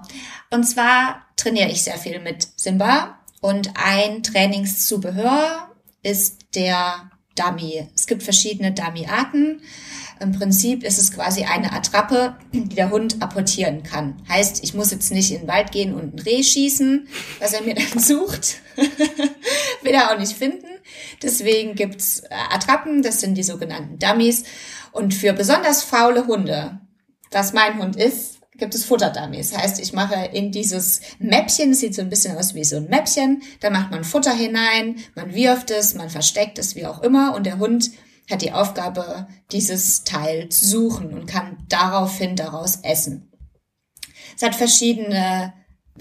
Und 0.50 0.64
zwar 0.64 1.26
trainiere 1.36 1.70
ich 1.70 1.82
sehr 1.82 1.98
viel 1.98 2.20
mit 2.20 2.48
Simba 2.56 3.18
und 3.40 3.70
ein 3.74 4.22
Trainingszubehör 4.22 5.70
ist 6.02 6.54
der 6.54 7.10
Dummy. 7.36 7.88
Es 7.94 8.06
gibt 8.06 8.22
verschiedene 8.22 8.72
Dummy-Arten. 8.72 9.62
Im 10.20 10.32
Prinzip 10.32 10.82
ist 10.82 10.98
es 10.98 11.12
quasi 11.12 11.44
eine 11.44 11.72
Attrappe, 11.72 12.36
die 12.52 12.68
der 12.68 12.90
Hund 12.90 13.22
apportieren 13.22 13.82
kann. 13.82 14.16
Heißt, 14.28 14.62
ich 14.62 14.74
muss 14.74 14.90
jetzt 14.90 15.10
nicht 15.12 15.30
in 15.30 15.42
den 15.42 15.48
Wald 15.48 15.72
gehen 15.72 15.94
und 15.94 16.14
ein 16.14 16.18
Reh 16.18 16.42
schießen, 16.42 17.08
was 17.38 17.54
er 17.54 17.62
mir 17.62 17.74
dann 17.92 17.98
sucht. 17.98 18.60
Will 18.76 19.92
er 19.92 20.10
auch 20.10 20.18
nicht 20.18 20.36
finden. 20.36 20.66
Deswegen 21.22 21.74
gibt's 21.74 22.20
äh, 22.20 22.34
Attrappen, 22.50 23.02
das 23.02 23.20
sind 23.20 23.36
die 23.36 23.42
sogenannten 23.42 23.98
Dummies. 23.98 24.44
Und 24.92 25.14
für 25.14 25.32
besonders 25.32 25.84
faule 25.84 26.26
Hunde, 26.26 26.80
was 27.30 27.54
mein 27.54 27.78
Hund 27.78 27.96
ist, 27.96 28.39
gibt 28.60 28.74
es 28.74 28.84
Futterdummies. 28.84 29.56
Heißt, 29.56 29.80
ich 29.80 29.92
mache 29.92 30.14
in 30.32 30.52
dieses 30.52 31.00
Mäppchen, 31.18 31.74
sieht 31.74 31.94
so 31.94 32.02
ein 32.02 32.10
bisschen 32.10 32.36
aus 32.36 32.54
wie 32.54 32.64
so 32.64 32.76
ein 32.76 32.88
Mäppchen, 32.88 33.42
da 33.58 33.70
macht 33.70 33.90
man 33.90 34.04
Futter 34.04 34.32
hinein, 34.32 34.96
man 35.16 35.34
wirft 35.34 35.72
es, 35.72 35.94
man 35.94 36.10
versteckt 36.10 36.58
es, 36.58 36.76
wie 36.76 36.86
auch 36.86 37.02
immer, 37.02 37.34
und 37.34 37.44
der 37.44 37.58
Hund 37.58 37.90
hat 38.30 38.42
die 38.42 38.52
Aufgabe, 38.52 39.26
dieses 39.50 40.04
Teil 40.04 40.48
zu 40.50 40.64
suchen 40.64 41.12
und 41.12 41.26
kann 41.26 41.58
daraufhin 41.68 42.36
daraus 42.36 42.76
essen. 42.82 43.32
Es 44.36 44.42
hat 44.42 44.54
verschiedene 44.54 45.52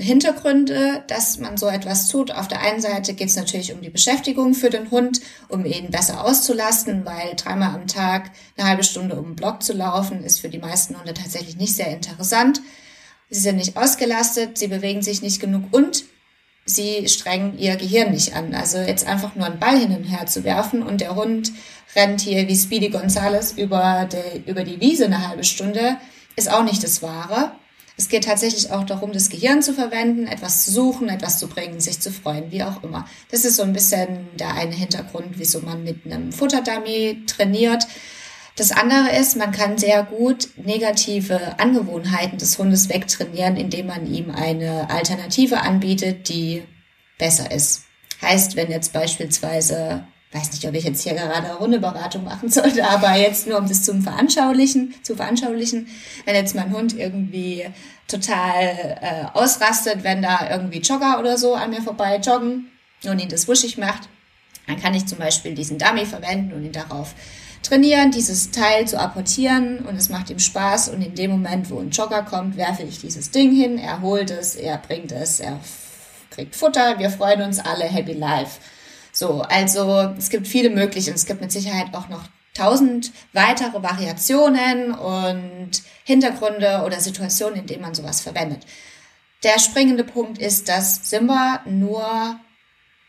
Hintergründe, 0.03 1.03
dass 1.07 1.39
man 1.39 1.57
so 1.57 1.67
etwas 1.67 2.07
tut. 2.07 2.31
Auf 2.31 2.47
der 2.47 2.61
einen 2.61 2.81
Seite 2.81 3.13
geht 3.13 3.29
es 3.29 3.35
natürlich 3.35 3.73
um 3.73 3.81
die 3.81 3.89
Beschäftigung 3.89 4.53
für 4.53 4.69
den 4.69 4.91
Hund, 4.91 5.21
um 5.47 5.65
ihn 5.65 5.91
besser 5.91 6.23
auszulasten, 6.23 7.05
weil 7.05 7.35
dreimal 7.35 7.75
am 7.75 7.87
Tag 7.87 8.31
eine 8.57 8.67
halbe 8.67 8.83
Stunde 8.83 9.15
um 9.15 9.25
den 9.25 9.35
Block 9.35 9.63
zu 9.63 9.73
laufen, 9.73 10.23
ist 10.23 10.39
für 10.39 10.49
die 10.49 10.57
meisten 10.57 10.97
Hunde 10.97 11.13
tatsächlich 11.13 11.57
nicht 11.57 11.75
sehr 11.75 11.91
interessant. 11.91 12.61
Sie 13.29 13.39
sind 13.39 13.57
nicht 13.57 13.77
ausgelastet, 13.77 14.57
sie 14.57 14.67
bewegen 14.67 15.01
sich 15.01 15.21
nicht 15.21 15.39
genug 15.39 15.65
und 15.71 16.05
sie 16.65 17.07
strengen 17.07 17.57
ihr 17.57 17.75
Gehirn 17.75 18.11
nicht 18.11 18.35
an. 18.35 18.53
Also 18.53 18.77
jetzt 18.79 19.07
einfach 19.07 19.35
nur 19.35 19.45
einen 19.45 19.59
Ball 19.59 19.77
hin 19.77 19.95
und 19.95 20.03
her 20.03 20.25
zu 20.25 20.43
werfen 20.43 20.83
und 20.83 21.01
der 21.01 21.15
Hund 21.15 21.51
rennt 21.95 22.21
hier 22.21 22.47
wie 22.47 22.55
Speedy 22.55 22.89
Gonzales 22.89 23.53
über 23.53 24.07
die, 24.11 24.49
über 24.49 24.63
die 24.63 24.79
Wiese 24.79 25.05
eine 25.05 25.27
halbe 25.27 25.43
Stunde, 25.43 25.97
ist 26.35 26.51
auch 26.51 26.63
nicht 26.63 26.83
das 26.83 27.01
Wahre. 27.01 27.51
Es 27.99 28.07
geht 28.07 28.23
tatsächlich 28.23 28.71
auch 28.71 28.85
darum, 28.85 29.11
das 29.11 29.29
Gehirn 29.29 29.61
zu 29.61 29.73
verwenden, 29.73 30.25
etwas 30.25 30.63
zu 30.63 30.71
suchen, 30.71 31.09
etwas 31.09 31.37
zu 31.37 31.49
bringen, 31.49 31.81
sich 31.81 31.99
zu 31.99 32.13
freuen, 32.13 32.49
wie 32.49 32.63
auch 32.63 32.81
immer. 32.81 33.05
Das 33.29 33.43
ist 33.43 33.57
so 33.57 33.63
ein 33.63 33.73
bisschen 33.73 34.29
der 34.39 34.53
eine 34.53 34.73
Hintergrund, 34.73 35.37
wieso 35.37 35.59
man 35.59 35.83
mit 35.83 36.05
einem 36.05 36.31
Futterdummy 36.31 37.25
trainiert. 37.27 37.85
Das 38.55 38.71
andere 38.71 39.13
ist, 39.19 39.35
man 39.35 39.51
kann 39.51 39.77
sehr 39.77 40.01
gut 40.03 40.47
negative 40.55 41.59
Angewohnheiten 41.59 42.37
des 42.37 42.57
Hundes 42.57 42.87
wegtrainieren, 42.87 43.57
indem 43.57 43.87
man 43.87 44.09
ihm 44.09 44.31
eine 44.31 44.89
Alternative 44.89 45.59
anbietet, 45.59 46.29
die 46.29 46.63
besser 47.17 47.51
ist. 47.51 47.81
Heißt, 48.21 48.55
wenn 48.55 48.71
jetzt 48.71 48.93
beispielsweise 48.93 50.07
weiß 50.31 50.51
nicht, 50.51 50.65
ob 50.67 50.75
ich 50.75 50.83
jetzt 50.83 51.01
hier 51.01 51.15
gerade 51.15 51.59
Hundeberatung 51.59 52.23
machen 52.23 52.49
sollte, 52.49 52.87
aber 52.89 53.15
jetzt 53.15 53.47
nur 53.47 53.57
um 53.57 53.67
das 53.67 53.83
zum 53.83 54.01
Veranschaulichen, 54.01 54.93
zu 55.03 55.15
veranschaulichen, 55.15 55.87
wenn 56.25 56.35
jetzt 56.35 56.55
mein 56.55 56.71
Hund 56.71 56.95
irgendwie 56.95 57.65
total 58.07 58.99
äh, 59.01 59.37
ausrastet, 59.37 60.03
wenn 60.03 60.21
da 60.21 60.49
irgendwie 60.49 60.79
Jogger 60.79 61.19
oder 61.19 61.37
so 61.37 61.55
an 61.55 61.71
mir 61.71 61.81
vorbei 61.81 62.17
joggen 62.17 62.71
und 63.05 63.19
ihn 63.19 63.29
das 63.29 63.47
wuschig 63.47 63.77
macht, 63.77 64.09
dann 64.67 64.79
kann 64.79 64.93
ich 64.93 65.05
zum 65.05 65.17
Beispiel 65.17 65.55
diesen 65.55 65.77
Dummy 65.77 66.05
verwenden 66.05 66.53
und 66.53 66.63
ihn 66.63 66.71
darauf 66.71 67.15
trainieren, 67.63 68.11
dieses 68.11 68.51
Teil 68.51 68.87
zu 68.87 68.99
apportieren 68.99 69.79
und 69.79 69.95
es 69.95 70.09
macht 70.09 70.29
ihm 70.29 70.39
Spaß 70.39 70.89
und 70.89 71.01
in 71.01 71.15
dem 71.15 71.31
Moment, 71.31 71.69
wo 71.69 71.79
ein 71.79 71.89
Jogger 71.89 72.23
kommt, 72.23 72.55
werfe 72.55 72.83
ich 72.83 72.99
dieses 72.99 73.31
Ding 73.31 73.53
hin, 73.53 73.77
er 73.77 74.01
holt 74.01 74.31
es, 74.31 74.55
er 74.55 74.77
bringt 74.77 75.11
es, 75.11 75.39
er 75.39 75.59
kriegt 76.29 76.55
Futter, 76.55 76.99
wir 76.99 77.09
freuen 77.09 77.41
uns 77.41 77.59
alle, 77.59 77.85
happy 77.85 78.13
life. 78.13 78.59
So, 79.19 79.41
also 79.41 80.13
es 80.17 80.29
gibt 80.29 80.47
viele 80.47 80.69
mögliche 80.69 81.11
und 81.11 81.17
es 81.17 81.25
gibt 81.25 81.41
mit 81.41 81.51
Sicherheit 81.51 81.93
auch 81.93 82.07
noch 82.07 82.23
tausend 82.53 83.11
weitere 83.33 83.83
Variationen 83.83 84.93
und 84.93 85.71
Hintergründe 86.05 86.83
oder 86.85 87.01
Situationen, 87.01 87.59
in 87.59 87.67
denen 87.67 87.81
man 87.81 87.93
sowas 87.93 88.21
verwendet. 88.21 88.65
Der 89.43 89.59
springende 89.59 90.05
Punkt 90.05 90.37
ist, 90.37 90.69
dass 90.69 91.09
Simba 91.09 91.59
nur 91.65 92.39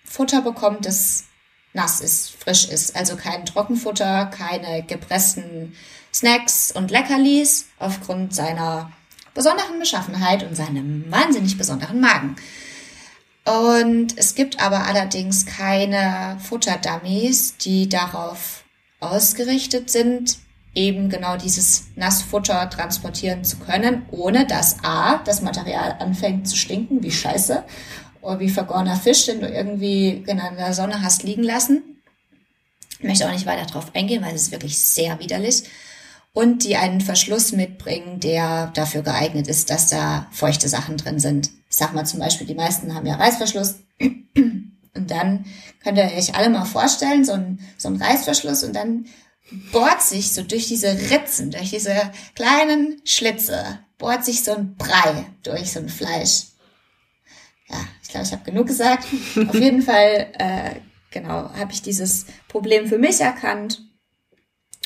Futter 0.05 0.43
bekommt, 0.43 0.85
das 0.85 1.27
nass 1.75 2.01
ist, 2.01 2.31
frisch 2.31 2.69
ist. 2.69 2.97
Also 2.97 3.15
kein 3.15 3.47
Trockenfutter, 3.47 4.27
keine 4.37 4.83
gepressten 4.83 5.77
Snacks 6.13 6.73
und 6.73 6.91
Leckerlis 6.91 7.69
aufgrund 7.79 8.35
seiner 8.35 8.91
besonderen 9.33 9.79
Beschaffenheit 9.79 10.43
und 10.43 10.57
seinem 10.57 11.05
wahnsinnig 11.09 11.57
besonderen 11.57 12.01
Magen. 12.01 12.35
Und 13.51 14.17
es 14.17 14.37
gibt 14.37 14.63
aber 14.63 14.85
allerdings 14.87 15.45
keine 15.45 16.39
Futterdummies, 16.41 17.57
die 17.57 17.89
darauf 17.89 18.63
ausgerichtet 19.01 19.91
sind, 19.91 20.39
eben 20.73 21.09
genau 21.09 21.37
dieses 21.37 21.89
Nassfutter 21.97 22.71
transportieren 22.71 23.43
zu 23.43 23.57
können, 23.57 24.03
ohne 24.13 24.47
dass 24.47 24.85
A, 24.85 25.17
das 25.25 25.43
Material 25.43 25.97
anfängt 25.99 26.47
zu 26.47 26.57
stinken, 26.57 27.03
wie 27.03 27.11
Scheiße, 27.11 27.65
oder 28.21 28.39
wie 28.39 28.51
vergorener 28.51 28.97
Fisch, 28.97 29.27
den 29.27 29.41
du 29.41 29.49
irgendwie 29.49 30.23
in 30.27 30.41
der 30.57 30.73
Sonne 30.73 31.03
hast 31.03 31.25
liegen 31.25 31.43
lassen. 31.43 31.83
Ich 33.01 33.05
möchte 33.05 33.27
auch 33.27 33.33
nicht 33.33 33.47
weiter 33.47 33.67
darauf 33.67 33.95
eingehen, 33.97 34.23
weil 34.23 34.35
es 34.35 34.43
ist 34.43 34.53
wirklich 34.53 34.79
sehr 34.79 35.19
widerlich. 35.19 35.65
Und 36.33 36.63
die 36.63 36.77
einen 36.77 37.01
Verschluss 37.01 37.51
mitbringen, 37.51 38.21
der 38.21 38.69
dafür 38.75 39.03
geeignet 39.03 39.49
ist, 39.49 39.71
dass 39.71 39.89
da 39.89 40.29
feuchte 40.31 40.69
Sachen 40.69 40.99
drin 40.99 41.19
sind. 41.19 41.51
Ich 41.71 41.77
sag 41.77 41.95
mal 41.95 42.05
zum 42.05 42.19
Beispiel, 42.21 42.47
die 42.47 42.55
meisten 42.55 42.95
haben 42.95 43.07
ja 43.07 43.15
Reißverschluss. 43.15 43.77
Und 44.93 45.11
dann 45.11 45.47
könnt 45.83 45.99
ihr 45.99 46.05
euch 46.05 46.35
alle 46.35 46.51
mal 46.51 46.65
vorstellen, 46.65 47.25
so 47.25 47.33
ein, 47.33 47.61
so 47.79 47.89
ein 47.89 48.03
Reißverschluss 48.03 48.65
und 48.65 48.75
dann 48.75 49.07
bohrt 49.73 50.03
sich 50.03 50.33
so 50.33 50.43
durch 50.43 50.67
diese 50.67 50.89
Ritzen, 51.11 51.53
durch 51.53 51.71
diese 51.71 52.11
kleinen 52.35 53.01
Schlitze, 53.05 53.79
bohrt 53.99 54.25
sich 54.25 54.43
so 54.43 54.53
ein 54.53 54.75
Brei 54.77 55.27
durch 55.45 55.73
so 55.73 55.79
ein 55.79 55.89
Fleisch. 55.89 56.47
Ja, 57.69 57.77
ich 58.03 58.09
glaube, 58.09 58.27
ich 58.27 58.33
habe 58.33 58.45
genug 58.45 58.67
gesagt. 58.67 59.07
Auf 59.49 59.55
jeden 59.61 59.83
Fall, 59.83 60.33
äh, 60.39 60.81
genau, 61.11 61.53
habe 61.55 61.73
ich 61.73 61.83
dieses 61.83 62.27
Problem 62.49 62.89
für 62.89 62.99
mich 62.99 63.21
erkannt. 63.21 63.83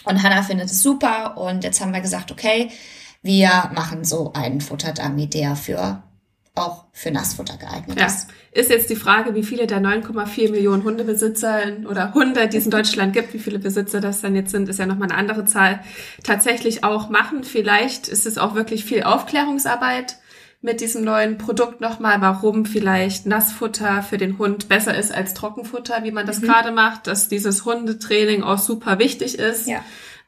Und 0.05 0.23
Hannah 0.23 0.43
findet 0.43 0.71
es 0.71 0.83
super. 0.83 1.39
Und 1.39 1.65
jetzt 1.65 1.81
haben 1.81 1.95
wir 1.95 2.03
gesagt, 2.03 2.31
okay, 2.31 2.71
wir 3.23 3.71
machen 3.75 4.05
so 4.05 4.35
einen 4.35 4.61
Futterdummy, 4.61 5.29
der 5.29 5.57
für 5.57 6.03
auch 6.55 6.85
für 6.93 7.11
Nassfutter 7.11 7.57
geeignet 7.57 7.99
ja. 7.99 8.07
ist. 8.07 8.29
Ist 8.53 8.71
jetzt 8.71 8.89
die 8.89 8.97
Frage, 8.97 9.35
wie 9.35 9.43
viele 9.43 9.67
der 9.67 9.81
9,4 9.81 10.53
Millionen 10.53 10.85
Hundebesitzer 10.85 11.59
oder 11.89 12.15
Hunde, 12.15 12.47
die 12.47 12.59
es 12.59 12.65
in 12.65 12.71
Deutschland 12.71 13.13
gibt, 13.13 13.35
wie 13.35 13.41
viele 13.41 13.59
Besitzer 13.59 14.01
das 14.01 14.21
dann 14.21 14.37
jetzt 14.37 14.53
sind, 14.53 14.69
ist 14.69 14.79
ja 14.79 14.87
nochmal 14.87 15.11
eine 15.11 15.19
andere 15.19 15.45
Zahl, 15.45 15.81
tatsächlich 16.23 16.85
auch 16.85 17.11
machen. 17.11 17.43
Vielleicht 17.43 18.07
ist 18.07 18.27
es 18.27 18.39
auch 18.39 18.55
wirklich 18.55 18.85
viel 18.85 19.03
Aufklärungsarbeit 19.03 20.17
mit 20.63 20.81
diesem 20.81 21.05
neuen 21.05 21.37
Produkt 21.37 21.81
nochmal, 21.81 22.21
warum 22.21 22.65
vielleicht 22.65 23.27
Nassfutter 23.27 24.03
für 24.03 24.17
den 24.17 24.39
Hund 24.39 24.69
besser 24.69 24.97
ist 24.97 25.13
als 25.13 25.35
Trockenfutter, 25.35 26.05
wie 26.05 26.13
man 26.13 26.25
das 26.25 26.41
mhm. 26.41 26.47
gerade 26.47 26.71
macht, 26.71 27.09
dass 27.09 27.29
dieses 27.29 27.65
Hundetraining 27.65 28.45
auch 28.45 28.59
super 28.59 28.99
wichtig 29.01 29.39
ist. 29.39 29.69
Ja. 29.69 29.85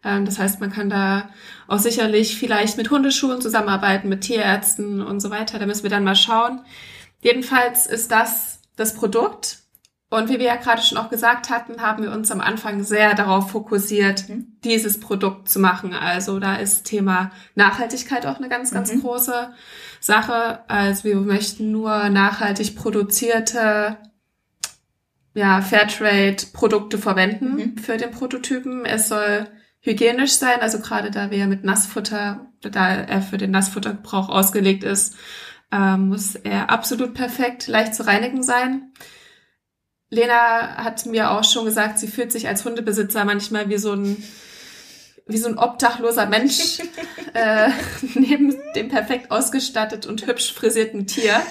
Ähm, 0.07 0.24
das 0.24 0.38
heißt, 0.38 0.61
man 0.61 0.72
kann 0.72 0.88
da 0.88 1.28
auch 1.66 1.78
sicherlich 1.78 2.38
vielleicht 2.38 2.76
mit 2.76 2.90
Hundeschulen 2.90 3.40
zusammenarbeiten, 3.40 4.09
mit 4.09 4.22
Tierärzten 4.22 5.02
und 5.02 5.20
so 5.20 5.30
weiter. 5.30 5.59
Da 5.59 5.66
müssen 5.66 5.82
wir 5.82 5.90
dann 5.90 6.04
mal 6.04 6.16
schauen. 6.16 6.61
Jedenfalls 7.20 7.86
ist 7.86 8.12
das 8.12 8.61
das 8.76 8.94
Produkt. 8.94 9.59
Und 10.09 10.28
wie 10.28 10.38
wir 10.38 10.46
ja 10.46 10.57
gerade 10.57 10.82
schon 10.82 10.98
auch 10.98 11.11
gesagt 11.11 11.50
hatten, 11.50 11.82
haben 11.82 12.04
wir 12.04 12.12
uns 12.12 12.30
am 12.30 12.40
Anfang 12.40 12.84
sehr 12.84 13.14
darauf 13.14 13.50
fokussiert, 13.50 14.28
mhm. 14.28 14.57
dieses 14.62 15.00
Produkt 15.00 15.48
zu 15.48 15.59
machen. 15.59 15.92
Also 15.92 16.38
da 16.38 16.54
ist 16.57 16.84
Thema 16.84 17.32
Nachhaltigkeit 17.57 18.24
auch 18.24 18.36
eine 18.36 18.48
ganz, 18.48 18.70
ganz 18.70 18.92
mhm. 18.92 19.00
große 19.00 19.50
Sache. 20.00 20.61
Also 20.68 21.04
wir 21.04 21.16
möchten 21.16 21.72
nur 21.72 22.09
nachhaltig 22.09 22.76
produzierte 22.76 23.96
ja, 25.34 25.61
Fairtrade-Produkte 25.61 26.98
verwenden 26.98 27.57
mhm. 27.57 27.78
für 27.78 27.96
den 27.96 28.12
Prototypen. 28.12 28.86
Es 28.86 29.09
soll 29.09 29.48
hygienisch 29.87 30.32
sein, 30.32 30.61
also 30.61 30.80
gerade 30.80 31.11
da 31.11 31.30
wir 31.30 31.47
mit 31.47 31.64
Nassfutter, 31.64 32.53
da 32.61 32.89
er 32.89 33.22
für 33.22 33.39
den 33.39 33.53
Nassfuttergebrauch 33.53 34.28
ausgelegt 34.28 34.82
ist, 34.84 35.14
äh, 35.72 35.97
muss 35.97 36.34
er 36.34 36.70
absolut 36.70 37.14
perfekt, 37.14 37.68
leicht 37.68 37.95
zu 37.95 38.05
reinigen 38.05 38.43
sein. 38.43 38.93
Lena 40.11 40.76
hat 40.84 41.07
mir 41.07 41.30
auch 41.30 41.45
schon 41.45 41.64
gesagt, 41.64 41.99
sie 41.99 42.09
fühlt 42.09 42.32
sich 42.32 42.49
als 42.49 42.64
Hundebesitzer 42.64 43.24
manchmal 43.24 43.68
wie 43.68 43.78
so 43.78 43.93
ein 43.93 44.22
wie 45.28 45.39
so 45.39 45.49
ein 45.49 45.59
obdachloser 45.59 46.26
Mensch 46.26 46.78
äh, 47.34 47.70
neben 48.14 48.55
dem 48.76 48.89
perfekt 48.89 49.32
ausgestattet 49.32 50.07
und 50.07 50.26
hübsch 50.26 50.53
frisierten 50.53 51.09
Tier. 51.09 51.43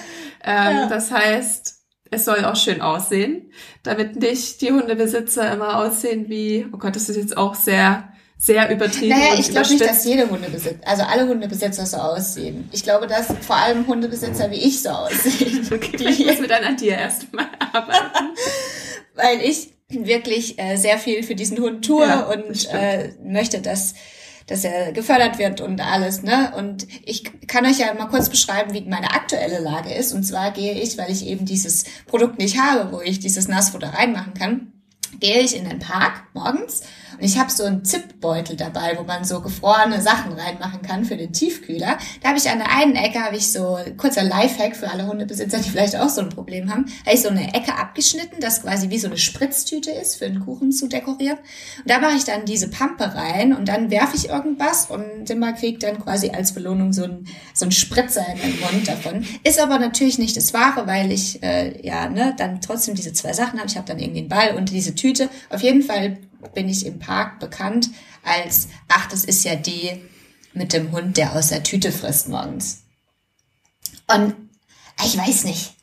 Ähm, 0.41 0.77
ja. 0.77 0.87
Das 0.87 1.11
heißt, 1.11 1.75
es 2.09 2.23
soll 2.23 2.45
auch 2.45 2.55
schön 2.55 2.79
aussehen, 2.81 3.51
damit 3.83 4.15
nicht 4.15 4.61
die 4.61 4.71
Hundebesitzer 4.71 5.51
immer 5.51 5.77
aussehen 5.77 6.29
wie, 6.29 6.65
oh 6.71 6.77
Gott, 6.77 6.95
das 6.95 7.09
ist 7.09 7.17
jetzt 7.17 7.35
auch 7.35 7.55
sehr 7.55 8.14
sehr 8.37 8.69
übertrieben. 8.69 9.17
Naja, 9.17 9.39
ich 9.39 9.49
glaube 9.49 9.69
nicht, 9.69 9.81
dass 9.81 10.05
jede 10.05 10.29
Hundebesitzer, 10.29 10.85
also 10.85 11.03
alle 11.03 11.27
Hundebesitzer 11.27 11.85
so 11.85 11.97
aussehen. 11.97 12.69
Ich 12.71 12.83
glaube, 12.83 13.07
dass 13.07 13.27
vor 13.41 13.55
allem 13.55 13.87
Hundebesitzer 13.87 14.51
wie 14.51 14.55
ich 14.55 14.81
so 14.81 14.89
aussehen. 14.89 15.67
Okay, 15.71 15.97
die, 15.97 16.05
ich 16.05 16.25
muss 16.25 16.39
mit 16.39 16.51
an 16.51 16.77
dir 16.77 16.97
erstmal 16.97 17.47
arbeiten. 17.73 18.35
Weil 19.15 19.41
ich 19.41 19.73
wirklich 19.89 20.59
äh, 20.59 20.75
sehr 20.75 20.97
viel 20.97 21.23
für 21.23 21.35
diesen 21.35 21.59
Hund 21.59 21.85
tue 21.85 22.05
Ja, 22.05 22.21
und 22.21 22.69
äh, 22.71 23.13
möchte, 23.23 23.61
dass 23.61 23.93
dass 24.47 24.63
er 24.63 24.91
gefördert 24.91 25.39
wird 25.39 25.59
und 25.59 25.81
alles, 25.81 26.21
ne? 26.21 26.53
Und 26.55 26.85
ich 27.03 27.23
kann 27.47 27.65
euch 27.65 27.79
ja 27.79 27.91
mal 27.95 28.05
kurz 28.05 28.29
beschreiben, 28.29 28.73
wie 28.73 28.81
meine 28.81 29.11
aktuelle 29.11 29.57
Lage 29.57 29.91
ist. 29.91 30.13
Und 30.13 30.23
zwar 30.23 30.51
gehe 30.51 30.73
ich, 30.73 30.99
weil 30.99 31.11
ich 31.11 31.25
eben 31.25 31.45
dieses 31.45 31.85
Produkt 32.05 32.37
nicht 32.37 32.59
habe, 32.59 32.91
wo 32.91 33.01
ich 33.01 33.19
dieses 33.19 33.47
Nassfutter 33.47 33.95
reinmachen 33.95 34.35
kann, 34.35 34.71
gehe 35.19 35.39
ich 35.39 35.55
in 35.55 35.67
den 35.67 35.79
Park 35.79 36.25
morgens 36.33 36.83
und 37.17 37.23
ich 37.23 37.37
habe 37.37 37.51
so 37.51 37.63
einen 37.63 37.85
Zipbeutel 37.85 38.55
dabei, 38.55 38.97
wo 38.97 39.03
man 39.03 39.23
so 39.23 39.41
gefrorene 39.41 40.01
Sachen 40.01 40.33
reinmachen 40.33 40.81
kann 40.81 41.05
für 41.05 41.17
den 41.17 41.33
Tiefkühler. 41.33 41.97
Da 42.21 42.29
habe 42.29 42.37
ich 42.37 42.49
an 42.49 42.59
der 42.59 42.71
einen 42.71 42.95
Ecke 42.95 43.19
habe 43.19 43.37
ich 43.37 43.51
so 43.51 43.77
kurzer 43.97 44.23
Lifehack 44.23 44.75
für 44.75 44.89
alle 44.89 45.07
Hundebesitzer, 45.07 45.59
die 45.59 45.69
vielleicht 45.75 45.95
auch 45.95 46.09
so 46.09 46.21
ein 46.21 46.29
Problem 46.29 46.69
haben. 46.69 46.85
Habe 47.05 47.15
ich 47.15 47.21
so 47.21 47.29
eine 47.29 47.53
Ecke 47.53 47.75
abgeschnitten, 47.75 48.39
das 48.39 48.63
quasi 48.63 48.89
wie 48.89 48.99
so 48.99 49.07
eine 49.07 49.17
Spritztüte 49.17 49.91
ist 49.91 50.17
für 50.17 50.25
einen 50.25 50.39
Kuchen 50.39 50.71
zu 50.71 50.87
dekorieren. 50.87 51.37
Und 51.37 51.89
da 51.89 51.99
mache 51.99 52.15
ich 52.17 52.25
dann 52.25 52.45
diese 52.45 52.69
Pampe 52.69 53.15
rein 53.15 53.53
und 53.53 53.67
dann 53.67 53.89
werfe 53.91 54.15
ich 54.15 54.29
irgendwas 54.29 54.89
und 54.89 55.27
Simba 55.27 55.51
kriegt 55.53 55.83
dann 55.83 55.99
quasi 55.99 56.29
als 56.29 56.53
Belohnung 56.53 56.93
so 56.93 57.03
ein 57.03 57.27
so 57.53 57.65
ein 57.65 57.71
Spritzer 57.71 58.25
in 58.33 58.39
den 58.39 58.59
Mund 58.59 58.87
davon. 58.87 59.25
Ist 59.43 59.59
aber 59.59 59.79
natürlich 59.79 60.17
nicht 60.17 60.35
das 60.35 60.53
Wahre, 60.53 60.87
weil 60.87 61.11
ich 61.11 61.41
äh, 61.43 61.81
ja 61.85 62.09
ne 62.09 62.33
dann 62.37 62.61
trotzdem 62.61 62.95
diese 62.95 63.13
zwei 63.13 63.33
Sachen 63.33 63.59
habe. 63.59 63.69
Ich 63.69 63.77
habe 63.77 63.87
dann 63.87 63.99
irgendwie 63.99 64.19
einen 64.19 64.29
Ball 64.29 64.55
und 64.55 64.71
diese 64.71 64.95
Tüte. 64.95 65.29
Auf 65.49 65.61
jeden 65.61 65.81
Fall 65.81 66.17
bin 66.53 66.69
ich 66.69 66.85
im 66.85 66.99
Park 66.99 67.39
bekannt 67.39 67.89
als, 68.23 68.69
ach, 68.87 69.07
das 69.07 69.25
ist 69.25 69.43
ja 69.43 69.55
die 69.55 70.01
mit 70.53 70.73
dem 70.73 70.91
Hund, 70.91 71.17
der 71.17 71.35
aus 71.35 71.49
der 71.49 71.63
Tüte 71.63 71.91
frisst 71.91 72.29
morgens. 72.29 72.83
Und 74.07 74.35
ich 75.03 75.17
weiß 75.17 75.45
nicht. 75.45 75.74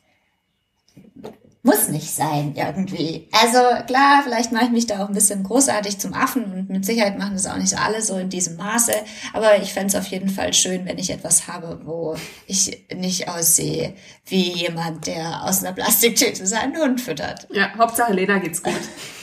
Muss 1.65 1.87
nicht 1.87 2.13
sein, 2.13 2.55
irgendwie. 2.57 3.29
Also 3.31 3.59
klar, 3.87 4.21
vielleicht 4.21 4.51
mache 4.51 4.65
ich 4.65 4.71
mich 4.71 4.85
da 4.85 5.01
auch 5.01 5.07
ein 5.07 5.13
bisschen 5.13 5.43
großartig 5.43 5.97
zum 5.97 6.13
Affen 6.13 6.43
und 6.51 6.69
mit 6.69 6.85
Sicherheit 6.85 7.17
machen 7.17 7.35
das 7.35 7.45
auch 7.45 7.55
nicht 7.55 7.79
alle 7.79 8.01
so 8.01 8.17
in 8.17 8.29
diesem 8.29 8.57
Maße. 8.57 8.91
Aber 9.31 9.55
ich 9.61 9.71
fände 9.71 9.87
es 9.87 9.95
auf 9.95 10.07
jeden 10.07 10.27
Fall 10.27 10.53
schön, 10.53 10.85
wenn 10.85 10.97
ich 10.97 11.09
etwas 11.09 11.47
habe, 11.47 11.79
wo 11.85 12.17
ich 12.47 12.85
nicht 12.93 13.29
aussehe 13.29 13.93
wie 14.25 14.51
jemand, 14.51 15.07
der 15.07 15.43
aus 15.45 15.63
einer 15.63 15.71
Plastiktüte 15.71 16.45
seinen 16.45 16.75
Hund 16.75 16.99
füttert. 16.99 17.47
Ja, 17.49 17.73
Hauptsache 17.77 18.11
Lena 18.11 18.39
geht's 18.39 18.61
gut. 18.61 18.73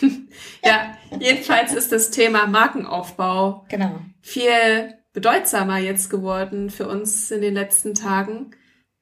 ja, 0.65 0.97
jedenfalls 1.19 1.75
ist 1.75 1.93
das 1.93 2.11
Thema 2.11 2.47
Markenaufbau 2.47 3.67
Genau. 3.69 4.01
viel 4.23 4.95
bedeutsamer 5.13 5.77
jetzt 5.77 6.09
geworden 6.09 6.71
für 6.71 6.89
uns 6.89 7.31
in 7.31 7.43
den 7.43 7.53
letzten 7.53 7.95
Tagen, 7.95 8.53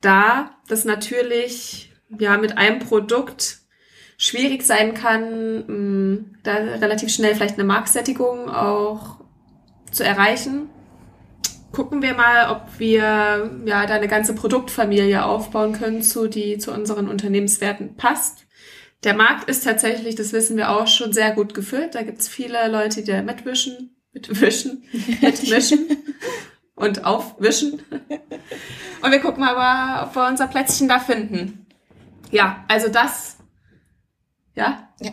da 0.01 0.57
das 0.66 0.84
natürlich 0.84 1.93
ja 2.18 2.36
mit 2.38 2.56
einem 2.59 2.78
Produkt 2.78 3.59
schwierig 4.16 4.64
sein 4.64 4.94
kann, 4.94 5.64
mh, 5.66 6.24
da 6.42 6.54
relativ 6.54 7.11
schnell 7.11 7.34
vielleicht 7.34 7.54
eine 7.54 7.64
Marktsättigung 7.64 8.50
auch 8.50 9.20
zu 9.90 10.04
erreichen. 10.04 10.68
Gucken 11.72 12.02
wir 12.02 12.14
mal, 12.14 12.50
ob 12.50 12.78
wir 12.78 13.50
ja 13.66 13.86
da 13.86 13.94
eine 13.94 14.09
ganze 14.09 14.34
Produktfamilie 14.34 15.24
aufbauen 15.24 15.72
können, 15.72 16.02
zu 16.02 16.26
die 16.26 16.59
zu 16.59 16.72
unseren 16.72 17.09
Unternehmenswerten 17.09 17.94
passt. 17.96 18.46
Der 19.04 19.14
Markt 19.14 19.48
ist 19.48 19.62
tatsächlich, 19.64 20.16
das 20.16 20.32
wissen 20.32 20.56
wir 20.56 20.70
auch, 20.70 20.88
schon 20.88 21.12
sehr 21.12 21.32
gut 21.32 21.54
gefüllt. 21.54 21.94
Da 21.94 22.02
gibt's 22.02 22.26
viele 22.26 22.68
Leute, 22.68 23.02
die 23.02 23.12
da 23.12 23.22
mitwischen, 23.22 23.96
mitwischen, 24.12 24.82
mitmischen 25.22 25.86
und 26.74 27.04
aufwischen. 27.04 27.82
Und 29.02 29.12
wir 29.12 29.20
gucken 29.20 29.44
aber, 29.44 30.09
ob 30.09 30.16
wir 30.16 30.26
unser 30.26 30.48
Plätzchen 30.48 30.88
da 30.88 30.98
finden. 30.98 31.66
Ja, 32.31 32.64
also 32.68 32.89
das. 32.89 33.39
Ja? 34.55 34.89
Ja. 35.01 35.11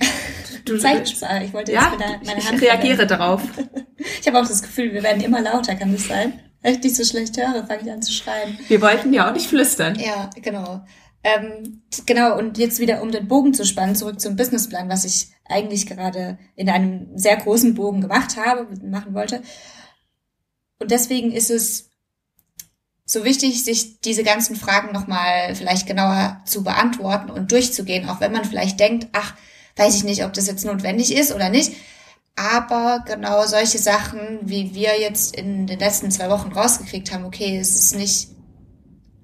Du, 0.66 0.78
Zeichensprache. 0.80 1.46
Ich 1.46 1.54
wollte 1.54 1.72
ja, 1.72 1.84
jetzt 1.84 1.94
wieder 1.94 2.20
meine 2.26 2.40
ich 2.40 2.48
Hand 2.48 2.62
reagiere 2.62 3.08
darauf. 3.08 3.42
verwenden. 3.44 3.82
Ich 4.22 4.28
habe 4.28 4.40
auch 4.40 4.48
das 4.48 4.62
Gefühl, 4.62 4.94
wir 4.94 5.02
werden 5.02 5.24
immer 5.24 5.42
lauter, 5.42 5.74
kann 5.76 5.92
das 5.92 6.08
sein? 6.08 6.40
Wenn 6.62 6.76
ich 6.76 6.82
dich 6.82 6.96
so 6.96 7.04
schlecht 7.04 7.38
höre, 7.38 7.66
fange 7.66 7.82
ich 7.84 7.92
an 7.92 8.02
zu 8.02 8.12
schreien. 8.12 8.58
Wir 8.68 8.82
wollten 8.82 9.14
ja 9.14 9.28
auch 9.28 9.34
nicht 9.34 9.48
flüstern. 9.48 9.96
Ja, 10.00 10.30
genau. 10.42 10.84
Ähm, 11.24 11.82
genau, 12.06 12.38
und 12.38 12.58
jetzt 12.60 12.80
wieder 12.80 13.02
um 13.02 13.12
den 13.12 13.28
Bogen 13.28 13.54
zu 13.54 13.66
spannen, 13.66 13.96
zurück 13.96 14.20
zum 14.20 14.36
Businessplan, 14.36 14.90
was 14.90 15.06
ich 15.06 15.30
eigentlich 15.46 15.88
gerade 15.88 16.38
in 16.56 16.70
einem 16.70 17.18
sehr 17.18 17.36
großen 17.38 17.74
Bogen 17.74 18.02
gemacht 18.02 18.38
habe, 18.38 18.68
machen 18.86 19.14
wollte. 19.16 19.42
Und 20.80 20.92
deswegen 20.92 21.32
ist 21.32 21.50
es 21.50 21.90
so 23.06 23.24
wichtig, 23.24 23.64
sich 23.64 24.02
diese 24.02 24.24
ganzen 24.24 24.56
Fragen 24.56 24.92
nochmal 24.92 25.56
vielleicht 25.56 25.86
genauer 25.86 26.42
zu 26.46 26.64
beantworten 26.64 27.30
und 27.30 27.52
durchzugehen, 27.52 28.10
auch 28.10 28.20
wenn 28.20 28.32
man 28.32 28.46
vielleicht 28.46 28.80
denkt, 28.80 29.08
ach, 29.14 29.36
weiß 29.76 29.96
ich 29.96 30.04
nicht, 30.04 30.26
ob 30.26 30.34
das 30.34 30.48
jetzt 30.48 30.66
notwendig 30.66 31.16
ist 31.16 31.32
oder 31.32 31.50
nicht. 31.50 31.74
Aber 32.36 33.04
genau 33.06 33.46
solche 33.46 33.78
Sachen, 33.78 34.40
wie 34.42 34.74
wir 34.74 35.00
jetzt 35.00 35.36
in 35.36 35.68
den 35.68 35.80
letzten 35.80 36.12
zwei 36.12 36.30
Wochen 36.30 36.52
rausgekriegt 36.52 37.14
haben, 37.14 37.26
okay, 37.26 37.58
es 37.58 37.76
ist 37.76 37.96
nicht, 37.96 38.30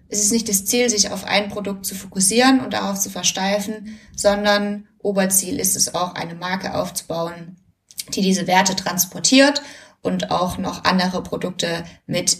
es 0.07 0.21
ist 0.21 0.31
nicht 0.31 0.47
das 0.47 0.65
Ziel, 0.65 0.89
sich 0.89 1.09
auf 1.09 1.25
ein 1.25 1.49
Produkt 1.49 1.85
zu 1.85 1.95
fokussieren 1.95 2.61
und 2.61 2.73
darauf 2.73 2.99
zu 2.99 3.09
versteifen, 3.09 3.99
sondern 4.15 4.87
Oberziel 4.99 5.59
ist 5.59 5.75
es 5.75 5.95
auch, 5.95 6.13
eine 6.15 6.35
Marke 6.35 6.75
aufzubauen, 6.75 7.57
die 8.09 8.21
diese 8.21 8.47
Werte 8.47 8.75
transportiert 8.75 9.61
und 10.01 10.31
auch 10.31 10.57
noch 10.57 10.83
andere 10.83 11.23
Produkte 11.23 11.83
mit 12.05 12.37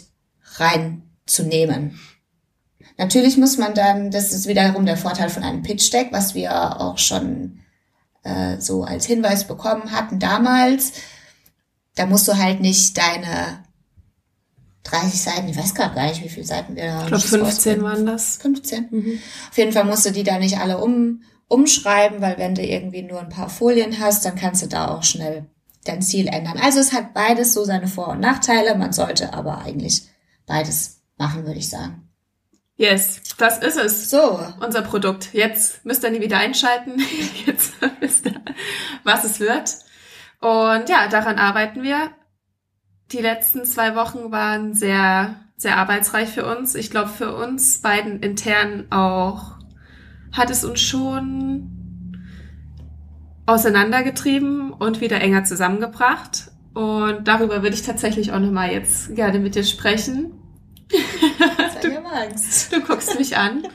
reinzunehmen. 1.22 1.98
Natürlich 2.98 3.36
muss 3.36 3.58
man 3.58 3.74
dann, 3.74 4.10
das 4.10 4.32
ist 4.32 4.46
wiederum 4.46 4.86
der 4.86 4.96
Vorteil 4.96 5.30
von 5.30 5.42
einem 5.42 5.62
Pitch 5.62 5.92
Deck, 5.92 6.08
was 6.12 6.34
wir 6.34 6.80
auch 6.80 6.98
schon 6.98 7.60
äh, 8.22 8.60
so 8.60 8.84
als 8.84 9.06
Hinweis 9.06 9.46
bekommen 9.46 9.92
hatten 9.92 10.18
damals. 10.18 10.92
Da 11.94 12.06
musst 12.06 12.28
du 12.28 12.36
halt 12.36 12.60
nicht 12.60 12.96
deine 12.96 13.64
30 14.84 15.22
Seiten, 15.22 15.48
ich 15.48 15.56
weiß 15.56 15.74
gerade 15.74 15.94
gar 15.94 16.08
nicht, 16.08 16.22
wie 16.22 16.28
viele 16.28 16.46
Seiten 16.46 16.76
wir 16.76 16.84
da 16.84 17.02
Ich 17.02 17.06
glaube, 17.08 17.22
15 17.22 17.82
waren 17.82 18.04
das. 18.06 18.36
15. 18.36 19.20
Auf 19.50 19.58
jeden 19.58 19.72
Fall 19.72 19.84
musst 19.84 20.06
du 20.06 20.10
die 20.10 20.24
da 20.24 20.38
nicht 20.38 20.58
alle 20.58 20.78
um, 20.78 21.22
umschreiben, 21.48 22.20
weil 22.20 22.38
wenn 22.38 22.54
du 22.54 22.62
irgendwie 22.62 23.02
nur 23.02 23.20
ein 23.20 23.28
paar 23.28 23.48
Folien 23.48 24.00
hast, 24.00 24.24
dann 24.24 24.36
kannst 24.36 24.62
du 24.62 24.66
da 24.66 24.88
auch 24.88 25.02
schnell 25.02 25.46
dein 25.84 26.02
Ziel 26.02 26.28
ändern. 26.28 26.58
Also 26.58 26.78
es 26.78 26.92
hat 26.92 27.14
beides 27.14 27.52
so 27.52 27.64
seine 27.64 27.88
Vor- 27.88 28.08
und 28.08 28.20
Nachteile. 28.20 28.76
Man 28.76 28.92
sollte 28.92 29.32
aber 29.32 29.62
eigentlich 29.62 30.02
beides 30.46 31.01
machen, 31.22 31.46
würde 31.46 31.58
ich 31.58 31.68
sagen. 31.68 32.08
Yes, 32.76 33.22
das 33.38 33.58
ist 33.58 33.78
es. 33.78 34.10
So, 34.10 34.40
Unser 34.60 34.82
Produkt. 34.82 35.32
Jetzt 35.32 35.84
müsst 35.84 36.02
ihr 36.02 36.10
nie 36.10 36.20
wieder 36.20 36.38
einschalten. 36.38 37.00
Jetzt 37.46 37.74
wisst 38.00 38.26
ihr, 38.26 38.40
was 39.04 39.24
es 39.24 39.38
wird. 39.38 39.76
Und 40.40 40.88
ja, 40.88 41.06
daran 41.08 41.38
arbeiten 41.38 41.82
wir. 41.82 42.10
Die 43.12 43.18
letzten 43.18 43.64
zwei 43.64 43.94
Wochen 43.94 44.32
waren 44.32 44.74
sehr, 44.74 45.36
sehr 45.56 45.76
arbeitsreich 45.76 46.30
für 46.30 46.44
uns. 46.44 46.74
Ich 46.74 46.90
glaube, 46.90 47.10
für 47.10 47.36
uns 47.36 47.80
beiden 47.80 48.20
intern 48.20 48.86
auch 48.90 49.58
hat 50.32 50.50
es 50.50 50.64
uns 50.64 50.80
schon 50.80 52.24
auseinandergetrieben 53.46 54.72
und 54.72 55.00
wieder 55.00 55.20
enger 55.20 55.44
zusammengebracht. 55.44 56.50
Und 56.74 57.28
darüber 57.28 57.62
würde 57.62 57.76
ich 57.76 57.82
tatsächlich 57.82 58.32
auch 58.32 58.40
nochmal 58.40 58.72
jetzt 58.72 59.14
gerne 59.14 59.38
mit 59.38 59.54
dir 59.54 59.64
sprechen. 59.64 60.41
Angst. 62.12 62.72
Du 62.72 62.80
guckst 62.80 63.18
mich 63.18 63.36
an. 63.36 63.66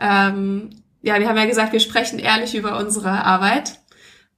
ähm, 0.00 0.70
ja, 1.02 1.18
wir 1.20 1.28
haben 1.28 1.36
ja 1.36 1.46
gesagt, 1.46 1.72
wir 1.72 1.80
sprechen 1.80 2.18
ehrlich 2.18 2.54
über 2.54 2.78
unsere 2.78 3.24
Arbeit. 3.24 3.78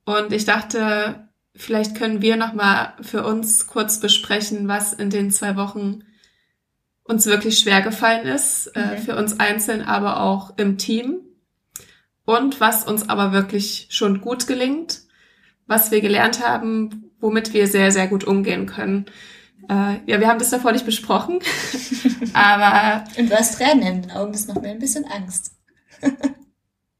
Und 0.05 0.33
ich 0.33 0.45
dachte, 0.45 1.29
vielleicht 1.55 1.97
können 1.97 2.23
wir 2.23 2.37
noch 2.37 2.53
mal 2.55 2.95
für 3.01 3.25
uns 3.25 3.67
kurz 3.67 4.01
besprechen, 4.01 4.69
was 4.69 4.93
in 4.93 5.11
den 5.11 5.31
zwei 5.31 5.57
Wochen 5.57 6.03
uns 7.05 7.27
wirklich 7.27 7.59
schwer 7.59 7.81
gefallen 7.81 8.27
ist, 8.27 8.69
äh, 8.75 8.97
Mhm. 8.97 8.99
für 8.99 9.17
uns 9.17 9.41
einzeln, 9.41 9.83
aber 9.83 10.21
auch 10.21 10.55
im 10.59 10.77
Team. 10.79 11.21
Und 12.25 12.61
was 12.61 12.85
uns 12.85 13.09
aber 13.09 13.33
wirklich 13.33 13.87
schon 13.91 14.21
gut 14.21 14.47
gelingt, 14.47 15.01
was 15.67 15.91
wir 15.91 16.03
gelernt 16.03 16.47
haben, 16.47 17.11
womit 17.21 17.55
wir 17.55 17.67
sehr, 17.67 17.91
sehr 17.93 18.07
gut 18.09 18.25
umgehen 18.25 18.67
können. 18.67 19.07
Äh, 19.69 20.01
ja, 20.07 20.21
wir 20.21 20.29
haben 20.29 20.39
das 20.39 20.51
davor 20.51 20.73
nicht 20.73 20.87
besprochen, 20.87 21.41
aber 22.33 23.05
Und 23.19 23.31
du 23.31 23.37
hast 23.37 23.57
Tränen 23.57 23.83
in 23.83 24.03
den 24.03 24.11
Augen, 24.11 24.33
das 24.33 24.47
macht 24.47 24.63
mir 24.63 24.71
ein 24.71 24.79
bisschen 24.79 25.05
Angst. 25.05 25.53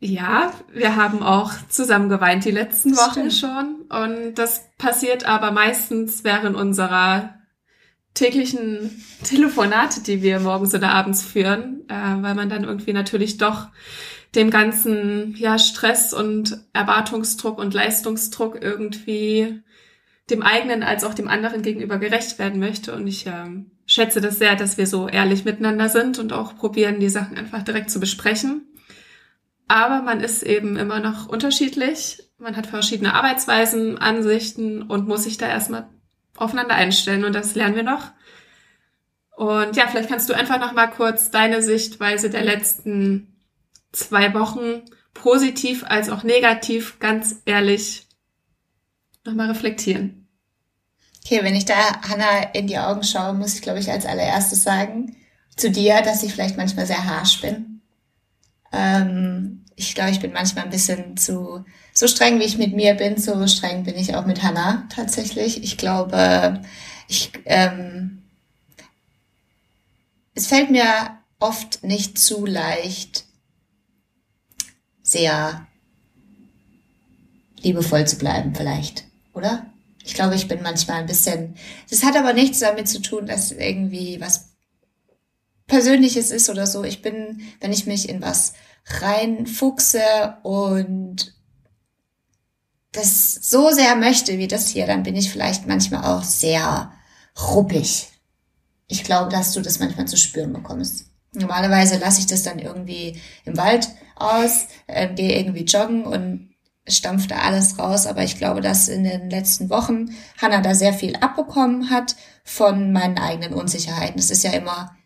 Ja, 0.01 0.53
wir 0.73 0.95
haben 0.97 1.23
auch 1.23 1.53
zusammen 1.69 2.09
geweint 2.09 2.45
die 2.45 2.53
letzten 2.53 2.91
Das 2.91 2.99
Wochen 2.99 3.31
stimmt. 3.31 3.35
schon. 3.35 3.75
Und 3.89 4.35
das 4.37 4.67
passiert 4.79 5.25
aber 5.25 5.51
meistens 5.51 6.23
während 6.23 6.57
unserer 6.57 7.35
täglichen 8.15 9.05
Telefonate, 9.25 10.03
die 10.03 10.23
wir 10.23 10.41
morgens 10.41 10.75
oder 10.75 10.91
abends 10.91 11.23
führen, 11.23 11.85
äh, 11.89 12.23
weil 12.23 12.35
man 12.35 12.49
dann 12.49 12.65
irgendwie 12.65 12.93
natürlich 12.93 13.39
doch 13.39 13.69
dem 14.35 14.51
ganzen 14.51 15.35
ja, 15.37 15.59
Stress 15.59 16.13
und 16.13 16.65
Erwartungsdruck 16.73 17.59
und 17.59 17.75
Leistungsdruck 17.75 18.59
irgendwie 18.61 19.63
dem 20.31 20.43
eigenen 20.43 20.83
als 20.83 21.05
auch 21.05 21.15
dem 21.15 21.29
anderen 21.29 21.63
gegenüber 21.63 21.99
gerecht 21.99 22.39
werden 22.39 22.61
möchte. 22.61 22.95
Und 22.95 23.07
ich 23.07 23.27
ähm, 23.27 23.71
schätze 23.87 24.21
das 24.21 24.39
sehr, 24.39 24.57
dass 24.57 24.77
wir 24.77 24.87
so 24.87 25.09
ehrlich 25.09 25.45
miteinander 25.45 25.89
sind 25.89 26.19
und 26.19 26.33
auch 26.33 26.57
probieren, 26.57 27.01
die 27.01 27.09
Sachen 27.09 27.39
einfach 27.39 27.63
direkt 27.63 27.91
zu 27.91 28.01
besprechen. 28.01 28.63
aber 29.69 30.03
man 30.03 30.21
ist 30.21 30.43
eben 30.43 30.77
immer 30.77 31.01
noch 31.01 31.29
unterschiedlich. 31.29 32.25
Man 32.39 32.57
hat 32.57 32.67
verschiedene 32.67 33.15
Arbeitsweisen, 33.15 33.99
Ansichten 33.99 34.83
und 34.83 35.07
muss 35.07 35.25
sich 35.25 35.37
da 35.37 35.47
erstmal 35.49 35.89
aufeinander 36.37 36.75
einstellen 36.75 37.25
und 37.25 37.35
das 37.35 37.55
lernen 37.55 37.77
wir 37.77 37.83
noch. 37.83 38.13
Und 39.37 39.77
ja, 39.77 39.87
vielleicht 39.87 40.09
kannst 40.09 40.29
du 40.29 40.35
einfach 40.35 40.59
noch 40.59 40.73
mal 40.73 40.89
kurz 40.89 41.31
deine 41.31 41.63
Sichtweise 41.63 42.31
der 42.31 42.45
letzten 42.45 43.37
zwei 43.93 44.35
Wochen 44.35 44.83
positiv 45.15 45.85
als 45.85 46.11
auch 46.11 46.23
negativ 46.23 46.99
ganz 46.99 47.43
ehrlich 47.45 48.07
noch 49.25 49.35
mal 49.35 49.49
reflektieren. 49.49 50.18
Okay, 51.29 51.45
wenn 51.45 51.55
ich 51.55 51.67
da 51.67 52.01
Hannah 52.09 52.55
in 52.55 52.69
die 52.69 52.79
Augen 52.79 53.05
schaue, 53.05 53.35
muss 53.35 53.53
ich 53.53 53.61
glaube 53.61 53.81
ich 53.81 53.91
als 53.91 54.07
allererstes 54.07 54.63
sagen 54.63 55.15
zu 55.57 55.71
dir, 55.71 56.01
dass 56.01 56.23
ich 56.23 56.33
vielleicht 56.33 56.57
manchmal 56.57 56.87
sehr 56.87 57.05
harsh 57.05 57.43
bin. 57.43 57.83
Ähm, 58.73 59.63
ich 59.77 59.95
glaube, 59.95 60.11
ich 60.11 60.21
bin 60.21 60.33
manchmal 60.33 60.65
ein 60.65 60.71
bisschen 60.71 61.19
zu 61.19 61.67
so 61.93 62.09
streng, 62.09 62.41
wie 62.41 62.45
ich 62.45 62.57
mit 62.57 62.75
mir 62.75 62.95
bin, 62.95 63.19
so 63.19 63.47
streng 63.47 63.85
bin 63.85 63.95
ich 63.97 64.15
auch 64.15 64.25
mit 64.25 64.43
Hannah 64.43 64.89
tatsächlich. 64.89 65.63
Ich 65.63 65.77
glaube, 65.77 66.63
ich 67.09 67.31
ähm, 67.45 68.23
es 70.35 70.47
fällt 70.47 70.71
mir 70.71 71.19
oft 71.41 71.85
nicht 71.85 72.19
zu 72.19 72.47
leicht, 72.47 73.27
sehr 75.03 75.67
liebevoll 77.61 78.07
zu 78.07 78.17
bleiben, 78.17 78.55
vielleicht, 78.55 79.05
oder? 79.35 79.67
Ich 80.09 80.15
glaube, 80.15 80.35
ich 80.35 80.49
bin 80.49 80.63
manchmal 80.63 81.01
ein 81.01 81.07
bisschen. 81.07 81.55
Das 81.89 82.03
hat 82.03 82.17
aber 82.17 82.33
nichts 82.33 82.59
damit 82.59 82.89
zu 82.89 83.01
tun, 83.01 83.27
dass 83.27 83.53
irgendwie 83.53 84.21
was 84.21 84.49
Persönliches 85.67 86.31
ist 86.31 86.51
oder 86.51 86.67
so. 86.67 86.83
Ich 86.83 87.03
bin, 87.03 87.43
wenn 87.61 87.73
ich 87.73 87.87
mich 87.87 88.09
in 88.09 88.21
was 88.21 88.55
reinfuchse 88.87 90.01
und 90.43 91.35
das 92.93 93.35
so 93.35 93.71
sehr 93.71 93.95
möchte 93.95 94.39
wie 94.39 94.49
das 94.49 94.69
hier, 94.69 94.87
dann 94.87 95.03
bin 95.03 95.15
ich 95.15 95.31
vielleicht 95.31 95.67
manchmal 95.67 96.05
auch 96.05 96.25
sehr 96.25 96.91
ruppig 97.39 98.09
ich 98.89 99.05
glaube, 99.05 99.31
dass 99.31 99.53
du 99.53 99.61
das 99.61 99.79
manchmal 99.79 100.09
zu 100.09 100.17
spüren 100.17 100.53
bekommst. 100.53 101.07
Normalerweise 101.35 101.99
lasse 101.99 102.21
ich 102.21 102.27
das 102.27 102.43
dann 102.43 102.59
irgendwie 102.59 103.21
im 103.45 103.57
Wald 103.57 103.89
aus, 104.17 104.67
äh, 104.87 105.13
gehe 105.15 105.39
irgendwie 105.39 105.65
joggen 105.65 106.05
und 106.05 106.48
stampft 106.89 107.31
da 107.31 107.39
alles 107.41 107.79
raus. 107.79 108.07
Aber 108.07 108.23
ich 108.25 108.39
glaube, 108.39 108.61
dass 108.61 108.89
in 108.89 109.05
den 109.05 109.31
letzten 109.31 109.71
Wochen 109.71 110.11
Hannah 110.41 110.61
da 110.61 110.75
sehr 110.75 110.93
viel 110.93 111.17
abbekommen 111.17 111.91
hat 111.91 112.17
von 112.45 112.93
meinen 112.93 113.19
eigenen 113.19 113.55
Unsicherheiten. 113.55 114.17
Das 114.17 114.31
ist 114.31 114.45
ja 114.45 114.53
immer, 114.53 114.97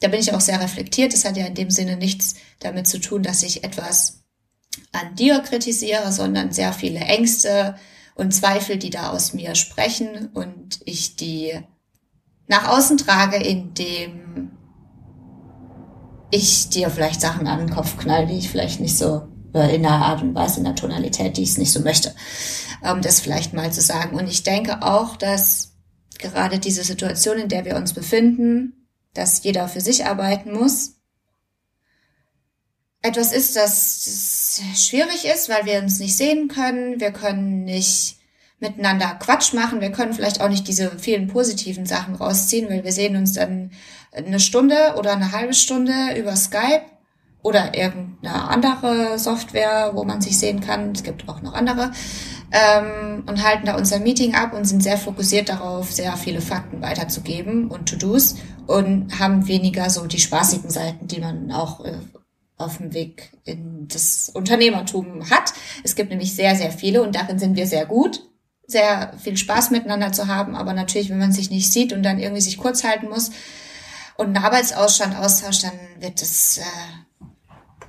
da 0.00 0.08
bin 0.08 0.20
ich 0.20 0.34
auch 0.34 0.40
sehr 0.40 0.60
reflektiert. 0.60 1.12
Das 1.12 1.24
hat 1.24 1.36
ja 1.36 1.46
in 1.46 1.54
dem 1.54 1.70
Sinne 1.70 1.96
nichts 1.96 2.34
damit 2.60 2.86
zu 2.86 2.98
tun, 2.98 3.22
dass 3.22 3.42
ich 3.42 3.64
etwas 3.64 4.24
an 4.92 5.14
dir 5.14 5.40
kritisiere, 5.40 6.12
sondern 6.12 6.52
sehr 6.52 6.72
viele 6.72 7.00
Ängste 7.00 7.76
und 8.14 8.34
Zweifel, 8.34 8.78
die 8.78 8.90
da 8.90 9.10
aus 9.10 9.32
mir 9.32 9.54
sprechen 9.54 10.28
und 10.32 10.80
ich 10.84 11.16
die 11.16 11.52
nach 12.48 12.68
außen 12.68 12.98
trage, 12.98 13.36
indem 13.36 14.50
ich 16.30 16.68
dir 16.68 16.90
vielleicht 16.90 17.20
Sachen 17.20 17.46
an 17.46 17.58
den 17.58 17.70
Kopf 17.70 17.96
knall, 17.98 18.26
die 18.26 18.38
ich 18.38 18.50
vielleicht 18.50 18.80
nicht 18.80 18.96
so 18.96 19.28
in 19.64 19.82
der 19.82 19.92
Art 19.92 20.22
und 20.22 20.34
Weise, 20.34 20.58
in 20.58 20.64
der 20.64 20.74
Tonalität, 20.74 21.36
die 21.36 21.42
ich 21.42 21.50
es 21.50 21.58
nicht 21.58 21.72
so 21.72 21.80
möchte, 21.80 22.14
um 22.82 23.02
das 23.02 23.20
vielleicht 23.20 23.52
mal 23.52 23.72
zu 23.72 23.80
sagen. 23.80 24.16
Und 24.16 24.28
ich 24.28 24.42
denke 24.42 24.82
auch, 24.82 25.16
dass 25.16 25.72
gerade 26.18 26.58
diese 26.58 26.84
Situation, 26.84 27.38
in 27.38 27.48
der 27.48 27.64
wir 27.64 27.76
uns 27.76 27.92
befinden, 27.92 28.88
dass 29.14 29.42
jeder 29.42 29.68
für 29.68 29.80
sich 29.80 30.06
arbeiten 30.06 30.52
muss, 30.52 30.92
etwas 33.02 33.32
ist, 33.32 33.56
das 33.56 34.60
schwierig 34.74 35.24
ist, 35.26 35.48
weil 35.48 35.64
wir 35.64 35.80
uns 35.80 35.98
nicht 35.98 36.16
sehen 36.16 36.48
können. 36.48 37.00
Wir 37.00 37.12
können 37.12 37.64
nicht 37.64 38.16
miteinander 38.58 39.16
Quatsch 39.20 39.52
machen. 39.52 39.80
Wir 39.80 39.92
können 39.92 40.12
vielleicht 40.12 40.40
auch 40.40 40.48
nicht 40.48 40.66
diese 40.66 40.98
vielen 40.98 41.28
positiven 41.28 41.86
Sachen 41.86 42.14
rausziehen, 42.14 42.68
weil 42.68 42.84
wir 42.84 42.92
sehen 42.92 43.16
uns 43.16 43.34
dann 43.34 43.70
eine 44.12 44.40
Stunde 44.40 44.94
oder 44.98 45.12
eine 45.12 45.32
halbe 45.32 45.54
Stunde 45.54 45.92
über 46.18 46.34
Skype 46.36 46.82
oder 47.46 47.76
irgendeine 47.76 48.48
andere 48.48 49.18
Software, 49.18 49.92
wo 49.94 50.02
man 50.02 50.20
sich 50.20 50.36
sehen 50.36 50.60
kann. 50.60 50.90
Es 50.90 51.04
gibt 51.04 51.28
auch 51.28 51.42
noch 51.42 51.54
andere. 51.54 51.92
Ähm, 52.50 53.22
und 53.26 53.44
halten 53.44 53.66
da 53.66 53.76
unser 53.76 54.00
Meeting 54.00 54.34
ab 54.34 54.52
und 54.52 54.64
sind 54.64 54.82
sehr 54.82 54.98
fokussiert 54.98 55.48
darauf, 55.48 55.92
sehr 55.92 56.16
viele 56.16 56.40
Fakten 56.40 56.82
weiterzugeben 56.82 57.68
und 57.68 57.88
To-Dos 57.88 58.36
und 58.66 59.18
haben 59.18 59.46
weniger 59.46 59.90
so 59.90 60.06
die 60.06 60.20
spaßigen 60.20 60.70
Seiten, 60.70 61.06
die 61.06 61.20
man 61.20 61.52
auch 61.52 61.84
äh, 61.84 61.98
auf 62.56 62.78
dem 62.78 62.92
Weg 62.94 63.32
in 63.44 63.86
das 63.88 64.30
Unternehmertum 64.32 65.30
hat. 65.30 65.52
Es 65.84 65.94
gibt 65.94 66.10
nämlich 66.10 66.34
sehr, 66.34 66.56
sehr 66.56 66.72
viele 66.72 67.02
und 67.02 67.14
darin 67.14 67.38
sind 67.38 67.56
wir 67.56 67.66
sehr 67.66 67.86
gut 67.86 68.22
sehr 68.66 69.12
viel 69.18 69.36
Spaß 69.36 69.70
miteinander 69.70 70.12
zu 70.12 70.26
haben, 70.26 70.56
aber 70.56 70.72
natürlich, 70.72 71.10
wenn 71.10 71.18
man 71.18 71.32
sich 71.32 71.50
nicht 71.50 71.72
sieht 71.72 71.92
und 71.92 72.02
dann 72.02 72.18
irgendwie 72.18 72.42
sich 72.42 72.58
kurz 72.58 72.82
halten 72.82 73.08
muss 73.08 73.30
und 74.16 74.26
einen 74.26 74.44
Arbeitsausstand 74.44 75.16
austauscht, 75.16 75.64
dann 75.64 75.72
wird 76.00 76.20
es, 76.20 76.58
äh, 76.58 76.62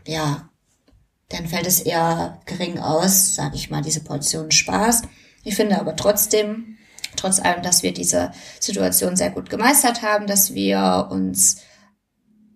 ja, 0.08 0.50
dann 1.30 1.48
fällt 1.48 1.68
es 1.68 1.82
eher 1.82 2.40
gering 2.46 2.80
aus, 2.80 3.36
sage 3.36 3.56
ich 3.56 3.70
mal, 3.70 3.82
diese 3.82 4.04
Portion 4.04 4.52
Spaß. 4.52 5.04
Ich 5.44 5.56
finde 5.56 5.80
aber 5.80 5.96
trotzdem, 5.96 6.78
trotz 7.16 7.40
allem, 7.40 7.64
dass 7.64 7.84
wir 7.84 7.94
diese 7.94 8.32
Situation 8.60 9.16
sehr 9.16 9.32
gut 9.32 9.50
gemeistert 9.50 10.02
haben, 10.02 10.28
dass 10.28 10.54
wir 10.54 11.08
uns 11.12 11.58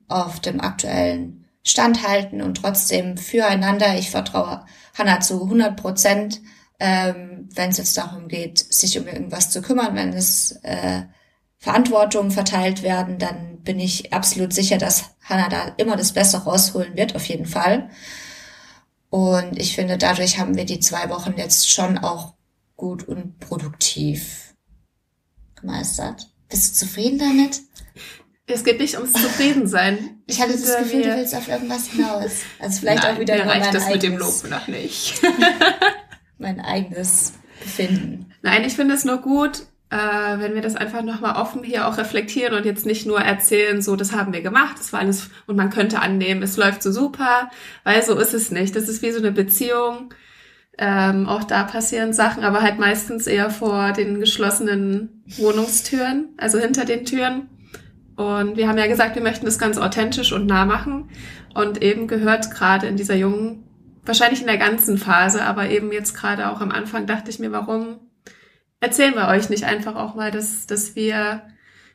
auf 0.08 0.39
dem 0.39 0.62
aktuellen 0.62 1.45
Stand 1.64 2.08
halten 2.08 2.41
und 2.41 2.56
trotzdem 2.56 3.18
füreinander, 3.18 3.97
ich 3.97 4.10
vertraue 4.10 4.66
Hannah 4.97 5.20
zu 5.20 5.43
100 5.43 5.76
Prozent, 5.76 6.41
ähm, 6.80 7.49
wenn 7.54 7.70
es 7.70 7.78
jetzt 7.78 7.97
darum 7.97 8.28
geht, 8.28 8.58
sich 8.58 8.97
um 8.97 9.08
irgendwas 9.08 9.52
zu 9.52 9.62
kümmern, 9.62 9.95
wenn 9.95 10.14
es 10.14 10.54
äh, 10.64 11.04
Verantwortung 11.60 12.32
verteilt 12.32 12.82
werden, 12.82 13.20
dann 13.20 13.62
bin 13.62 13.80
ich 13.80 14.12
absolut 14.14 14.52
sicher, 14.52 14.80
dass 14.80 15.11
Hannah 15.24 15.50
da 15.50 15.74
immer 15.78 15.96
das 15.96 16.14
Beste 16.14 16.38
rausholen 16.38 16.96
wird, 16.96 17.16
auf 17.16 17.26
jeden 17.26 17.46
Fall. 17.46 17.90
Und 19.10 19.60
ich 19.60 19.76
finde, 19.76 19.98
dadurch 19.98 20.40
haben 20.40 20.56
wir 20.56 20.66
die 20.66 20.80
zwei 20.80 21.10
Wochen 21.10 21.34
jetzt 21.38 21.70
schon 21.70 21.98
auch 21.98 22.34
gut 22.76 23.08
und 23.08 23.40
produktiv 23.40 24.56
gemeistert. 25.56 26.28
Bist 26.50 26.72
du 26.72 26.86
zufrieden 26.86 27.20
damit? 27.20 27.62
Es 28.48 28.64
geht 28.64 28.80
nicht 28.80 28.96
ums 28.96 29.14
Zufriedensein. 29.14 30.18
Ich 30.28 30.40
hatte 30.40 30.54
das 30.54 30.78
Gefühl, 30.78 31.04
du 31.04 31.18
willst 31.18 31.36
auf 31.36 31.50
irgendwas 31.50 31.88
hinaus. 31.88 32.32
Also 32.58 32.80
vielleicht 32.80 33.04
Nein, 33.04 33.16
auch 33.16 33.20
wieder 33.20 33.36
mir 33.36 33.46
reicht 33.46 33.66
mein 33.66 33.74
das 33.74 33.84
eigenes, 33.84 34.02
mit 34.02 34.04
dem 34.04 34.18
Lob 34.18 34.50
noch 34.50 34.68
nicht. 34.70 35.22
mein 36.38 36.62
eigenes 36.62 37.34
Befinden. 37.60 38.32
Nein, 38.42 38.64
ich 38.64 38.74
finde 38.76 38.94
es 38.94 39.04
nur 39.04 39.18
gut, 39.18 39.64
äh, 39.92 40.39
wenn 40.39 40.56
wir 40.56 40.62
das 40.62 40.78
einfach 40.78 41.04
nochmal 41.04 41.36
offen 41.36 41.64
hier 41.64 41.86
auch 41.86 41.98
reflektieren 41.98 42.54
und 42.54 42.66
jetzt 42.66 42.86
nicht 42.86 43.06
nur 43.06 43.20
erzählen, 43.20 43.82
so, 43.82 43.98
das 43.98 44.14
haben 44.14 44.32
wir 44.32 44.42
gemacht, 44.42 44.78
das 44.80 44.94
war 44.94 45.02
alles, 45.02 45.30
und 45.48 45.58
man 45.58 45.70
könnte 45.70 46.00
annehmen, 46.00 46.42
es 46.42 46.56
läuft 46.56 46.82
so 46.82 46.92
super, 46.94 47.52
weil 47.84 48.02
so 48.02 48.18
ist 48.18 48.34
es 48.34 48.52
nicht. 48.52 48.76
Das 48.76 48.88
ist 48.88 49.02
wie 49.02 49.12
so 49.12 49.20
eine 49.20 49.34
Beziehung. 49.34 50.14
Ähm, 50.78 51.28
auch 51.28 51.44
da 51.44 51.64
passieren 51.64 52.14
Sachen, 52.14 52.46
aber 52.46 52.62
halt 52.62 52.80
meistens 52.80 53.28
eher 53.28 53.50
vor 53.50 53.92
den 53.92 54.22
geschlossenen 54.22 55.24
Wohnungstüren, 55.38 56.30
also 56.38 56.58
hinter 56.58 56.86
den 56.86 57.06
Türen. 57.06 57.50
Und 58.16 58.56
wir 58.56 58.70
haben 58.70 58.78
ja 58.78 58.88
gesagt, 58.88 59.16
wir 59.16 59.22
möchten 59.22 59.46
das 59.46 59.60
ganz 59.60 59.78
authentisch 59.78 60.32
und 60.32 60.46
nah 60.46 60.66
machen. 60.66 61.10
Und 61.54 61.82
eben 61.84 62.08
gehört 62.08 62.50
gerade 62.52 62.88
in 62.88 62.96
dieser 62.96 63.16
jungen 63.16 63.68
wahrscheinlich 64.06 64.39
in 64.39 64.48
der 64.48 64.58
ganzen 64.58 64.98
Phase, 64.98 65.44
aber 65.44 65.70
eben 65.70 65.92
jetzt 65.92 66.16
gerade 66.16 66.50
auch 66.50 66.62
am 66.62 66.72
Anfang 66.72 67.06
dachte 67.06 67.30
ich 67.30 67.39
mir, 67.39 67.52
warum 67.52 68.00
erzählen 68.82 69.16
wir 69.16 69.30
euch 69.30 69.50
nicht 69.50 69.64
einfach 69.64 69.96
auch 69.96 70.16
mal, 70.16 70.32
dass, 70.32 70.68
dass 70.68 70.96
wir 70.96 71.44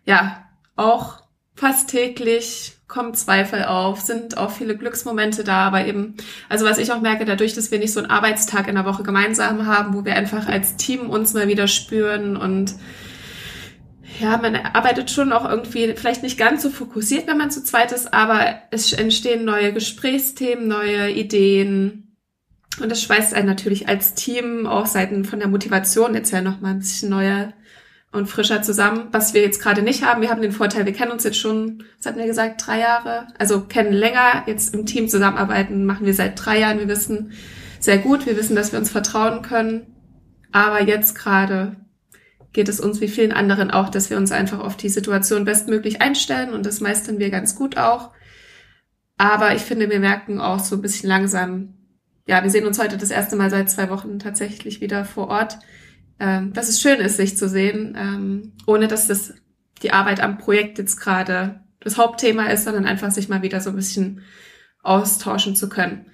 ja 0.07 0.47
auch 0.77 1.23
fast 1.55 1.91
täglich 1.91 2.73
kommen 2.89 3.15
Zweifel 3.15 3.65
auf, 3.65 4.01
sind 4.01 4.39
auch 4.39 4.51
viele 4.51 4.77
Glücksmomente 4.77 5.43
da, 5.43 5.67
aber 5.67 5.87
eben, 5.87 6.15
also 6.49 6.65
was 6.65 6.79
ich 6.79 6.93
auch 6.93 7.01
merke, 7.01 7.25
dadurch, 7.25 7.55
dass 7.55 7.71
wir 7.71 7.81
nicht 7.81 7.93
so 7.93 8.01
einen 8.01 8.11
Arbeitstag 8.11 8.69
in 8.69 8.77
der 8.77 8.85
Woche 8.85 9.03
gemeinsam 9.03 9.67
haben, 9.67 9.95
wo 9.95 10.05
wir 10.05 10.15
einfach 10.15 10.47
als 10.47 10.77
Team 10.77 11.11
uns 11.11 11.35
mal 11.35 11.49
wieder 11.49 11.67
spüren 11.67 12.37
und 12.37 12.77
ja, 14.21 14.39
man 14.39 14.55
arbeitet 14.57 15.11
schon 15.11 15.33
auch 15.33 15.49
irgendwie 15.49 15.95
vielleicht 15.95 16.23
nicht 16.23 16.39
ganz 16.39 16.63
so 16.63 16.71
fokussiert, 16.71 17.27
wenn 17.27 17.37
man 17.37 17.51
zu 17.51 17.63
zweit 17.63 17.93
ist, 17.93 18.15
aber 18.15 18.63
es 18.71 18.93
entstehen 18.93 19.45
neue 19.45 19.73
Gesprächsthemen, 19.73 20.69
neue 20.69 21.11
Ideen. 21.11 22.06
Und 22.81 22.91
das 22.91 23.03
schweißt 23.03 23.35
einen 23.35 23.47
natürlich 23.47 23.89
als 23.89 24.15
Team 24.15 24.67
auch 24.67 24.87
Seiten 24.87 25.25
von 25.25 25.39
der 25.39 25.49
Motivation 25.49 26.15
jetzt 26.15 26.31
ja 26.31 26.43
nochmal 26.43 26.73
ein 26.73 26.81
bisschen 26.81 27.09
neuer 27.11 27.53
und 28.13 28.27
frischer 28.27 28.63
zusammen, 28.63 29.09
was 29.13 29.35
wir 29.35 29.43
jetzt 29.43 29.61
gerade 29.61 29.83
nicht 29.83 30.05
haben. 30.05 30.23
Wir 30.23 30.31
haben 30.31 30.43
den 30.43 30.53
Vorteil, 30.53 30.87
wir 30.87 30.93
kennen 30.93 31.13
uns 31.13 31.25
jetzt 31.25 31.39
schon, 31.39 31.85
was 31.99 32.07
hatten 32.07 32.19
wir 32.19 32.27
gesagt, 32.27 32.67
drei 32.67 32.81
Jahre, 32.81 33.27
also 33.39 33.63
kennen 33.63 33.93
länger, 33.93 34.45
jetzt 34.47 34.75
im 34.75 34.87
Team 34.87 35.09
zusammenarbeiten, 35.09 35.85
machen 35.85 36.07
wir 36.07 36.15
seit 36.15 36.43
drei 36.43 36.59
Jahren. 36.59 36.79
Wir 36.79 36.89
wissen 36.89 37.33
sehr 37.81 37.99
gut, 37.99 38.27
wir 38.27 38.37
wissen, 38.37 38.57
dass 38.57 38.73
wir 38.73 38.79
uns 38.79 38.91
vertrauen 38.91 39.43
können. 39.43 39.87
Aber 40.53 40.83
jetzt 40.83 41.15
gerade 41.15 41.77
geht 42.53 42.69
es 42.69 42.81
uns 42.81 43.01
wie 43.01 43.09
vielen 43.09 43.33
anderen 43.33 43.71
auch, 43.71 43.91
dass 43.91 44.09
wir 44.09 44.17
uns 44.17 44.33
einfach 44.33 44.61
auf 44.61 44.77
die 44.77 44.89
Situation 44.89 45.45
bestmöglich 45.45 46.01
einstellen 46.01 46.55
und 46.55 46.65
das 46.65 46.81
meistern 46.81 47.19
wir 47.19 47.29
ganz 47.31 47.55
gut 47.55 47.77
auch. 47.77 48.13
Aber 49.19 49.55
ich 49.55 49.63
finde, 49.63 49.91
wir 49.91 50.01
merken 50.01 50.41
auch 50.41 50.61
so 50.61 50.77
ein 50.77 50.83
bisschen 50.83 51.09
langsam, 51.09 51.75
ja, 52.27 52.43
wir 52.43 52.51
sehen 52.51 52.67
uns 52.67 52.79
heute 52.79 52.99
das 52.99 53.11
erste 53.11 53.37
Mal 53.37 53.51
seit 53.51 53.71
zwei 53.71 53.89
Wochen 53.89 54.19
tatsächlich 54.19 54.81
wieder 54.81 55.05
vor 55.05 55.29
Ort, 55.29 55.59
ähm, 56.19 56.53
dass 56.53 56.69
es 56.69 56.81
schön 56.81 57.01
ist, 57.01 57.17
sich 57.17 57.37
zu 57.37 57.49
sehen, 57.49 57.97
ähm, 57.97 58.53
ohne 58.67 58.89
dass 58.89 59.07
das 59.07 59.35
die 59.83 59.93
Arbeit 59.93 60.21
am 60.21 60.39
Projekt 60.39 60.79
jetzt 60.79 60.99
gerade 60.99 61.61
das 61.81 61.99
Hauptthema 61.99 62.47
ist, 62.47 62.65
sondern 62.65 62.87
einfach 62.87 63.11
sich 63.11 63.29
mal 63.29 63.43
wieder 63.43 63.61
so 63.61 63.71
ein 63.71 63.77
bisschen 63.77 64.23
austauschen 64.83 65.55
zu 65.55 65.69
können. 65.69 66.07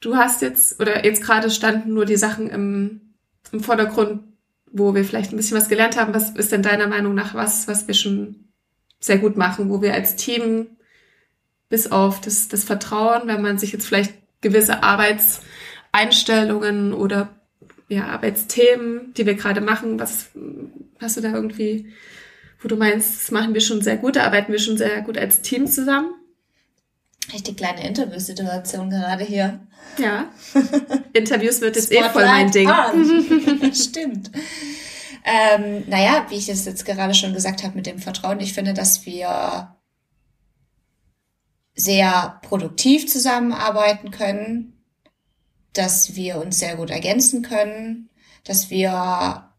Du 0.00 0.16
hast 0.16 0.42
jetzt, 0.42 0.80
oder 0.80 1.04
jetzt 1.04 1.22
gerade 1.22 1.50
standen 1.50 1.92
nur 1.94 2.04
die 2.04 2.16
Sachen 2.16 2.48
im, 2.48 3.14
im 3.50 3.60
Vordergrund, 3.60 4.22
wo 4.70 4.94
wir 4.94 5.04
vielleicht 5.04 5.32
ein 5.32 5.36
bisschen 5.36 5.56
was 5.56 5.68
gelernt 5.68 5.98
haben. 5.98 6.14
Was 6.14 6.30
ist 6.30 6.52
denn 6.52 6.62
deiner 6.62 6.86
Meinung 6.86 7.14
nach 7.14 7.34
was, 7.34 7.66
was 7.66 7.88
wir 7.88 7.94
schon 7.94 8.50
sehr 9.00 9.18
gut 9.18 9.36
machen, 9.36 9.70
wo 9.70 9.82
wir 9.82 9.94
als 9.94 10.14
Team 10.14 10.76
bis 11.68 11.90
auf 11.90 12.20
das, 12.20 12.48
das 12.48 12.64
Vertrauen, 12.64 13.26
wenn 13.26 13.42
man 13.42 13.58
sich 13.58 13.72
jetzt 13.72 13.86
vielleicht 13.86 14.14
gewisse 14.40 14.82
Arbeitseinstellungen 14.82 16.92
oder 16.92 17.38
ja, 17.88 18.06
Arbeitsthemen, 18.06 19.14
die 19.14 19.26
wir 19.26 19.34
gerade 19.34 19.60
machen, 19.60 19.98
was 19.98 20.30
hast 21.00 21.16
du 21.16 21.20
da 21.20 21.32
irgendwie, 21.32 21.92
wo 22.60 22.68
du 22.68 22.76
meinst, 22.76 23.22
das 23.22 23.30
machen 23.30 23.54
wir 23.54 23.60
schon 23.60 23.82
sehr 23.82 23.96
gut, 23.96 24.16
da 24.16 24.24
arbeiten 24.24 24.52
wir 24.52 24.58
schon 24.58 24.76
sehr 24.76 25.00
gut 25.02 25.16
als 25.16 25.42
Team 25.42 25.66
zusammen? 25.66 26.10
Richtig 27.32 27.56
kleine 27.56 27.86
Interviewsituation 27.86 28.90
gerade 28.90 29.24
hier. 29.24 29.60
Ja. 29.98 30.30
Interviews 31.12 31.60
wird 31.60 31.76
jetzt 31.76 31.92
eh 31.92 32.02
voll 32.10 32.24
mein 32.24 32.50
Ding. 32.50 32.68
Stimmt. 33.74 34.30
Ähm, 35.24 35.84
naja, 35.88 36.26
wie 36.30 36.36
ich 36.36 36.48
es 36.48 36.64
jetzt 36.64 36.86
gerade 36.86 37.14
schon 37.14 37.34
gesagt 37.34 37.64
habe 37.64 37.76
mit 37.76 37.86
dem 37.86 37.98
Vertrauen, 37.98 38.40
ich 38.40 38.54
finde, 38.54 38.72
dass 38.72 39.04
wir 39.04 39.76
sehr 41.78 42.40
produktiv 42.42 43.08
zusammenarbeiten 43.08 44.10
können, 44.10 44.82
dass 45.72 46.16
wir 46.16 46.38
uns 46.38 46.58
sehr 46.58 46.74
gut 46.74 46.90
ergänzen 46.90 47.42
können, 47.42 48.10
dass 48.44 48.68
wir 48.68 49.52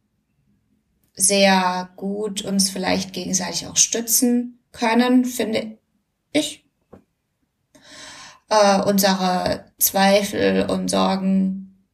sehr 1.13 1.89
gut 1.95 2.41
uns 2.41 2.69
vielleicht 2.69 3.13
gegenseitig 3.13 3.67
auch 3.67 3.77
stützen 3.77 4.59
können, 4.73 5.23
finde 5.23 5.77
ich. 6.33 6.65
Äh, 8.49 8.81
unsere 8.81 9.71
Zweifel 9.77 10.69
und 10.69 10.89
Sorgen 10.89 11.85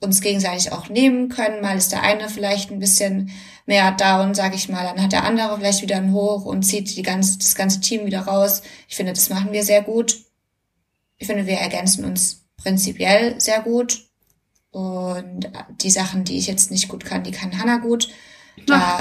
uns 0.00 0.20
gegenseitig 0.20 0.70
auch 0.72 0.88
nehmen 0.88 1.28
können. 1.28 1.60
Mal 1.60 1.76
ist 1.76 1.90
der 1.90 2.02
eine 2.02 2.28
vielleicht 2.28 2.70
ein 2.70 2.78
bisschen 2.78 3.30
mehr 3.66 3.92
down, 3.92 4.34
sag 4.34 4.54
ich 4.54 4.68
mal, 4.68 4.84
dann 4.84 5.02
hat 5.02 5.12
der 5.12 5.24
andere 5.24 5.58
vielleicht 5.58 5.82
wieder 5.82 5.96
einen 5.96 6.12
Hoch 6.12 6.44
und 6.44 6.62
zieht 6.62 6.96
die 6.96 7.02
ganze, 7.02 7.38
das 7.38 7.54
ganze 7.54 7.80
Team 7.80 8.06
wieder 8.06 8.22
raus. 8.22 8.62
Ich 8.88 8.96
finde, 8.96 9.12
das 9.12 9.28
machen 9.28 9.52
wir 9.52 9.64
sehr 9.64 9.82
gut. 9.82 10.24
Ich 11.18 11.26
finde, 11.26 11.46
wir 11.46 11.58
ergänzen 11.58 12.04
uns 12.04 12.44
prinzipiell 12.56 13.40
sehr 13.40 13.60
gut. 13.60 14.06
Und 14.70 15.50
die 15.80 15.90
Sachen, 15.90 16.24
die 16.24 16.38
ich 16.38 16.46
jetzt 16.46 16.70
nicht 16.70 16.88
gut 16.88 17.04
kann, 17.04 17.24
die 17.24 17.30
kann 17.30 17.58
Hannah 17.58 17.78
gut. 17.78 18.08
Da 18.66 19.00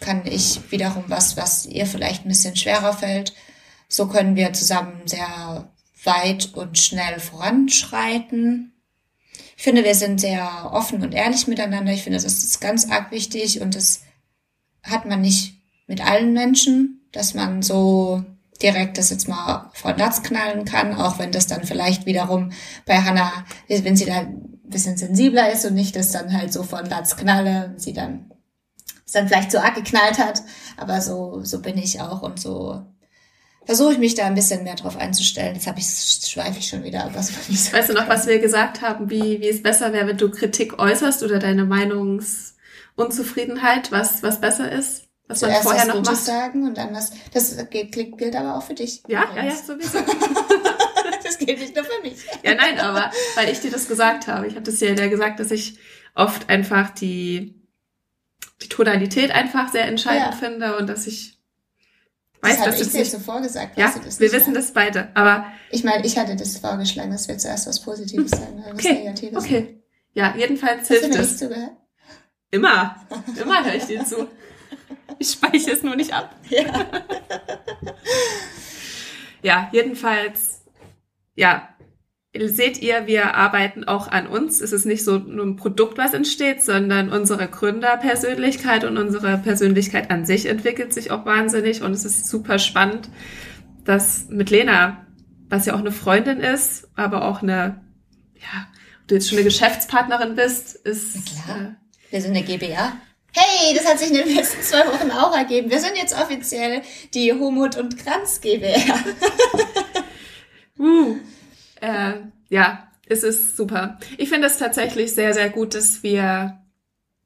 kann 0.00 0.26
ich 0.26 0.70
wiederum 0.70 1.04
was, 1.08 1.36
was 1.36 1.66
ihr 1.66 1.86
vielleicht 1.86 2.24
ein 2.24 2.28
bisschen 2.28 2.56
schwerer 2.56 2.92
fällt. 2.92 3.34
So 3.88 4.06
können 4.06 4.36
wir 4.36 4.52
zusammen 4.52 5.02
sehr 5.06 5.70
weit 6.04 6.54
und 6.54 6.78
schnell 6.78 7.18
voranschreiten. 7.18 8.72
Ich 9.60 9.64
finde, 9.64 9.84
wir 9.84 9.94
sind 9.94 10.22
sehr 10.22 10.70
offen 10.72 11.02
und 11.02 11.12
ehrlich 11.12 11.46
miteinander. 11.46 11.92
Ich 11.92 12.04
finde, 12.04 12.16
das 12.16 12.24
ist 12.24 12.62
ganz 12.62 12.90
arg 12.90 13.10
wichtig 13.10 13.60
und 13.60 13.74
das 13.76 14.00
hat 14.82 15.04
man 15.04 15.20
nicht 15.20 15.60
mit 15.86 16.02
allen 16.02 16.32
Menschen, 16.32 17.06
dass 17.12 17.34
man 17.34 17.60
so 17.60 18.24
direkt 18.62 18.96
das 18.96 19.10
jetzt 19.10 19.28
mal 19.28 19.70
vor 19.74 19.92
den 19.92 19.98
Latz 19.98 20.22
knallen 20.22 20.64
kann, 20.64 20.94
auch 20.94 21.18
wenn 21.18 21.30
das 21.30 21.46
dann 21.46 21.64
vielleicht 21.64 22.06
wiederum 22.06 22.52
bei 22.86 23.02
Hannah, 23.02 23.44
wenn 23.68 23.96
sie 23.96 24.06
da 24.06 24.20
ein 24.20 24.60
bisschen 24.64 24.96
sensibler 24.96 25.52
ist 25.52 25.66
und 25.66 25.74
nicht 25.74 25.94
das 25.94 26.10
dann 26.10 26.32
halt 26.32 26.54
so 26.54 26.62
vor 26.62 26.80
den 26.80 26.88
Latz 26.88 27.18
knalle 27.18 27.74
sie 27.76 27.92
dann, 27.92 28.32
dann 29.12 29.28
vielleicht 29.28 29.52
so 29.52 29.58
arg 29.58 29.74
geknallt 29.74 30.18
hat, 30.18 30.42
aber 30.78 31.02
so, 31.02 31.44
so 31.44 31.60
bin 31.60 31.76
ich 31.76 32.00
auch 32.00 32.22
und 32.22 32.40
so 32.40 32.86
versuche 33.70 33.92
ich 33.92 33.98
mich 34.00 34.16
da 34.16 34.26
ein 34.26 34.34
bisschen 34.34 34.64
mehr 34.64 34.74
drauf 34.74 34.96
einzustellen. 34.96 35.54
Jetzt 35.54 35.68
habe 35.68 35.78
ich 35.78 35.86
schweife 35.86 36.58
ich 36.58 36.66
schon 36.66 36.82
wieder 36.82 37.04
ab. 37.04 37.12
Was 37.14 37.30
ich 37.30 37.72
weißt 37.72 37.90
du 37.90 37.92
noch, 37.92 38.08
was 38.08 38.26
wir 38.26 38.40
gesagt 38.40 38.82
haben, 38.82 39.10
wie, 39.10 39.40
wie 39.40 39.48
es 39.48 39.62
besser 39.62 39.92
wäre, 39.92 40.08
wenn 40.08 40.16
du 40.16 40.28
Kritik 40.28 40.80
äußerst 40.80 41.22
oder 41.22 41.38
deine 41.38 41.64
Meinungsunzufriedenheit, 41.66 43.92
was, 43.92 44.24
was 44.24 44.40
besser 44.40 44.72
ist? 44.72 45.04
Was 45.28 45.38
Zuerst 45.38 45.62
man 45.62 45.64
vorher 45.72 45.86
noch 45.86 45.98
Gutes 45.98 46.10
macht? 46.10 46.24
sagen 46.24 46.66
und 46.66 46.78
dann 46.78 46.92
was. 46.92 47.12
Das 47.32 47.56
gilt, 47.70 47.92
gilt 47.92 48.34
aber 48.34 48.56
auch 48.56 48.64
für 48.64 48.74
dich. 48.74 49.04
Ja, 49.06 49.26
ja, 49.36 49.44
ja, 49.44 49.54
sowieso. 49.54 49.98
das 51.22 51.38
gilt 51.38 51.60
nicht 51.60 51.76
nur 51.76 51.84
für 51.84 52.02
mich. 52.02 52.16
Ja, 52.42 52.56
nein, 52.56 52.80
aber 52.80 53.12
weil 53.36 53.50
ich 53.50 53.60
dir 53.60 53.70
das 53.70 53.86
gesagt 53.86 54.26
habe. 54.26 54.48
Ich 54.48 54.56
habe 54.56 54.64
das 54.64 54.80
ja 54.80 55.06
gesagt, 55.06 55.38
dass 55.38 55.52
ich 55.52 55.78
oft 56.16 56.48
einfach 56.48 56.90
die, 56.90 57.54
die 58.62 58.68
Tonalität 58.68 59.30
einfach 59.30 59.70
sehr 59.70 59.84
entscheidend 59.84 60.32
ja. 60.32 60.36
finde 60.36 60.76
und 60.76 60.88
dass 60.88 61.06
ich 61.06 61.39
weiß, 62.42 62.56
das 62.56 62.66
habe 62.66 62.76
ich 62.76 62.90
dir 62.90 63.04
zuvor 63.04 63.40
gesagt. 63.40 63.78
Ja, 63.78 63.94
wir 64.18 64.32
wissen 64.32 64.54
das 64.54 64.72
beide. 64.72 65.08
Aber 65.14 65.46
ich 65.70 65.84
meine, 65.84 66.04
ich 66.04 66.18
hatte 66.18 66.36
das 66.36 66.58
vorgeschlagen, 66.58 67.10
dass 67.10 67.28
wir 67.28 67.38
zuerst 67.38 67.66
was 67.66 67.80
Positives 67.80 68.30
sagen, 68.30 68.62
was 68.64 68.72
okay. 68.72 68.94
Negatives. 68.94 69.44
Okay. 69.44 69.82
Ja, 70.12 70.34
jedenfalls 70.36 70.88
hilft 70.88 71.04
Hast 71.04 71.12
du 71.12 71.16
mir 71.16 71.22
es. 71.22 71.30
nicht 71.30 71.38
zugehört? 71.38 71.72
Immer. 72.50 72.96
Immer 73.40 73.64
höre 73.64 73.74
ich 73.74 73.84
dir 73.84 74.04
zu. 74.04 74.28
Ich 75.18 75.30
speichere 75.30 75.72
es 75.72 75.82
nur 75.82 75.96
nicht 75.96 76.12
ab. 76.12 76.34
Ja. 76.50 76.86
ja, 79.42 79.68
jedenfalls, 79.72 80.62
ja, 81.34 81.69
seht 82.38 82.80
ihr, 82.80 83.06
wir 83.06 83.34
arbeiten 83.34 83.84
auch 83.84 84.08
an 84.08 84.26
uns. 84.26 84.60
Es 84.60 84.72
ist 84.72 84.86
nicht 84.86 85.04
so 85.04 85.18
nur 85.18 85.44
ein 85.44 85.56
Produkt, 85.56 85.98
was 85.98 86.14
entsteht, 86.14 86.62
sondern 86.62 87.10
unsere 87.10 87.48
Gründerpersönlichkeit 87.48 88.84
und 88.84 88.98
unsere 88.98 89.36
Persönlichkeit 89.38 90.10
an 90.10 90.24
sich 90.24 90.46
entwickelt 90.46 90.94
sich 90.94 91.10
auch 91.10 91.26
wahnsinnig 91.26 91.82
und 91.82 91.92
es 91.92 92.04
ist 92.04 92.28
super 92.28 92.58
spannend, 92.58 93.08
dass 93.84 94.28
mit 94.28 94.50
Lena, 94.50 95.06
was 95.48 95.66
ja 95.66 95.74
auch 95.74 95.80
eine 95.80 95.90
Freundin 95.90 96.38
ist, 96.38 96.88
aber 96.94 97.24
auch 97.24 97.42
eine, 97.42 97.80
ja, 98.36 98.68
du 99.08 99.16
jetzt 99.16 99.28
schon 99.28 99.38
eine 99.38 99.44
Geschäftspartnerin 99.44 100.36
bist, 100.36 100.76
ist. 100.76 101.16
Na 101.16 101.22
klar. 101.22 101.66
Äh, 101.66 102.12
wir 102.12 102.22
sind 102.22 102.36
eine 102.36 102.44
GBA. 102.44 102.92
Hey, 103.32 103.74
das 103.74 103.86
hat 103.86 103.98
sich 103.98 104.10
in 104.10 104.16
den 104.16 104.34
letzten 104.34 104.62
zwei 104.62 104.86
Wochen 104.86 105.10
auch 105.10 105.36
ergeben. 105.36 105.70
Wir 105.70 105.80
sind 105.80 105.96
jetzt 105.96 106.16
offiziell 106.16 106.82
die 107.14 107.32
Humut 107.32 107.76
und 107.76 107.96
Kranz 107.96 108.40
GBR. 108.40 109.04
uh 110.78 111.16
äh, 111.80 112.14
ja, 112.48 112.88
es 113.06 113.22
ist 113.22 113.56
super. 113.56 113.98
Ich 114.18 114.28
finde 114.28 114.46
es 114.46 114.58
tatsächlich 114.58 115.14
sehr, 115.14 115.34
sehr 115.34 115.50
gut, 115.50 115.74
dass 115.74 116.02
wir, 116.02 116.60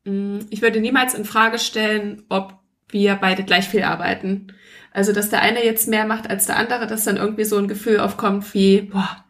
mh, 0.05 0.13
mm, 0.13 0.47
ich 0.51 0.63
würde 0.63 0.81
niemals 0.81 1.15
in 1.15 1.25
Frage 1.25 1.59
stellen, 1.59 2.25
ob 2.29 2.59
wir 2.89 3.17
beide 3.17 3.45
gleich 3.45 3.69
viel 3.69 3.83
arbeiten. 3.83 4.53
Also, 4.93 5.13
dass 5.13 5.29
der 5.29 5.43
eine 5.43 5.65
jetzt 5.65 5.89
mehr 5.89 6.07
macht 6.07 6.31
als 6.31 6.47
der 6.47 6.57
andere, 6.57 6.87
dass 6.87 7.05
dann 7.05 7.17
irgendwie 7.17 7.45
so 7.45 7.59
ein 7.59 7.69
Gefühl 7.69 7.99
aufkommt 7.99 8.55
wie, 8.55 8.83
boah, 8.83 9.25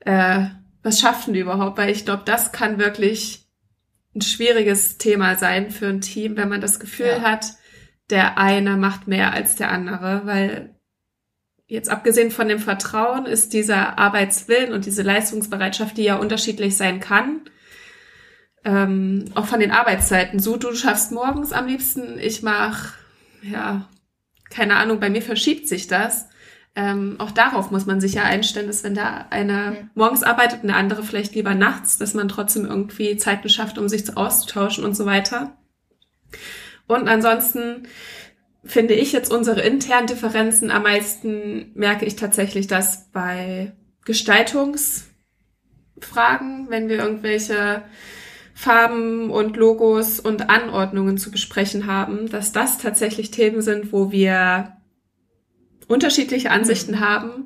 äh, 0.00 0.46
was 0.82 1.00
schaffen 1.00 1.34
die 1.34 1.40
überhaupt? 1.40 1.78
Weil 1.78 1.90
ich 1.90 2.04
glaube, 2.04 2.22
das 2.24 2.52
kann 2.52 2.78
wirklich 2.78 3.46
ein 4.14 4.22
schwieriges 4.22 4.98
Thema 4.98 5.36
sein 5.36 5.70
für 5.70 5.86
ein 5.86 6.00
Team, 6.00 6.36
wenn 6.36 6.48
man 6.48 6.60
das 6.60 6.80
Gefühl 6.80 7.18
ja. 7.18 7.22
hat, 7.22 7.46
der 8.10 8.38
eine 8.38 8.76
macht 8.76 9.06
mehr 9.06 9.32
als 9.32 9.56
der 9.56 9.70
andere, 9.70 10.22
weil 10.24 10.74
jetzt 11.70 11.88
abgesehen 11.88 12.32
von 12.32 12.48
dem 12.48 12.58
Vertrauen 12.58 13.26
ist 13.26 13.52
dieser 13.52 13.96
Arbeitswillen 13.98 14.72
und 14.72 14.86
diese 14.86 15.02
Leistungsbereitschaft, 15.02 15.96
die 15.96 16.02
ja 16.02 16.16
unterschiedlich 16.16 16.76
sein 16.76 16.98
kann, 16.98 17.42
ähm, 18.64 19.26
auch 19.36 19.46
von 19.46 19.60
den 19.60 19.70
Arbeitszeiten. 19.70 20.40
So, 20.40 20.56
du 20.56 20.74
schaffst 20.74 21.12
morgens 21.12 21.52
am 21.52 21.68
liebsten, 21.68 22.18
ich 22.18 22.42
mach, 22.42 22.94
ja, 23.42 23.88
keine 24.50 24.76
Ahnung, 24.76 24.98
bei 24.98 25.10
mir 25.10 25.22
verschiebt 25.22 25.68
sich 25.68 25.86
das. 25.86 26.28
Ähm, 26.74 27.16
auch 27.18 27.30
darauf 27.30 27.70
muss 27.70 27.86
man 27.86 28.00
sich 28.00 28.14
ja 28.14 28.24
einstellen, 28.24 28.66
dass 28.66 28.82
wenn 28.82 28.94
da 28.94 29.26
einer 29.30 29.74
morgens 29.94 30.24
arbeitet 30.24 30.62
und 30.62 30.68
der 30.68 30.76
andere 30.76 31.04
vielleicht 31.04 31.36
lieber 31.36 31.54
nachts, 31.54 31.98
dass 31.98 32.14
man 32.14 32.28
trotzdem 32.28 32.66
irgendwie 32.66 33.16
Zeiten 33.16 33.48
schafft, 33.48 33.78
um 33.78 33.88
sich 33.88 34.16
auszutauschen 34.16 34.84
und 34.84 34.96
so 34.96 35.06
weiter. 35.06 35.56
Und 36.88 37.08
ansonsten 37.08 37.86
finde 38.64 38.94
ich 38.94 39.12
jetzt 39.12 39.32
unsere 39.32 39.62
internen 39.62 40.06
Differenzen 40.06 40.70
am 40.70 40.82
meisten 40.82 41.72
merke 41.74 42.04
ich 42.04 42.16
tatsächlich 42.16 42.66
das 42.66 43.10
bei 43.12 43.72
Gestaltungsfragen, 44.04 46.68
wenn 46.68 46.88
wir 46.88 46.98
irgendwelche 46.98 47.82
Farben 48.54 49.30
und 49.30 49.56
Logos 49.56 50.20
und 50.20 50.50
Anordnungen 50.50 51.16
zu 51.16 51.30
besprechen 51.30 51.86
haben, 51.86 52.28
dass 52.28 52.52
das 52.52 52.78
tatsächlich 52.78 53.30
Themen 53.30 53.62
sind, 53.62 53.92
wo 53.92 54.12
wir 54.12 54.76
unterschiedliche 55.88 56.50
Ansichten 56.50 56.96
mhm. 56.96 57.00
haben 57.00 57.44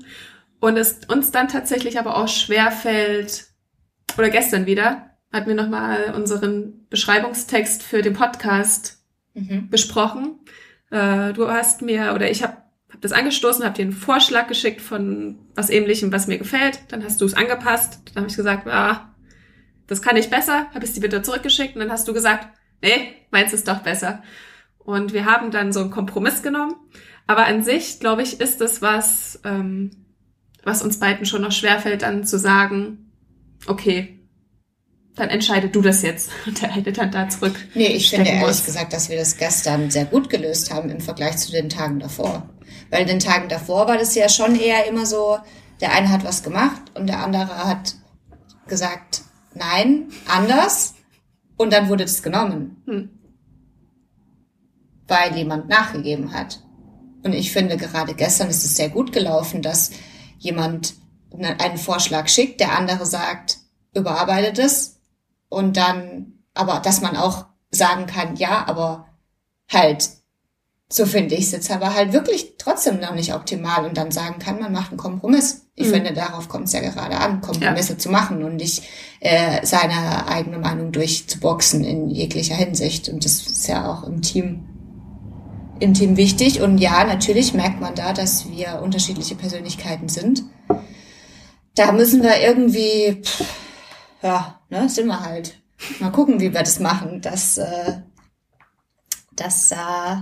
und 0.60 0.76
es 0.76 1.00
uns 1.06 1.30
dann 1.30 1.48
tatsächlich 1.48 1.98
aber 1.98 2.16
auch 2.16 2.28
schwer 2.28 2.72
fällt, 2.72 3.46
oder 4.18 4.30
gestern 4.30 4.66
wieder, 4.66 5.10
hatten 5.32 5.48
wir 5.48 5.54
nochmal 5.54 6.12
unseren 6.14 6.86
Beschreibungstext 6.90 7.82
für 7.82 8.02
den 8.02 8.14
Podcast 8.14 9.04
mhm. 9.34 9.70
besprochen 9.70 10.40
äh, 10.94 11.32
du 11.32 11.48
hast 11.48 11.82
mir 11.82 12.12
oder 12.14 12.30
ich 12.30 12.42
habe 12.42 12.64
habe 12.94 13.00
das 13.00 13.12
angestoßen, 13.12 13.64
habe 13.64 13.74
dir 13.74 13.82
einen 13.82 13.92
Vorschlag 13.92 14.46
geschickt 14.46 14.80
von 14.80 15.40
was 15.56 15.68
ähnlichem, 15.68 16.12
was 16.12 16.28
mir 16.28 16.38
gefällt. 16.38 16.80
Dann 16.88 17.02
hast 17.02 17.20
du 17.20 17.24
es 17.24 17.34
angepasst. 17.34 18.00
Dann 18.06 18.22
habe 18.22 18.30
ich 18.30 18.36
gesagt, 18.36 18.68
ah, 18.68 19.12
das 19.88 20.00
kann 20.00 20.16
ich 20.16 20.30
besser. 20.30 20.70
Habe 20.72 20.84
ich 20.84 20.92
sie 20.92 21.02
wieder 21.02 21.22
zurückgeschickt 21.22 21.74
und 21.74 21.80
dann 21.80 21.90
hast 21.90 22.06
du 22.06 22.14
gesagt, 22.14 22.46
nee, 22.82 23.14
meins 23.32 23.52
ist 23.52 23.66
doch 23.66 23.80
besser. 23.80 24.22
Und 24.78 25.12
wir 25.12 25.24
haben 25.24 25.50
dann 25.50 25.72
so 25.72 25.80
einen 25.80 25.90
Kompromiss 25.90 26.42
genommen. 26.42 26.76
Aber 27.26 27.46
an 27.46 27.64
sich, 27.64 27.98
glaube 27.98 28.22
ich, 28.22 28.40
ist 28.40 28.60
es 28.60 28.80
was, 28.80 29.40
ähm, 29.44 29.90
was 30.62 30.82
uns 30.82 31.00
beiden 31.00 31.26
schon 31.26 31.42
noch 31.42 31.52
schwerfällt, 31.52 32.02
dann 32.02 32.24
zu 32.24 32.38
sagen, 32.38 33.10
okay, 33.66 34.13
dann 35.16 35.28
entscheide 35.30 35.68
du 35.68 35.80
das 35.80 36.02
jetzt. 36.02 36.30
Und 36.46 36.60
der 36.60 36.72
eine 36.72 36.92
dann 36.92 37.10
da 37.10 37.28
zurück. 37.28 37.54
Nee, 37.74 37.86
ich 37.86 38.10
finde 38.10 38.30
ehrlich 38.30 38.46
muss. 38.46 38.64
gesagt, 38.64 38.92
dass 38.92 39.08
wir 39.08 39.16
das 39.16 39.36
gestern 39.36 39.90
sehr 39.90 40.04
gut 40.04 40.28
gelöst 40.28 40.72
haben 40.72 40.90
im 40.90 41.00
Vergleich 41.00 41.36
zu 41.36 41.52
den 41.52 41.68
Tagen 41.68 42.00
davor. 42.00 42.48
Weil 42.90 43.02
in 43.02 43.08
den 43.08 43.20
Tagen 43.20 43.48
davor 43.48 43.88
war 43.88 43.98
das 43.98 44.14
ja 44.14 44.28
schon 44.28 44.58
eher 44.58 44.86
immer 44.86 45.06
so, 45.06 45.38
der 45.80 45.92
eine 45.92 46.10
hat 46.10 46.24
was 46.24 46.42
gemacht 46.42 46.82
und 46.94 47.06
der 47.06 47.22
andere 47.22 47.66
hat 47.66 47.94
gesagt, 48.66 49.22
nein, 49.54 50.08
anders. 50.26 50.94
Und 51.56 51.72
dann 51.72 51.88
wurde 51.88 52.04
das 52.04 52.22
genommen. 52.22 52.82
Hm. 52.86 53.10
Weil 55.06 55.36
jemand 55.36 55.68
nachgegeben 55.68 56.32
hat. 56.32 56.60
Und 57.22 57.32
ich 57.32 57.52
finde, 57.52 57.76
gerade 57.76 58.14
gestern 58.14 58.48
ist 58.48 58.64
es 58.64 58.76
sehr 58.76 58.90
gut 58.90 59.12
gelaufen, 59.12 59.62
dass 59.62 59.90
jemand 60.38 60.94
einen 61.32 61.78
Vorschlag 61.78 62.28
schickt, 62.28 62.60
der 62.60 62.76
andere 62.76 63.06
sagt, 63.06 63.58
überarbeitet 63.94 64.58
es. 64.58 64.93
Und 65.48 65.76
dann, 65.76 66.44
aber 66.54 66.80
dass 66.80 67.00
man 67.00 67.16
auch 67.16 67.46
sagen 67.70 68.06
kann, 68.06 68.36
ja, 68.36 68.64
aber 68.66 69.06
halt, 69.72 70.08
so 70.88 71.06
finde 71.06 71.34
ich 71.34 71.44
es 71.44 71.52
jetzt 71.52 71.70
aber 71.70 71.94
halt 71.94 72.12
wirklich 72.12 72.54
trotzdem 72.58 73.00
noch 73.00 73.14
nicht 73.14 73.34
optimal 73.34 73.84
und 73.84 73.96
dann 73.96 74.12
sagen 74.12 74.38
kann, 74.38 74.60
man 74.60 74.72
macht 74.72 74.90
einen 74.90 74.98
Kompromiss. 74.98 75.66
Ich 75.74 75.88
mhm. 75.88 75.94
finde, 75.94 76.12
darauf 76.12 76.48
kommt 76.48 76.66
es 76.66 76.72
ja 76.72 76.80
gerade 76.80 77.16
an, 77.16 77.40
Kompromisse 77.40 77.94
ja. 77.94 77.98
zu 77.98 78.10
machen 78.10 78.44
und 78.44 78.56
nicht 78.56 78.84
äh, 79.20 79.64
seine 79.66 80.28
eigene 80.28 80.58
Meinung 80.58 80.92
durchzuboxen 80.92 81.82
in 81.84 82.10
jeglicher 82.10 82.54
Hinsicht. 82.54 83.08
Und 83.08 83.24
das 83.24 83.46
ist 83.46 83.66
ja 83.66 83.90
auch 83.90 84.04
im 84.04 84.22
Team 84.22 84.68
im 85.80 85.94
Team 85.94 86.16
wichtig. 86.16 86.60
Und 86.60 86.78
ja, 86.78 87.04
natürlich 87.04 87.54
merkt 87.54 87.80
man 87.80 87.94
da, 87.94 88.12
dass 88.12 88.48
wir 88.48 88.80
unterschiedliche 88.82 89.34
Persönlichkeiten 89.34 90.08
sind. 90.08 90.44
Da 91.74 91.92
müssen 91.92 92.22
wir 92.22 92.40
irgendwie, 92.40 93.20
pff, 93.22 93.44
ja, 94.22 94.60
ne, 94.74 94.88
sind 94.88 95.06
wir 95.06 95.20
halt. 95.20 95.56
Mal 96.00 96.10
gucken, 96.10 96.40
wie 96.40 96.52
wir 96.52 96.60
das 96.60 96.80
machen, 96.80 97.20
dass, 97.20 97.58
äh, 97.58 97.94
dass 99.32 99.70
äh, 99.72 100.16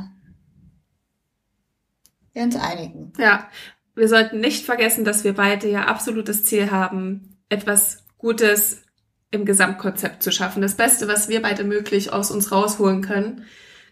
wir 2.33 2.43
uns 2.43 2.57
einigen. 2.57 3.13
Ja, 3.19 3.49
wir 3.95 4.09
sollten 4.09 4.41
nicht 4.41 4.65
vergessen, 4.65 5.05
dass 5.05 5.25
wir 5.25 5.35
beide 5.35 5.69
ja 5.69 5.85
absolutes 5.85 6.45
Ziel 6.45 6.71
haben, 6.71 7.39
etwas 7.49 8.05
Gutes 8.19 8.83
im 9.31 9.45
Gesamtkonzept 9.45 10.23
zu 10.23 10.33
schaffen. 10.33 10.63
Das 10.63 10.77
Beste, 10.77 11.09
was 11.09 11.29
wir 11.29 11.43
beide 11.43 11.65
möglich 11.65 12.13
aus 12.13 12.31
uns 12.31 12.53
rausholen 12.53 13.03
können, 13.03 13.45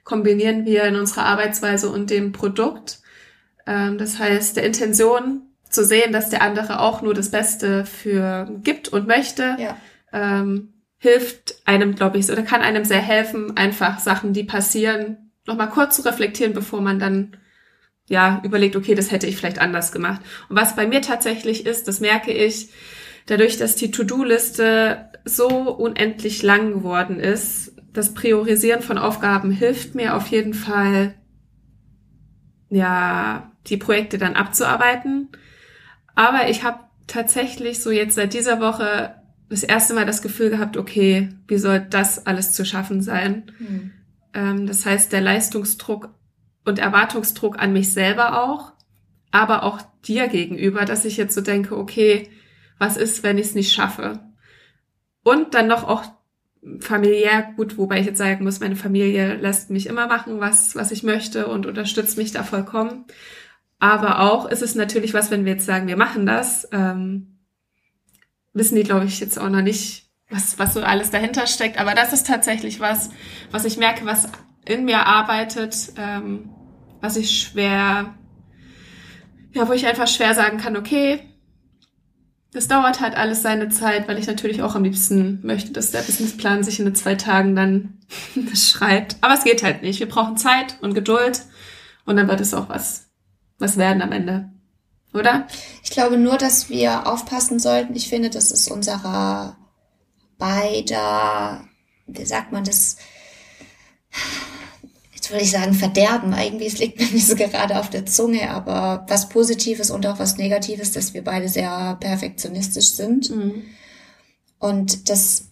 kombinieren 0.05 0.65
wir 0.65 0.85
in 0.85 0.97
unserer 0.97 1.27
Arbeitsweise 1.27 1.91
und 1.91 2.11
dem 2.11 2.33
Produkt. 2.33 3.01
Ähm, 3.67 3.99
das 3.99 4.19
heißt, 4.19 4.57
der 4.57 4.65
Intention 4.65 5.43
zu 5.69 5.85
sehen, 5.85 6.13
dass 6.13 6.31
der 6.31 6.43
andere 6.43 6.81
auch 6.81 7.01
nur 7.03 7.15
das 7.15 7.31
Beste 7.31 7.85
für 7.85 8.49
gibt 8.63 8.89
und 8.89 9.07
möchte, 9.07 9.57
ja. 9.59 9.77
Ähm, 10.13 10.75
hilft 10.99 11.63
einem, 11.65 11.95
glaube 11.95 12.19
ich, 12.19 12.31
oder 12.31 12.43
kann 12.43 12.61
einem 12.61 12.85
sehr 12.85 13.01
helfen, 13.01 13.57
einfach 13.57 13.99
Sachen, 13.99 14.33
die 14.33 14.45
passieren, 14.45 15.33
nochmal 15.47 15.71
kurz 15.71 15.97
zu 15.97 16.03
reflektieren, 16.03 16.53
bevor 16.53 16.81
man 16.81 16.99
dann 16.99 17.37
ja, 18.09 18.43
überlegt, 18.45 18.77
okay, 18.77 18.95
das 18.95 19.13
hätte 19.13 19.27
ich 19.27 19.37
vielleicht 19.37 19.61
anders 19.61 19.93
gemacht. 19.93 20.21
Und 20.49 20.57
was 20.57 20.75
bei 20.77 20.87
mir 20.87 21.01
tatsächlich 21.01 21.65
ist, 21.65 21.87
das 21.87 22.01
merke 22.01 22.33
ich, 22.33 22.71
dadurch, 23.27 23.57
dass 23.57 23.77
die 23.77 23.93
To-Do-Liste 23.93 25.11
so 25.25 25.49
unendlich 25.49 26.43
lang 26.43 26.73
geworden 26.73 27.21
ist, 27.21 27.73
das 27.93 28.13
Priorisieren 28.13 28.83
von 28.83 28.99
Aufgaben 28.99 29.51
hilft 29.51 29.95
mir 29.95 30.17
auf 30.17 30.27
jeden 30.27 30.55
Fall, 30.55 31.15
ja, 32.69 33.53
die 33.67 33.77
Projekte 33.77 34.19
dann 34.19 34.35
abzuarbeiten. 34.35 35.29
Aber 36.15 36.49
ich 36.49 36.65
habe 36.65 36.81
tatsächlich 37.07 37.83
so 37.83 37.91
jetzt 37.91 38.15
seit 38.15 38.35
dieser 38.35 38.61
Woche 38.61 39.15
das 39.51 39.65
erste 39.65 39.95
Mal 39.95 40.07
das 40.07 40.23
Gefühl 40.23 40.49
gehabt, 40.49 40.77
okay, 40.77 41.29
wie 41.49 41.59
soll 41.59 41.81
das 41.81 42.27
alles 42.27 42.53
zu 42.53 42.65
schaffen 42.65 43.03
sein? 43.03 43.53
Mhm. 43.59 43.91
Ähm, 44.33 44.67
das 44.67 44.87
heißt, 44.87 45.13
der 45.13 45.21
Leistungsdruck 45.21 46.15
und 46.65 46.79
Erwartungsdruck 46.79 47.59
an 47.59 47.73
mich 47.73 47.93
selber 47.93 48.43
auch, 48.45 48.73
aber 49.33 49.65
auch 49.65 49.81
dir 50.07 50.29
gegenüber, 50.29 50.85
dass 50.85 51.05
ich 51.05 51.17
jetzt 51.17 51.35
so 51.35 51.41
denke, 51.41 51.77
okay, 51.77 52.31
was 52.79 52.97
ist, 52.97 53.23
wenn 53.23 53.39
ich 53.39 53.47
es 53.47 53.55
nicht 53.55 53.73
schaffe? 53.73 54.21
Und 55.25 55.55
dann 55.55 55.67
noch 55.67 55.85
auch 55.85 56.05
familiär 56.79 57.53
gut, 57.57 57.77
wobei 57.77 58.01
ich 58.01 58.07
jetzt 58.07 58.19
sagen 58.19 58.45
muss, 58.45 58.61
meine 58.61 58.77
Familie 58.77 59.35
lässt 59.35 59.71
mich 59.71 59.87
immer 59.87 60.07
machen, 60.07 60.41
was, 60.41 60.77
was 60.77 60.93
ich 60.93 61.03
möchte 61.03 61.49
und 61.49 61.67
unterstützt 61.67 62.19
mich 62.19 62.33
da 62.33 62.45
vollkommen. 62.45 63.05
Aber 63.79 64.21
auch 64.21 64.49
ist 64.49 64.63
es 64.63 64.75
natürlich 64.75 65.15
was, 65.15 65.31
wenn 65.31 65.45
wir 65.45 65.55
jetzt 65.55 65.67
sagen, 65.67 65.89
wir 65.89 65.97
machen 65.97 66.27
das, 66.27 66.69
ähm, 66.71 67.30
wissen 68.53 68.77
die, 68.77 68.83
glaube 68.83 69.07
ich, 69.07 69.21
jetzt 69.21 69.39
auch 69.39 69.49
noch 69.49 69.63
nicht, 69.63 70.11
was, 70.29 70.59
was 70.59 70.75
so 70.75 70.83
alles 70.83 71.11
dahinter 71.11 71.47
steckt. 71.47 71.79
Aber 71.79 71.95
das 71.95 72.13
ist 72.13 72.27
tatsächlich 72.27 72.81
was, 72.81 73.11
was 73.51 73.65
ich 73.65 73.77
merke, 73.77 74.05
was 74.07 74.29
in 74.65 74.85
mir 74.85 75.07
arbeitet, 75.07 75.93
ähm, 75.97 76.51
was 77.01 77.17
ich 77.17 77.41
schwer, 77.41 78.15
ja, 79.53 79.69
wo 79.69 79.73
ich 79.73 79.87
einfach 79.87 80.07
schwer 80.07 80.35
sagen 80.35 80.59
kann, 80.59 80.77
okay, 80.77 81.21
das 82.53 82.67
dauert 82.67 83.01
halt 83.01 83.17
alles 83.17 83.43
seine 83.43 83.69
Zeit, 83.69 84.09
weil 84.09 84.19
ich 84.19 84.27
natürlich 84.27 84.63
auch 84.63 84.75
am 84.75 84.85
liebsten 84.85 85.41
möchte, 85.43 85.73
dass 85.73 85.93
der 85.93 86.01
Businessplan 86.01 86.65
sich 86.65 86.81
in 86.81 86.95
zwei 86.95 87.15
Tagen 87.15 87.55
dann 87.55 87.99
schreibt. 88.55 89.17
Aber 89.21 89.35
es 89.35 89.45
geht 89.45 89.63
halt 89.63 89.83
nicht. 89.83 90.01
Wir 90.01 90.09
brauchen 90.09 90.37
Zeit 90.37 90.77
und 90.81 90.95
Geduld 90.95 91.43
und 92.07 92.17
dann 92.17 92.29
wird 92.29 92.41
es 92.41 92.55
auch 92.55 92.69
was, 92.69 93.09
was 93.59 93.77
werden 93.77 94.03
am 94.03 94.13
Ende. 94.13 94.51
Oder? 95.13 95.49
Ich 95.83 95.91
glaube 95.91 96.17
nur, 96.17 96.39
dass 96.39 96.69
wir 96.69 97.07
aufpassen 97.07 97.59
sollten. 97.59 97.97
Ich 97.97 98.09
finde, 98.09 98.31
das 98.31 98.51
ist 98.51 98.71
unserer 98.71 99.57
beider, 100.39 101.65
wie 102.07 102.25
sagt 102.25 102.53
man 102.53 102.65
das, 102.65 102.97
würde 105.31 105.45
ich 105.45 105.51
sagen, 105.51 105.75
Verderben. 105.75 106.33
Irgendwie, 106.33 106.67
es 106.67 106.79
liegt 106.79 106.99
mir 107.01 107.07
nicht 107.07 107.27
so 107.27 107.37
gerade 107.37 107.79
auf 107.79 107.91
der 107.91 108.07
Zunge, 108.07 108.51
aber 108.51 109.05
was 109.09 109.29
Positives 109.29 109.91
und 109.91 110.07
auch 110.07 110.19
was 110.19 110.37
Negatives, 110.37 110.93
dass 110.93 111.15
wir 111.15 111.25
beide 111.25 111.49
sehr 111.49 111.97
perfektionistisch 112.01 112.93
sind. 112.93 113.31
Mhm. 113.31 113.63
Und 114.59 115.09
das 115.09 115.47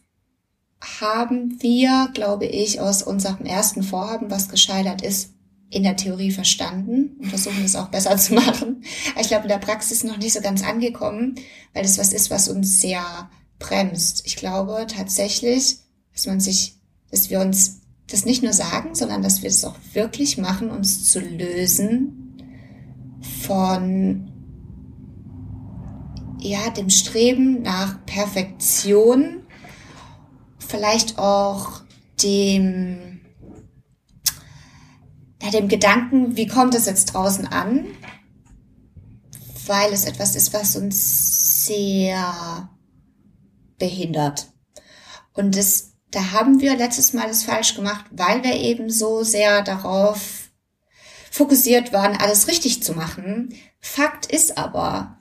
haben 1.00 1.60
wir, 1.60 2.10
glaube 2.14 2.46
ich, 2.46 2.80
aus 2.80 3.02
unserem 3.02 3.46
ersten 3.46 3.82
Vorhaben, 3.82 4.30
was 4.30 4.48
gescheitert 4.48 5.02
ist, 5.02 5.34
in 5.70 5.82
der 5.82 5.96
Theorie 5.96 6.30
verstanden 6.30 7.16
und 7.18 7.28
versuchen 7.28 7.64
es 7.64 7.76
auch 7.76 7.88
besser 7.88 8.16
zu 8.16 8.34
machen. 8.34 8.82
Ich 9.20 9.28
glaube, 9.28 9.44
in 9.44 9.50
der 9.50 9.58
Praxis 9.58 10.04
noch 10.04 10.18
nicht 10.18 10.32
so 10.32 10.40
ganz 10.40 10.62
angekommen, 10.62 11.34
weil 11.74 11.82
das 11.82 11.98
was 11.98 12.12
ist, 12.12 12.30
was 12.30 12.48
uns 12.48 12.80
sehr 12.80 13.30
bremst. 13.58 14.22
Ich 14.24 14.36
glaube 14.36 14.86
tatsächlich, 14.88 15.78
dass 16.12 16.26
man 16.26 16.40
sich, 16.40 16.76
dass 17.10 17.30
wir 17.30 17.40
uns 17.40 17.80
das 18.10 18.24
nicht 18.24 18.42
nur 18.42 18.52
sagen, 18.52 18.94
sondern 18.94 19.22
dass 19.22 19.42
wir 19.42 19.50
es 19.50 19.64
auch 19.64 19.76
wirklich 19.92 20.38
machen, 20.38 20.70
uns 20.70 21.10
zu 21.10 21.20
lösen 21.20 22.36
von 23.44 24.32
ja, 26.40 26.70
dem 26.70 26.88
Streben 26.88 27.62
nach 27.62 28.04
Perfektion, 28.06 29.42
vielleicht 30.58 31.18
auch 31.18 31.82
dem, 32.22 33.07
ja, 35.52 35.60
dem 35.60 35.68
Gedanken, 35.68 36.36
wie 36.36 36.46
kommt 36.46 36.74
es 36.74 36.86
jetzt 36.86 37.14
draußen 37.14 37.46
an, 37.46 37.86
weil 39.66 39.92
es 39.92 40.04
etwas 40.04 40.36
ist, 40.36 40.52
was 40.52 40.76
uns 40.76 41.66
sehr 41.66 42.70
behindert. 43.78 44.48
Und 45.34 45.56
das 45.56 45.88
da 46.10 46.32
haben 46.32 46.60
wir 46.60 46.76
letztes 46.76 47.12
Mal 47.12 47.28
das 47.28 47.42
falsch 47.42 47.74
gemacht, 47.74 48.06
weil 48.10 48.42
wir 48.42 48.54
eben 48.54 48.88
so 48.88 49.22
sehr 49.24 49.62
darauf 49.62 50.50
fokussiert 51.30 51.92
waren, 51.92 52.16
alles 52.16 52.48
richtig 52.48 52.82
zu 52.82 52.94
machen. 52.94 53.54
Fakt 53.78 54.26
ist 54.26 54.56
aber, 54.56 55.18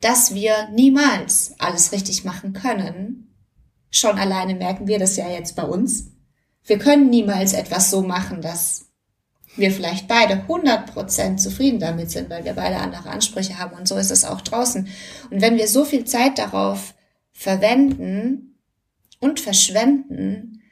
dass 0.00 0.34
wir 0.34 0.68
niemals 0.70 1.54
alles 1.58 1.92
richtig 1.92 2.24
machen 2.24 2.52
können. 2.52 3.34
Schon 3.90 4.18
alleine 4.18 4.54
merken 4.54 4.88
wir 4.88 4.98
das 4.98 5.16
ja 5.16 5.28
jetzt 5.28 5.54
bei 5.54 5.62
uns. 5.62 6.08
Wir 6.64 6.78
können 6.78 7.08
niemals 7.08 7.52
etwas 7.52 7.90
so 7.90 8.02
machen, 8.02 8.42
dass 8.42 8.86
wir 9.56 9.70
vielleicht 9.70 10.08
beide 10.08 10.44
100% 10.48 11.36
zufrieden 11.38 11.80
damit 11.80 12.10
sind, 12.10 12.30
weil 12.30 12.44
wir 12.44 12.54
beide 12.54 12.76
andere 12.76 13.08
Ansprüche 13.08 13.58
haben. 13.58 13.76
Und 13.76 13.88
so 13.88 13.96
ist 13.96 14.10
es 14.10 14.24
auch 14.24 14.40
draußen. 14.40 14.88
Und 15.30 15.40
wenn 15.40 15.56
wir 15.56 15.68
so 15.68 15.84
viel 15.84 16.04
Zeit 16.04 16.38
darauf 16.38 16.94
verwenden, 17.32 18.46
und 19.20 19.40
verschwenden, 19.40 20.62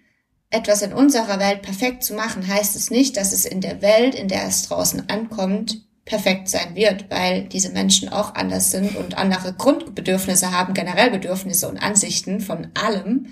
etwas 0.50 0.82
in 0.82 0.92
unserer 0.92 1.40
Welt 1.40 1.62
perfekt 1.62 2.04
zu 2.04 2.14
machen, 2.14 2.46
heißt 2.46 2.76
es 2.76 2.90
nicht, 2.90 3.16
dass 3.16 3.32
es 3.32 3.44
in 3.44 3.60
der 3.60 3.82
Welt, 3.82 4.14
in 4.14 4.28
der 4.28 4.46
es 4.46 4.62
draußen 4.62 5.08
ankommt, 5.08 5.82
perfekt 6.04 6.48
sein 6.48 6.74
wird, 6.74 7.10
weil 7.10 7.44
diese 7.44 7.70
Menschen 7.70 8.10
auch 8.10 8.34
anders 8.34 8.70
sind 8.70 8.94
und 8.94 9.16
andere 9.16 9.54
Grundbedürfnisse 9.54 10.52
haben, 10.52 10.74
generell 10.74 11.10
Bedürfnisse 11.10 11.68
und 11.68 11.78
Ansichten 11.78 12.40
von 12.40 12.68
allem. 12.74 13.28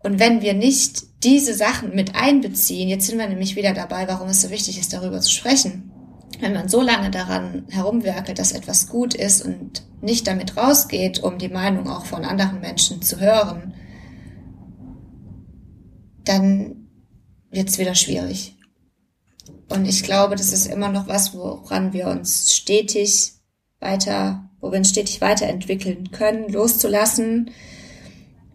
Und 0.00 0.18
wenn 0.18 0.42
wir 0.42 0.54
nicht 0.54 1.24
diese 1.24 1.54
Sachen 1.54 1.94
mit 1.94 2.14
einbeziehen, 2.14 2.88
jetzt 2.88 3.06
sind 3.06 3.18
wir 3.18 3.28
nämlich 3.28 3.56
wieder 3.56 3.74
dabei, 3.74 4.06
warum 4.08 4.28
es 4.28 4.42
so 4.42 4.50
wichtig 4.50 4.78
ist, 4.78 4.92
darüber 4.92 5.20
zu 5.20 5.30
sprechen. 5.30 5.90
Wenn 6.40 6.52
man 6.52 6.68
so 6.68 6.82
lange 6.82 7.10
daran 7.10 7.64
herumwerkelt, 7.70 8.38
dass 8.38 8.52
etwas 8.52 8.88
gut 8.88 9.14
ist 9.14 9.44
und 9.44 9.82
nicht 10.02 10.26
damit 10.26 10.56
rausgeht, 10.56 11.22
um 11.22 11.38
die 11.38 11.48
Meinung 11.48 11.88
auch 11.88 12.04
von 12.04 12.24
anderen 12.24 12.60
Menschen 12.60 13.00
zu 13.02 13.20
hören, 13.20 13.74
dann 16.24 16.88
wird 17.50 17.68
es 17.68 17.78
wieder 17.78 17.94
schwierig. 17.94 18.56
Und 19.68 19.86
ich 19.86 20.02
glaube, 20.02 20.36
das 20.36 20.52
ist 20.52 20.66
immer 20.66 20.90
noch 20.90 21.08
was, 21.08 21.34
woran 21.34 21.92
wir 21.92 22.08
uns 22.08 22.54
stetig 22.54 23.32
weiter, 23.80 24.48
wo 24.60 24.70
wir 24.70 24.78
uns 24.78 24.90
stetig 24.90 25.20
weiterentwickeln 25.20 26.10
können, 26.10 26.48
loszulassen 26.52 27.50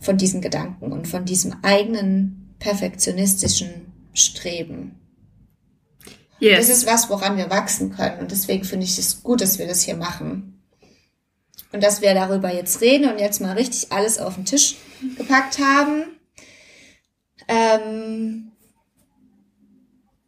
von 0.02 0.18
diesen 0.18 0.42
Gedanken 0.42 0.92
und 0.92 1.08
von 1.08 1.24
diesem 1.24 1.56
eigenen 1.62 2.56
perfektionistischen 2.60 3.94
Streben. 4.14 5.00
Yes. 6.40 6.68
Das 6.68 6.78
ist 6.78 6.88
was, 6.88 7.10
woran 7.10 7.38
wir 7.38 7.52
wachsen 7.52 7.92
können. 7.92 8.20
Und 8.20 8.32
deswegen 8.32 8.64
finde 8.64 8.86
ich 8.86 8.98
es 8.98 9.22
gut, 9.22 9.42
dass 9.42 9.60
wir 9.60 9.68
das 9.68 9.84
hier 9.84 9.96
machen. 9.96 10.60
Und 11.72 11.84
dass 11.84 12.02
wir 12.02 12.14
darüber 12.16 12.54
jetzt 12.54 12.82
reden 12.82 13.10
und 13.10 13.20
jetzt 13.20 13.40
mal 13.40 13.56
richtig 13.56 13.92
alles 13.92 14.18
auf 14.18 14.36
den 14.36 14.46
Tisch 14.46 14.76
gepackt 15.18 15.60
haben. 15.60 16.04
Ähm, 17.48 18.52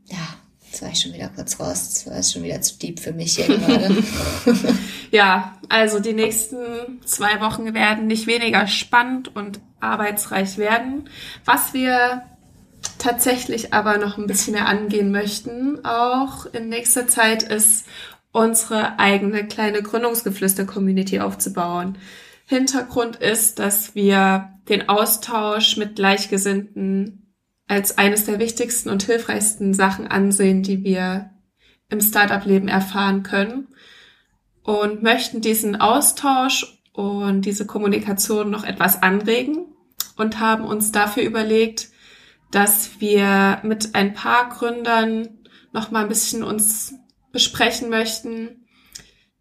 ja, 0.05 0.37
Jetzt 0.73 0.81
war 0.81 0.89
ich 0.89 1.01
schon 1.01 1.13
wieder 1.13 1.29
kurz 1.29 1.59
raus. 1.59 2.03
Das 2.03 2.07
war 2.11 2.23
schon 2.23 2.41
wieder 2.41 2.59
zu 2.59 2.79
deep 2.79 2.99
für 2.99 3.13
mich 3.13 3.35
hier 3.35 3.45
gerade. 3.45 3.95
ja, 5.11 5.55
also 5.69 5.99
die 5.99 6.13
nächsten 6.13 6.99
zwei 7.05 7.39
Wochen 7.41 7.75
werden 7.75 8.07
nicht 8.07 8.25
weniger 8.25 8.65
spannend 8.65 9.35
und 9.35 9.59
arbeitsreich 9.79 10.57
werden. 10.57 11.11
Was 11.45 11.75
wir 11.75 12.23
tatsächlich 12.97 13.71
aber 13.71 13.99
noch 13.99 14.17
ein 14.17 14.25
bisschen 14.25 14.53
mehr 14.53 14.67
angehen 14.67 15.11
möchten, 15.11 15.85
auch 15.85 16.47
in 16.47 16.69
nächster 16.69 17.07
Zeit, 17.07 17.43
ist 17.43 17.85
unsere 18.31 18.97
eigene 18.97 19.45
kleine 19.45 19.83
Gründungsgeflüster-Community 19.83 21.19
aufzubauen. 21.19 21.99
Hintergrund 22.47 23.17
ist, 23.17 23.59
dass 23.59 23.93
wir 23.93 24.49
den 24.69 24.89
Austausch 24.89 25.77
mit 25.77 25.97
Gleichgesinnten 25.97 27.22
als 27.73 27.97
eines 27.97 28.25
der 28.25 28.37
wichtigsten 28.37 28.89
und 28.89 29.01
hilfreichsten 29.01 29.73
Sachen 29.73 30.07
ansehen, 30.07 30.61
die 30.61 30.83
wir 30.83 31.31
im 31.89 32.01
Startup-Leben 32.01 32.67
erfahren 32.67 33.23
können 33.23 33.67
und 34.61 35.01
möchten 35.01 35.41
diesen 35.41 35.75
Austausch 35.75 36.79
und 36.91 37.41
diese 37.41 37.65
Kommunikation 37.65 38.51
noch 38.51 38.63
etwas 38.63 39.01
anregen 39.01 39.65
und 40.17 40.39
haben 40.39 40.65
uns 40.65 40.91
dafür 40.91 41.23
überlegt, 41.23 41.89
dass 42.51 42.99
wir 42.99 43.59
mit 43.63 43.95
ein 43.95 44.13
paar 44.13 44.49
Gründern 44.49 45.29
noch 45.71 45.89
mal 45.89 46.03
ein 46.03 46.09
bisschen 46.09 46.43
uns 46.43 46.93
besprechen 47.31 47.89
möchten, 47.89 48.67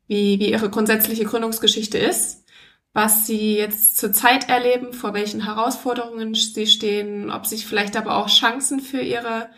wie, 0.06 0.40
wie 0.40 0.50
ihre 0.50 0.70
grundsätzliche 0.70 1.24
Gründungsgeschichte 1.24 1.98
ist 1.98 2.41
was 2.94 3.26
sie 3.26 3.56
jetzt 3.56 3.96
zurzeit 3.96 4.48
erleben, 4.48 4.92
vor 4.92 5.14
welchen 5.14 5.44
Herausforderungen 5.44 6.34
sie 6.34 6.66
stehen, 6.66 7.30
ob 7.30 7.46
sich 7.46 7.66
vielleicht 7.66 7.96
aber 7.96 8.16
auch 8.16 8.28
Chancen 8.28 8.80
für 8.80 9.00
ihre 9.00 9.48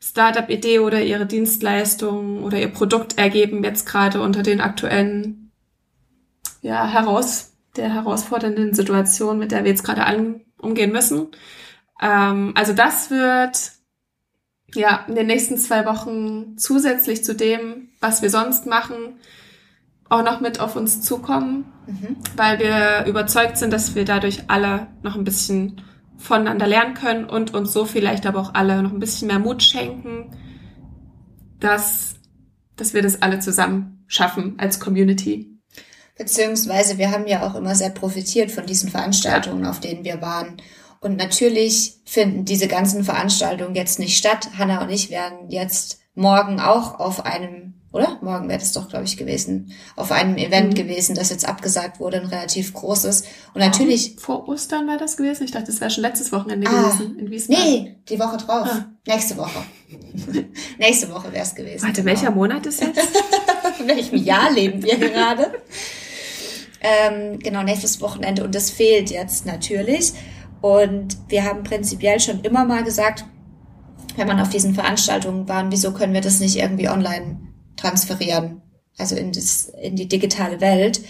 Startup-Idee 0.00 0.80
oder 0.80 1.02
ihre 1.02 1.26
Dienstleistung 1.26 2.42
oder 2.42 2.58
ihr 2.58 2.72
Produkt 2.72 3.18
ergeben 3.18 3.62
jetzt 3.62 3.86
gerade 3.86 4.20
unter 4.20 4.42
den 4.42 4.60
aktuellen, 4.60 5.52
ja, 6.60 6.86
heraus, 6.86 7.52
der 7.76 7.92
herausfordernden 7.92 8.74
Situation, 8.74 9.38
mit 9.38 9.52
der 9.52 9.64
wir 9.64 9.70
jetzt 9.70 9.84
gerade 9.84 10.40
umgehen 10.58 10.92
müssen. 10.92 11.28
Ähm, 12.00 12.52
also 12.56 12.72
das 12.72 13.10
wird 13.10 13.72
ja 14.74 15.04
in 15.06 15.14
den 15.14 15.26
nächsten 15.26 15.58
zwei 15.58 15.84
Wochen 15.86 16.56
zusätzlich 16.58 17.24
zu 17.24 17.34
dem, 17.34 17.90
was 18.00 18.22
wir 18.22 18.30
sonst 18.30 18.66
machen, 18.66 19.20
auch 20.12 20.22
noch 20.22 20.40
mit 20.40 20.60
auf 20.60 20.76
uns 20.76 21.00
zukommen, 21.00 21.72
mhm. 21.86 22.16
weil 22.36 22.58
wir 22.58 23.06
überzeugt 23.06 23.56
sind, 23.56 23.72
dass 23.72 23.94
wir 23.94 24.04
dadurch 24.04 24.44
alle 24.48 24.88
noch 25.02 25.16
ein 25.16 25.24
bisschen 25.24 25.80
voneinander 26.18 26.66
lernen 26.66 26.94
können 26.94 27.24
und 27.24 27.54
uns 27.54 27.72
so 27.72 27.84
vielleicht 27.86 28.26
aber 28.26 28.40
auch 28.40 28.54
alle 28.54 28.82
noch 28.82 28.92
ein 28.92 29.00
bisschen 29.00 29.28
mehr 29.28 29.38
Mut 29.38 29.62
schenken, 29.62 30.30
dass, 31.58 32.16
dass 32.76 32.92
wir 32.92 33.02
das 33.02 33.22
alle 33.22 33.40
zusammen 33.40 34.04
schaffen 34.06 34.54
als 34.58 34.78
Community. 34.78 35.58
Beziehungsweise 36.18 36.98
wir 36.98 37.10
haben 37.10 37.26
ja 37.26 37.46
auch 37.46 37.54
immer 37.54 37.74
sehr 37.74 37.90
profitiert 37.90 38.50
von 38.50 38.66
diesen 38.66 38.90
Veranstaltungen, 38.90 39.64
ja. 39.64 39.70
auf 39.70 39.80
denen 39.80 40.04
wir 40.04 40.20
waren. 40.20 40.58
Und 41.00 41.16
natürlich 41.16 41.96
finden 42.04 42.44
diese 42.44 42.68
ganzen 42.68 43.02
Veranstaltungen 43.02 43.74
jetzt 43.74 43.98
nicht 43.98 44.16
statt. 44.16 44.50
Hanna 44.58 44.82
und 44.82 44.90
ich 44.90 45.10
werden 45.10 45.48
jetzt 45.48 46.00
morgen 46.14 46.60
auch 46.60 47.00
auf 47.00 47.24
einem 47.24 47.81
oder? 47.92 48.18
Morgen 48.22 48.48
wäre 48.48 48.58
das 48.58 48.72
doch, 48.72 48.88
glaube 48.88 49.04
ich, 49.04 49.18
gewesen. 49.18 49.72
Auf 49.96 50.12
einem 50.12 50.36
Event 50.38 50.70
mhm. 50.70 50.74
gewesen, 50.74 51.14
das 51.14 51.28
jetzt 51.28 51.46
abgesagt 51.46 52.00
wurde, 52.00 52.20
ein 52.20 52.26
relativ 52.26 52.72
großes. 52.72 53.24
Und 53.52 53.60
natürlich. 53.60 54.16
Vor 54.18 54.48
Ostern 54.48 54.88
war 54.88 54.96
das 54.96 55.18
gewesen? 55.18 55.44
Ich 55.44 55.50
dachte, 55.50 55.66
das 55.66 55.80
wäre 55.80 55.90
schon 55.90 56.02
letztes 56.02 56.32
Wochenende 56.32 56.68
ah, 56.68 56.90
gewesen 56.90 57.18
in 57.18 57.30
Wiesbaden. 57.30 57.62
Nee, 57.62 57.96
die 58.08 58.18
Woche 58.18 58.38
drauf. 58.38 58.66
Ah. 58.70 58.86
Nächste 59.06 59.36
Woche. 59.36 59.62
Nächste 60.78 61.12
Woche 61.12 61.32
wäre 61.32 61.44
es 61.44 61.54
gewesen. 61.54 61.82
Warte, 61.82 62.02
genau. 62.02 62.06
welcher 62.06 62.30
Monat 62.30 62.64
ist 62.64 62.80
jetzt? 62.80 62.98
in 63.78 63.88
welchem 63.88 64.16
Jahr 64.16 64.50
leben 64.50 64.82
wir 64.82 64.96
gerade? 64.96 65.52
ähm, 66.80 67.38
genau, 67.40 67.62
nächstes 67.62 68.00
Wochenende. 68.00 68.42
Und 68.42 68.54
das 68.54 68.70
fehlt 68.70 69.10
jetzt 69.10 69.44
natürlich. 69.44 70.14
Und 70.62 71.18
wir 71.28 71.44
haben 71.44 71.62
prinzipiell 71.62 72.20
schon 72.20 72.40
immer 72.40 72.64
mal 72.64 72.84
gesagt, 72.84 73.26
wenn 74.16 74.26
man 74.26 74.40
auf 74.40 74.48
diesen 74.48 74.74
Veranstaltungen 74.74 75.46
war, 75.48 75.70
wieso 75.70 75.92
können 75.92 76.14
wir 76.14 76.20
das 76.22 76.40
nicht 76.40 76.56
irgendwie 76.56 76.88
online 76.88 77.51
transferieren, 77.76 78.62
also 78.98 79.16
in, 79.16 79.32
das, 79.32 79.72
in 79.80 79.96
die 79.96 80.08
digitale 80.08 80.60
Welt. 80.60 81.00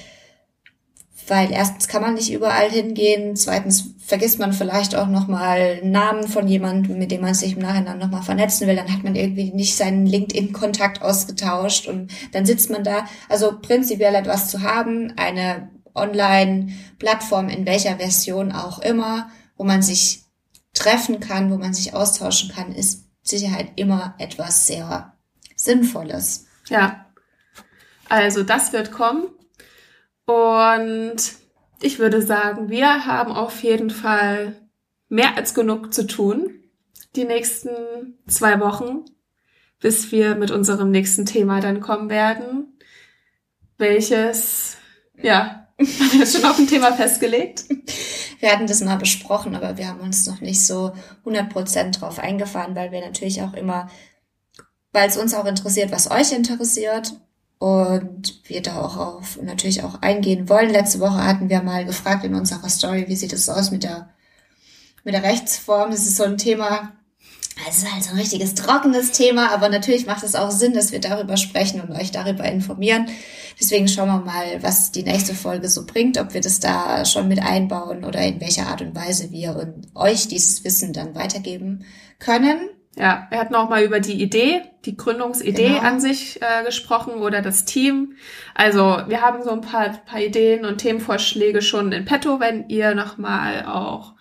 Weil 1.29 1.53
erstens 1.53 1.87
kann 1.87 2.03
man 2.03 2.15
nicht 2.15 2.33
überall 2.33 2.69
hingehen, 2.69 3.37
zweitens 3.37 3.95
vergisst 4.05 4.41
man 4.41 4.53
vielleicht 4.53 4.97
auch 4.97 5.07
nochmal 5.07 5.81
Namen 5.85 6.27
von 6.27 6.49
jemandem, 6.49 6.99
mit 6.99 7.13
dem 7.13 7.21
man 7.21 7.35
sich 7.35 7.53
im 7.53 7.61
Nachhinein 7.61 7.99
nochmal 7.99 8.23
vernetzen 8.23 8.67
will, 8.67 8.75
dann 8.75 8.93
hat 8.93 9.05
man 9.05 9.15
irgendwie 9.15 9.53
nicht 9.53 9.77
seinen 9.77 10.05
LinkedIn-Kontakt 10.05 11.01
ausgetauscht 11.01 11.87
und 11.87 12.11
dann 12.33 12.45
sitzt 12.45 12.71
man 12.71 12.83
da. 12.83 13.07
Also 13.29 13.61
prinzipiell 13.61 14.17
etwas 14.17 14.49
zu 14.49 14.63
haben, 14.63 15.13
eine 15.17 15.71
Online-Plattform 15.95 17.49
in 17.49 17.67
welcher 17.67 17.97
Version 17.97 18.51
auch 18.51 18.81
immer, 18.81 19.31
wo 19.57 19.65
man 19.65 19.83
sich 19.83 20.25
treffen 20.75 21.21
kann, 21.21 21.51
wo 21.51 21.57
man 21.57 21.75
sich 21.75 21.95
austauschen 21.95 22.51
kann, 22.51 22.75
ist 22.75 23.07
Sicherheit 23.23 23.69
immer 23.77 24.15
etwas 24.19 24.67
sehr 24.67 25.15
Sinnvolles. 25.55 26.47
Ja. 26.73 27.07
Also 28.09 28.43
das 28.43 28.73
wird 28.73 28.93
kommen. 28.93 29.29
Und 30.25 31.17
ich 31.81 31.99
würde 31.99 32.23
sagen, 32.23 32.69
wir 32.71 33.07
haben 33.07 33.33
auf 33.33 33.63
jeden 33.63 33.91
Fall 33.91 34.57
mehr 35.09 35.37
als 35.37 35.55
genug 35.55 35.93
zu 35.93 36.07
tun 36.07 36.63
die 37.17 37.25
nächsten 37.25 38.19
zwei 38.27 38.59
Wochen, 38.61 39.05
bis 39.81 40.13
wir 40.13 40.35
mit 40.35 40.51
unserem 40.51 40.91
nächsten 40.91 41.27
Thema 41.27 41.61
dann 41.61 41.81
kommen 41.81 42.09
werden, 42.09 42.79
welches, 43.77 44.77
ja, 45.21 45.69
haben 45.79 46.19
wir 46.19 46.27
schon 46.27 46.45
auf 46.45 46.59
ein 46.59 46.69
Thema 46.69 46.93
festgelegt? 46.93 47.65
Wir 48.39 48.53
hatten 48.53 48.67
das 48.67 48.83
mal 48.83 48.97
besprochen, 48.97 49.55
aber 49.55 49.77
wir 49.77 49.89
haben 49.89 50.01
uns 50.01 50.27
noch 50.27 50.41
nicht 50.41 50.65
so 50.65 50.93
100% 51.25 51.99
drauf 51.99 52.19
eingefahren, 52.19 52.75
weil 52.75 52.93
wir 52.93 53.01
natürlich 53.01 53.43
auch 53.43 53.55
immer 53.55 53.91
weil 54.93 55.09
es 55.09 55.17
uns 55.17 55.35
auch 55.35 55.47
interessiert, 55.47 55.91
was 55.91 56.11
euch 56.11 56.33
interessiert 56.33 57.15
und 57.59 58.41
wir 58.49 58.63
da 58.63 58.81
auch 58.81 58.97
auf 58.97 59.41
natürlich 59.43 59.83
auch 59.83 60.03
eingehen 60.03 60.49
wollen. 60.49 60.71
Letzte 60.71 61.01
Woche 61.01 61.25
hatten 61.25 61.49
wir 61.49 61.63
mal 61.63 61.85
gefragt 61.85 62.25
in 62.25 62.35
unserer 62.35 62.69
Story, 62.69 63.05
wie 63.09 63.17
sieht 63.17 63.33
es 63.33 63.49
aus 63.49 63.71
mit 63.71 63.85
der 63.85 64.11
mit 65.05 65.15
der 65.15 65.23
Rechtsform. 65.23 65.91
Das 65.91 66.01
ist 66.01 66.17
so 66.17 66.25
ein 66.25 66.39
Thema, 66.39 66.93
es 67.69 67.79
ist 67.79 67.93
halt 67.93 68.03
so 68.03 68.11
ein 68.11 68.19
richtiges 68.19 68.55
trockenes 68.55 69.13
Thema, 69.13 69.53
aber 69.53 69.69
natürlich 69.69 70.07
macht 70.07 70.25
es 70.25 70.35
auch 70.35 70.51
Sinn, 70.51 70.73
dass 70.73 70.93
wir 70.93 71.01
darüber 71.01 71.37
sprechen 71.37 71.81
und 71.81 71.93
euch 71.93 72.11
darüber 72.11 72.45
informieren. 72.45 73.09
Deswegen 73.61 73.89
schauen 73.89 74.09
wir 74.09 74.21
mal, 74.21 74.63
was 74.63 74.91
die 74.91 75.03
nächste 75.03 75.35
Folge 75.35 75.69
so 75.69 75.85
bringt, 75.85 76.19
ob 76.19 76.35
wir 76.35 76.41
das 76.41 76.61
da 76.61 77.05
schon 77.05 77.29
mit 77.29 77.41
einbauen 77.41 78.05
oder 78.05 78.21
in 78.21 78.41
welcher 78.41 78.69
Art 78.69 78.81
und 78.81 78.95
Weise 78.95 79.31
wir 79.31 79.57
und 79.57 79.89
euch 79.95 80.29
dieses 80.29 80.65
Wissen 80.65 80.93
dann 80.93 81.15
weitergeben 81.15 81.85
können. 82.19 82.71
Ja, 82.95 83.27
wir 83.31 83.39
hatten 83.39 83.55
auch 83.55 83.71
mal 83.71 83.83
über 83.83 84.01
die 84.01 84.23
Idee, 84.23 84.63
die 84.85 84.97
Gründungsidee 84.97 85.69
genau. 85.69 85.81
an 85.81 86.01
sich 86.01 86.43
äh, 86.43 86.63
gesprochen 86.65 87.15
oder 87.15 87.41
das 87.41 87.65
Team. 87.65 88.17
Also 88.55 89.03
wir 89.07 89.23
haben 89.23 89.43
so 89.43 89.51
ein 89.51 89.63
paar, 89.63 89.89
paar 89.89 90.21
Ideen 90.21 90.67
und 90.67 90.79
Themenvorschläge 90.79 91.63
schon 91.63 91.93
in 91.93 92.05
petto, 92.05 92.39
wenn 92.39 92.69
ihr 92.69 92.95
nochmal 92.95 93.65
auch, 93.65 94.13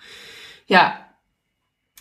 ja, 0.68 0.94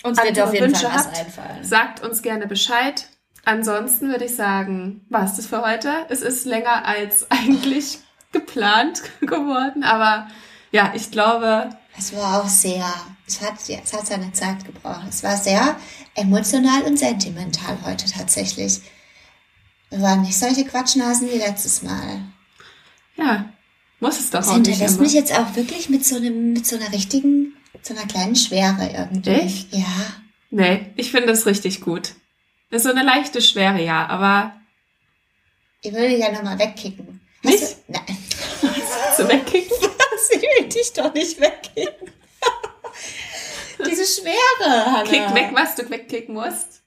uns 0.04 0.22
wird 0.22 0.40
auf 0.40 0.54
jeden 0.54 0.66
Wünsche 0.66 0.86
Fall 0.86 0.96
habt, 0.96 1.18
einfallen. 1.18 1.64
Sagt 1.64 2.04
uns 2.04 2.22
gerne 2.22 2.46
Bescheid. 2.46 3.06
ansonsten 3.44 4.08
würde 4.08 4.26
ich 4.26 4.36
sagen, 4.36 5.04
war 5.08 5.24
es 5.24 5.34
das 5.34 5.46
für 5.46 5.62
heute. 5.62 5.90
Es 6.08 6.22
ist 6.22 6.46
länger 6.46 6.86
als 6.86 7.30
eigentlich 7.30 7.98
geplant 8.32 9.02
geworden, 9.20 9.82
aber 9.82 10.28
ja, 10.70 10.92
ich 10.94 11.10
glaube. 11.10 11.70
Es 11.98 12.14
war 12.14 12.40
auch 12.40 12.48
sehr, 12.48 12.86
es 13.30 13.40
hat, 13.40 13.54
es 13.68 13.92
hat 13.92 14.06
seine 14.06 14.32
Zeit 14.32 14.64
gebraucht. 14.64 15.06
Es 15.08 15.22
war 15.22 15.36
sehr 15.36 15.76
emotional 16.14 16.82
und 16.82 16.98
sentimental 16.98 17.78
heute 17.84 18.06
tatsächlich. 18.10 18.80
Wir 19.90 20.00
waren 20.02 20.22
nicht 20.22 20.38
solche 20.38 20.64
Quatschnasen 20.64 21.28
wie 21.30 21.38
letztes 21.38 21.82
Mal. 21.82 22.22
Ja, 23.16 23.52
muss 24.00 24.18
es 24.18 24.30
doch 24.30 24.40
Das 24.40 24.48
auch 24.48 24.56
nicht 24.56 24.66
hinterlässt 24.68 24.94
immer. 24.96 25.04
mich 25.04 25.12
jetzt 25.14 25.32
auch 25.32 25.54
wirklich 25.56 25.88
mit 25.90 26.04
so 26.04 26.16
einem, 26.16 26.52
mit 26.52 26.66
so 26.66 26.76
einer 26.76 26.92
richtigen, 26.92 27.54
so 27.82 27.94
einer 27.94 28.06
kleinen 28.06 28.36
Schwere 28.36 28.90
irgendwie. 28.92 29.30
Echt? 29.30 29.74
Ja. 29.74 29.84
Nee, 30.50 30.86
ich 30.96 31.10
finde 31.10 31.32
es 31.32 31.46
richtig 31.46 31.80
gut. 31.80 32.14
Ist 32.70 32.84
so 32.84 32.90
eine 32.90 33.02
leichte 33.02 33.40
Schwere, 33.42 33.82
ja, 33.82 34.06
aber 34.06 34.54
Ich 35.82 35.92
würde 35.92 36.16
ja 36.16 36.30
nochmal 36.32 36.58
wegkicken. 36.58 37.20
Nicht? 37.42 37.62
Hast 37.62 37.78
du, 37.88 37.92
nein. 37.92 38.16
zu 39.16 39.28
wegkicken. 39.28 39.76
Was? 39.80 40.30
Ich 40.32 40.42
will 40.42 40.68
dich 40.68 40.92
doch 40.92 41.12
nicht 41.14 41.40
wegkicken. 41.40 42.12
Diese 43.88 44.04
Schwere, 44.06 44.86
Hanna. 44.86 45.02
Kick 45.04 45.34
weg, 45.34 45.50
was 45.52 45.74
du 45.74 45.88
wegkicken 45.88 46.34
musst. 46.34 46.79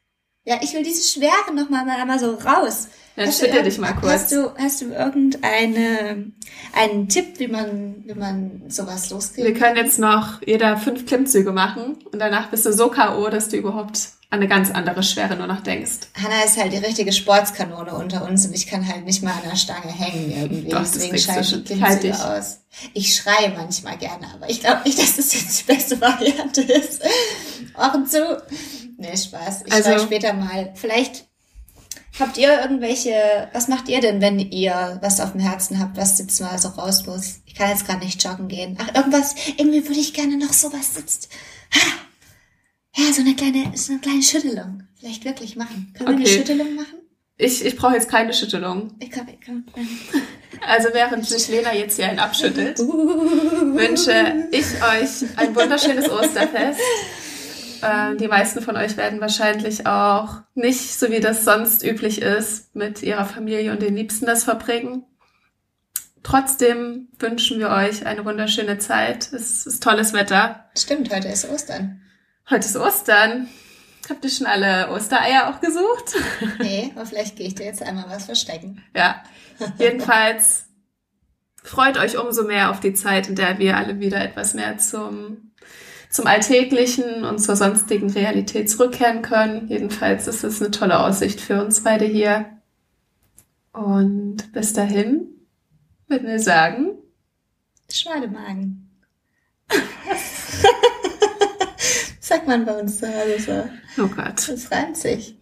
Ja, 0.46 0.58
ich 0.62 0.74
will 0.74 0.84
diese 0.84 1.04
Schwere 1.08 1.54
nochmal 1.54 1.86
mal, 1.86 2.06
mal 2.06 2.20
so 2.20 2.32
raus. 2.36 2.88
Dann 3.16 3.28
Hast 3.28 3.42
du 3.42 3.46
schüttel 3.46 3.62
irg- 3.62 3.64
dich 3.66 3.78
mal 3.78 3.94
kurz. 3.94 4.12
Hast 4.12 4.32
du, 4.32 4.52
hast 4.58 4.82
du 4.82 4.86
irgendeine, 4.92 6.32
einen 6.76 7.08
Tipp, 7.08 7.40
wie 7.40 7.48
man, 7.48 8.04
wie 8.06 8.14
man 8.14 8.64
sowas 8.68 9.10
Wir 9.10 9.16
loskriegt? 9.16 9.58
können 9.60 9.78
jetzt 9.78 10.00
noch 10.00 10.42
jeder 10.46 10.78
fünf 10.78 11.06
Klimmzüge 11.06 11.52
machen 11.52 11.98
und 12.12 12.20
danach 12.20 12.50
bist 12.50 12.66
du 12.66 12.74
so 12.74 12.90
K.O., 12.90 13.30
dass 13.30 13.50
du 13.50 13.58
überhaupt 13.58 14.00
an 14.32 14.40
eine 14.40 14.48
ganz 14.48 14.72
andere 14.72 15.04
Schwere 15.04 15.36
nur 15.36 15.46
noch 15.46 15.62
denkst. 15.62 16.08
Hanna 16.22 16.42
ist 16.44 16.58
halt 16.58 16.74
die 16.74 16.78
richtige 16.78 17.14
Sportskanone 17.14 17.94
unter 17.94 18.26
uns 18.28 18.48
und 18.48 18.54
ich 18.56 18.66
kann 18.66 18.86
halt 18.88 19.06
nicht 19.06 19.22
mal 19.22 19.32
an 19.32 19.48
der 19.48 19.56
Stange 19.56 19.92
hängen 19.92 20.32
irgendwie. 20.36 20.70
Doch, 20.70 20.80
Deswegen 20.82 21.18
schalte 21.20 21.42
ich 21.42 21.50
schon. 21.52 21.64
die 21.66 21.82
Halt 21.82 22.00
Klimmzüge 22.02 22.14
dich. 22.14 22.22
aus. 22.42 22.60
Ich 22.96 23.16
schreie 23.16 23.54
manchmal 23.56 23.96
gerne, 23.98 24.26
aber 24.34 24.50
ich 24.50 24.60
glaube 24.60 24.82
nicht, 24.86 24.98
dass 24.98 25.18
das 25.18 25.32
jetzt 25.36 25.62
die 25.62 25.72
beste 25.72 26.02
Variante 26.02 26.64
ist. 26.64 27.02
Ohren 27.78 28.08
zu. 28.08 28.42
Nee, 29.04 29.18
Spaß. 29.18 29.64
Ich 29.66 29.72
Also- 29.74 29.90
schreie 29.90 30.00
später 30.00 30.34
mal. 30.34 30.72
Vielleicht 30.76 31.26
habt 32.20 32.38
ihr 32.38 32.62
irgendwelche, 32.62 33.50
was 33.54 33.68
macht 33.68 33.90
ihr 33.90 34.00
denn, 34.02 34.22
wenn 34.22 34.40
ihr 34.40 34.98
was 35.02 35.20
auf 35.20 35.32
dem 35.34 35.42
Herzen 35.42 35.80
habt, 35.80 35.98
was 35.98 36.18
jetzt 36.20 36.40
mal 36.42 36.58
so 36.58 36.70
raus 36.70 37.06
muss? 37.06 37.42
Ich 37.46 37.56
kann 37.56 37.70
jetzt 37.70 37.86
gerade 37.86 38.04
nicht 38.06 38.24
joggen 38.24 38.48
gehen. 38.48 38.78
Ach, 38.80 38.96
irgendwas, 38.96 39.36
irgendwie 39.58 39.84
würde 39.88 40.00
ich 40.00 40.14
gerne 40.14 40.38
noch 40.38 40.54
sowas 40.54 40.96
sitzt. 40.96 41.30
Ja, 42.96 43.12
so 43.12 43.22
eine 43.22 43.36
kleine, 43.36 43.72
so 43.76 43.92
eine 43.94 44.02
kleine 44.02 44.22
Schüttelung. 44.22 44.84
Vielleicht 45.00 45.26
wirklich 45.26 45.56
machen. 45.56 45.92
Können 45.98 46.10
wir 46.10 46.16
eine 46.16 46.24
Okay. 46.26 46.34
Schüttelung 46.38 46.76
machen? 46.76 47.00
Ich, 47.38 47.66
ich 47.66 47.76
brauche 47.76 47.96
jetzt 47.96 48.10
keine 48.10 48.32
Schüttelung. 48.34 48.94
Ich 49.00 49.10
kann, 49.10 49.28
ich 49.28 49.42
kann. 49.42 49.66
Also 50.68 50.90
während 50.94 51.26
sich 51.28 51.48
Lena 51.50 51.74
jetzt 51.74 51.96
hier 51.96 52.08
einen 52.08 52.20
abschüttelt, 52.20 52.78
wünsche 52.80 54.48
ich 54.52 54.66
euch 54.84 55.28
ein 55.38 55.56
wunderschönes 55.56 56.08
Osterfest. 56.10 56.80
Äh, 57.84 58.16
die 58.16 58.28
meisten 58.28 58.62
von 58.62 58.78
euch 58.78 58.98
werden 58.98 59.20
wahrscheinlich 59.20 59.86
auch 59.86 60.42
nicht, 60.56 60.98
so 60.98 61.10
wie 61.10 61.20
das 61.20 61.44
sonst 61.44 61.84
üblich 61.84 62.22
ist, 62.22 62.76
mit 62.76 63.04
ihrer 63.04 63.26
Familie 63.26 63.72
und 63.72 63.82
den 63.82 63.96
Liebsten 63.96 64.26
das 64.26 64.44
verbringen. 64.44 65.06
Trotzdem 66.24 67.10
wünschen 67.20 67.60
wir 67.60 67.70
euch 67.70 68.06
eine 68.06 68.24
wunderschöne 68.24 68.78
Zeit. 68.78 69.34
Es 69.34 69.66
ist 69.66 69.84
tolles 69.84 70.14
Wetter. 70.14 70.70
Stimmt, 70.78 71.14
heute 71.14 71.28
ist 71.28 71.50
Ostern. 71.50 72.02
Heute 72.50 72.66
ist 72.66 72.78
Ostern. 72.78 73.50
Habt 74.10 74.24
ihr 74.24 74.32
schon 74.32 74.48
alle 74.48 74.90
Ostereier 74.90 75.50
auch 75.50 75.60
gesucht? 75.60 76.16
Nee, 76.60 76.92
aber 76.96 77.06
vielleicht 77.06 77.36
gehe 77.36 77.48
ich 77.48 77.56
dir 77.56 77.66
jetzt 77.66 77.82
einmal 77.82 78.06
was 78.08 78.26
verstecken. 78.26 78.82
Ja, 78.96 79.22
jedenfalls 79.78 80.66
freut 81.64 81.98
euch 81.98 82.18
umso 82.18 82.44
mehr 82.44 82.70
auf 82.70 82.80
die 82.80 82.94
Zeit, 82.94 83.28
in 83.30 83.36
der 83.36 83.60
wir 83.60 83.78
alle 83.78 84.00
wieder 84.00 84.22
etwas 84.22 84.54
mehr 84.54 84.78
zum, 84.78 85.53
zum 86.14 86.28
Alltäglichen 86.28 87.24
und 87.26 87.40
zur 87.40 87.56
sonstigen 87.56 88.10
Realität 88.12 88.70
zurückkehren 88.70 89.24
können. 89.24 89.68
Jedenfalls 89.68 90.28
ist 90.28 90.44
es 90.44 90.62
eine 90.62 90.70
tolle 90.72 91.00
Aussicht 91.00 91.42
für 91.42 91.64
uns 91.64 91.82
beide 91.84 92.06
hier. 92.06 92.46
Und 93.72 94.52
bis 94.54 94.74
dahin 94.74 95.28
würden 96.08 96.28
wir 96.28 96.40
sagen, 96.40 96.92
Schwademagen. 97.92 98.92
Sagt 102.20 102.48
man 102.48 102.66
bei 102.66 102.80
uns 102.80 103.00
zu 103.00 103.08
Hause 103.08 103.40
so. 103.96 104.04
oh 104.04 104.08
Gott, 104.08 104.48
Das 104.50 104.72
reimt 104.72 104.98
sich. 104.98 105.36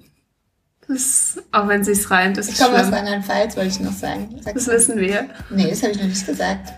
das, 0.88 1.38
auch 1.52 1.68
wenn 1.68 1.84
sich's 1.84 2.10
reimt, 2.12 2.38
ist 2.38 2.48
Ich 2.48 2.54
es 2.56 2.60
komme 2.62 2.76
aus 2.76 2.82
schlimm. 2.88 2.94
Rheinland-Pfalz, 2.96 3.56
wollte 3.56 3.70
ich 3.70 3.80
noch 3.82 3.94
sagen. 3.94 4.40
Sag 4.42 4.54
Das 4.56 4.68
mal. 4.68 4.76
wissen 4.76 4.98
wir. 5.00 5.30
Nee, 5.50 5.70
das 5.70 5.84
habe 5.84 5.92
ich 5.94 6.00
noch 6.00 6.08
nicht 6.08 6.26
gesagt. 6.26 6.74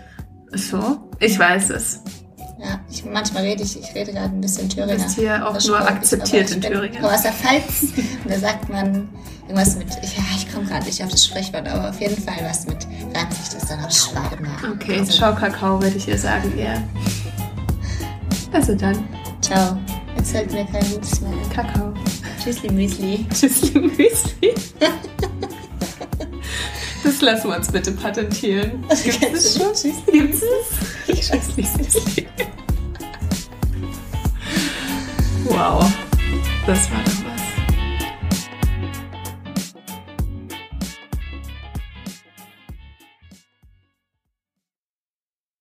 Ach 0.52 0.58
So, 0.58 1.10
ich 1.20 1.38
weiß 1.38 1.70
es. 1.70 2.00
Ja, 2.64 2.80
ich, 2.90 3.04
manchmal 3.04 3.42
rede 3.42 3.62
ich, 3.62 3.78
ich 3.78 3.94
rede 3.94 4.12
gerade 4.12 4.34
ein 4.34 4.40
bisschen 4.40 4.68
Thüringer. 4.70 4.94
bist 4.94 5.16
hier 5.16 5.46
auch 5.46 5.60
nur 5.66 5.80
akzeptiert 5.86 6.50
in 6.50 6.62
Thüringen. 6.62 7.04
Aus 7.04 7.22
der 7.22 7.32
Pfalz 7.32 7.82
und 8.24 8.32
da 8.32 8.38
sagt 8.38 8.68
man 8.70 9.08
irgendwas 9.42 9.76
mit, 9.76 9.88
ich, 10.02 10.16
ja, 10.16 10.22
ich 10.34 10.50
komme 10.52 10.66
gerade 10.66 10.86
nicht 10.86 11.02
auf 11.02 11.10
das 11.10 11.24
Sprichwort, 11.26 11.68
aber 11.68 11.90
auf 11.90 12.00
jeden 12.00 12.20
Fall 12.22 12.36
was 12.42 12.66
mit 12.66 12.82
sich 12.82 13.48
das 13.52 13.68
dann 13.68 13.84
auf 13.84 13.92
Schwademagen. 13.92 14.72
Okay, 14.72 14.98
Also, 15.00 15.12
Schau 15.12 15.34
Kakao 15.34 15.82
würde 15.82 15.96
ich 15.96 16.08
ihr 16.08 16.18
sagen, 16.18 16.56
eher. 16.56 16.82
Also 18.52 18.74
dann, 18.74 19.04
ciao. 19.42 19.76
Jetzt 20.16 20.30
fällt 20.30 20.52
mir 20.52 20.64
kein 20.64 20.88
gutes 20.90 21.20
mehr. 21.20 21.32
Kakao. 21.54 21.92
Tschüssli, 22.42 22.70
Müsli. 22.70 23.26
Tschüssli 23.30 23.78
Müsli. 23.80 24.54
Das 27.14 27.22
lassen 27.22 27.50
wir 27.50 27.56
uns 27.56 27.70
bitte 27.70 27.92
patentieren. 27.92 28.84
Gibt 29.04 29.22
es 29.34 29.56
schon? 29.56 29.72
Gibt 30.12 30.34
es? 30.34 30.42
Tschüssli 31.06 31.64
Müsli. 31.78 32.26
Wow, 35.44 35.88
das 36.66 36.90
war 36.90 37.23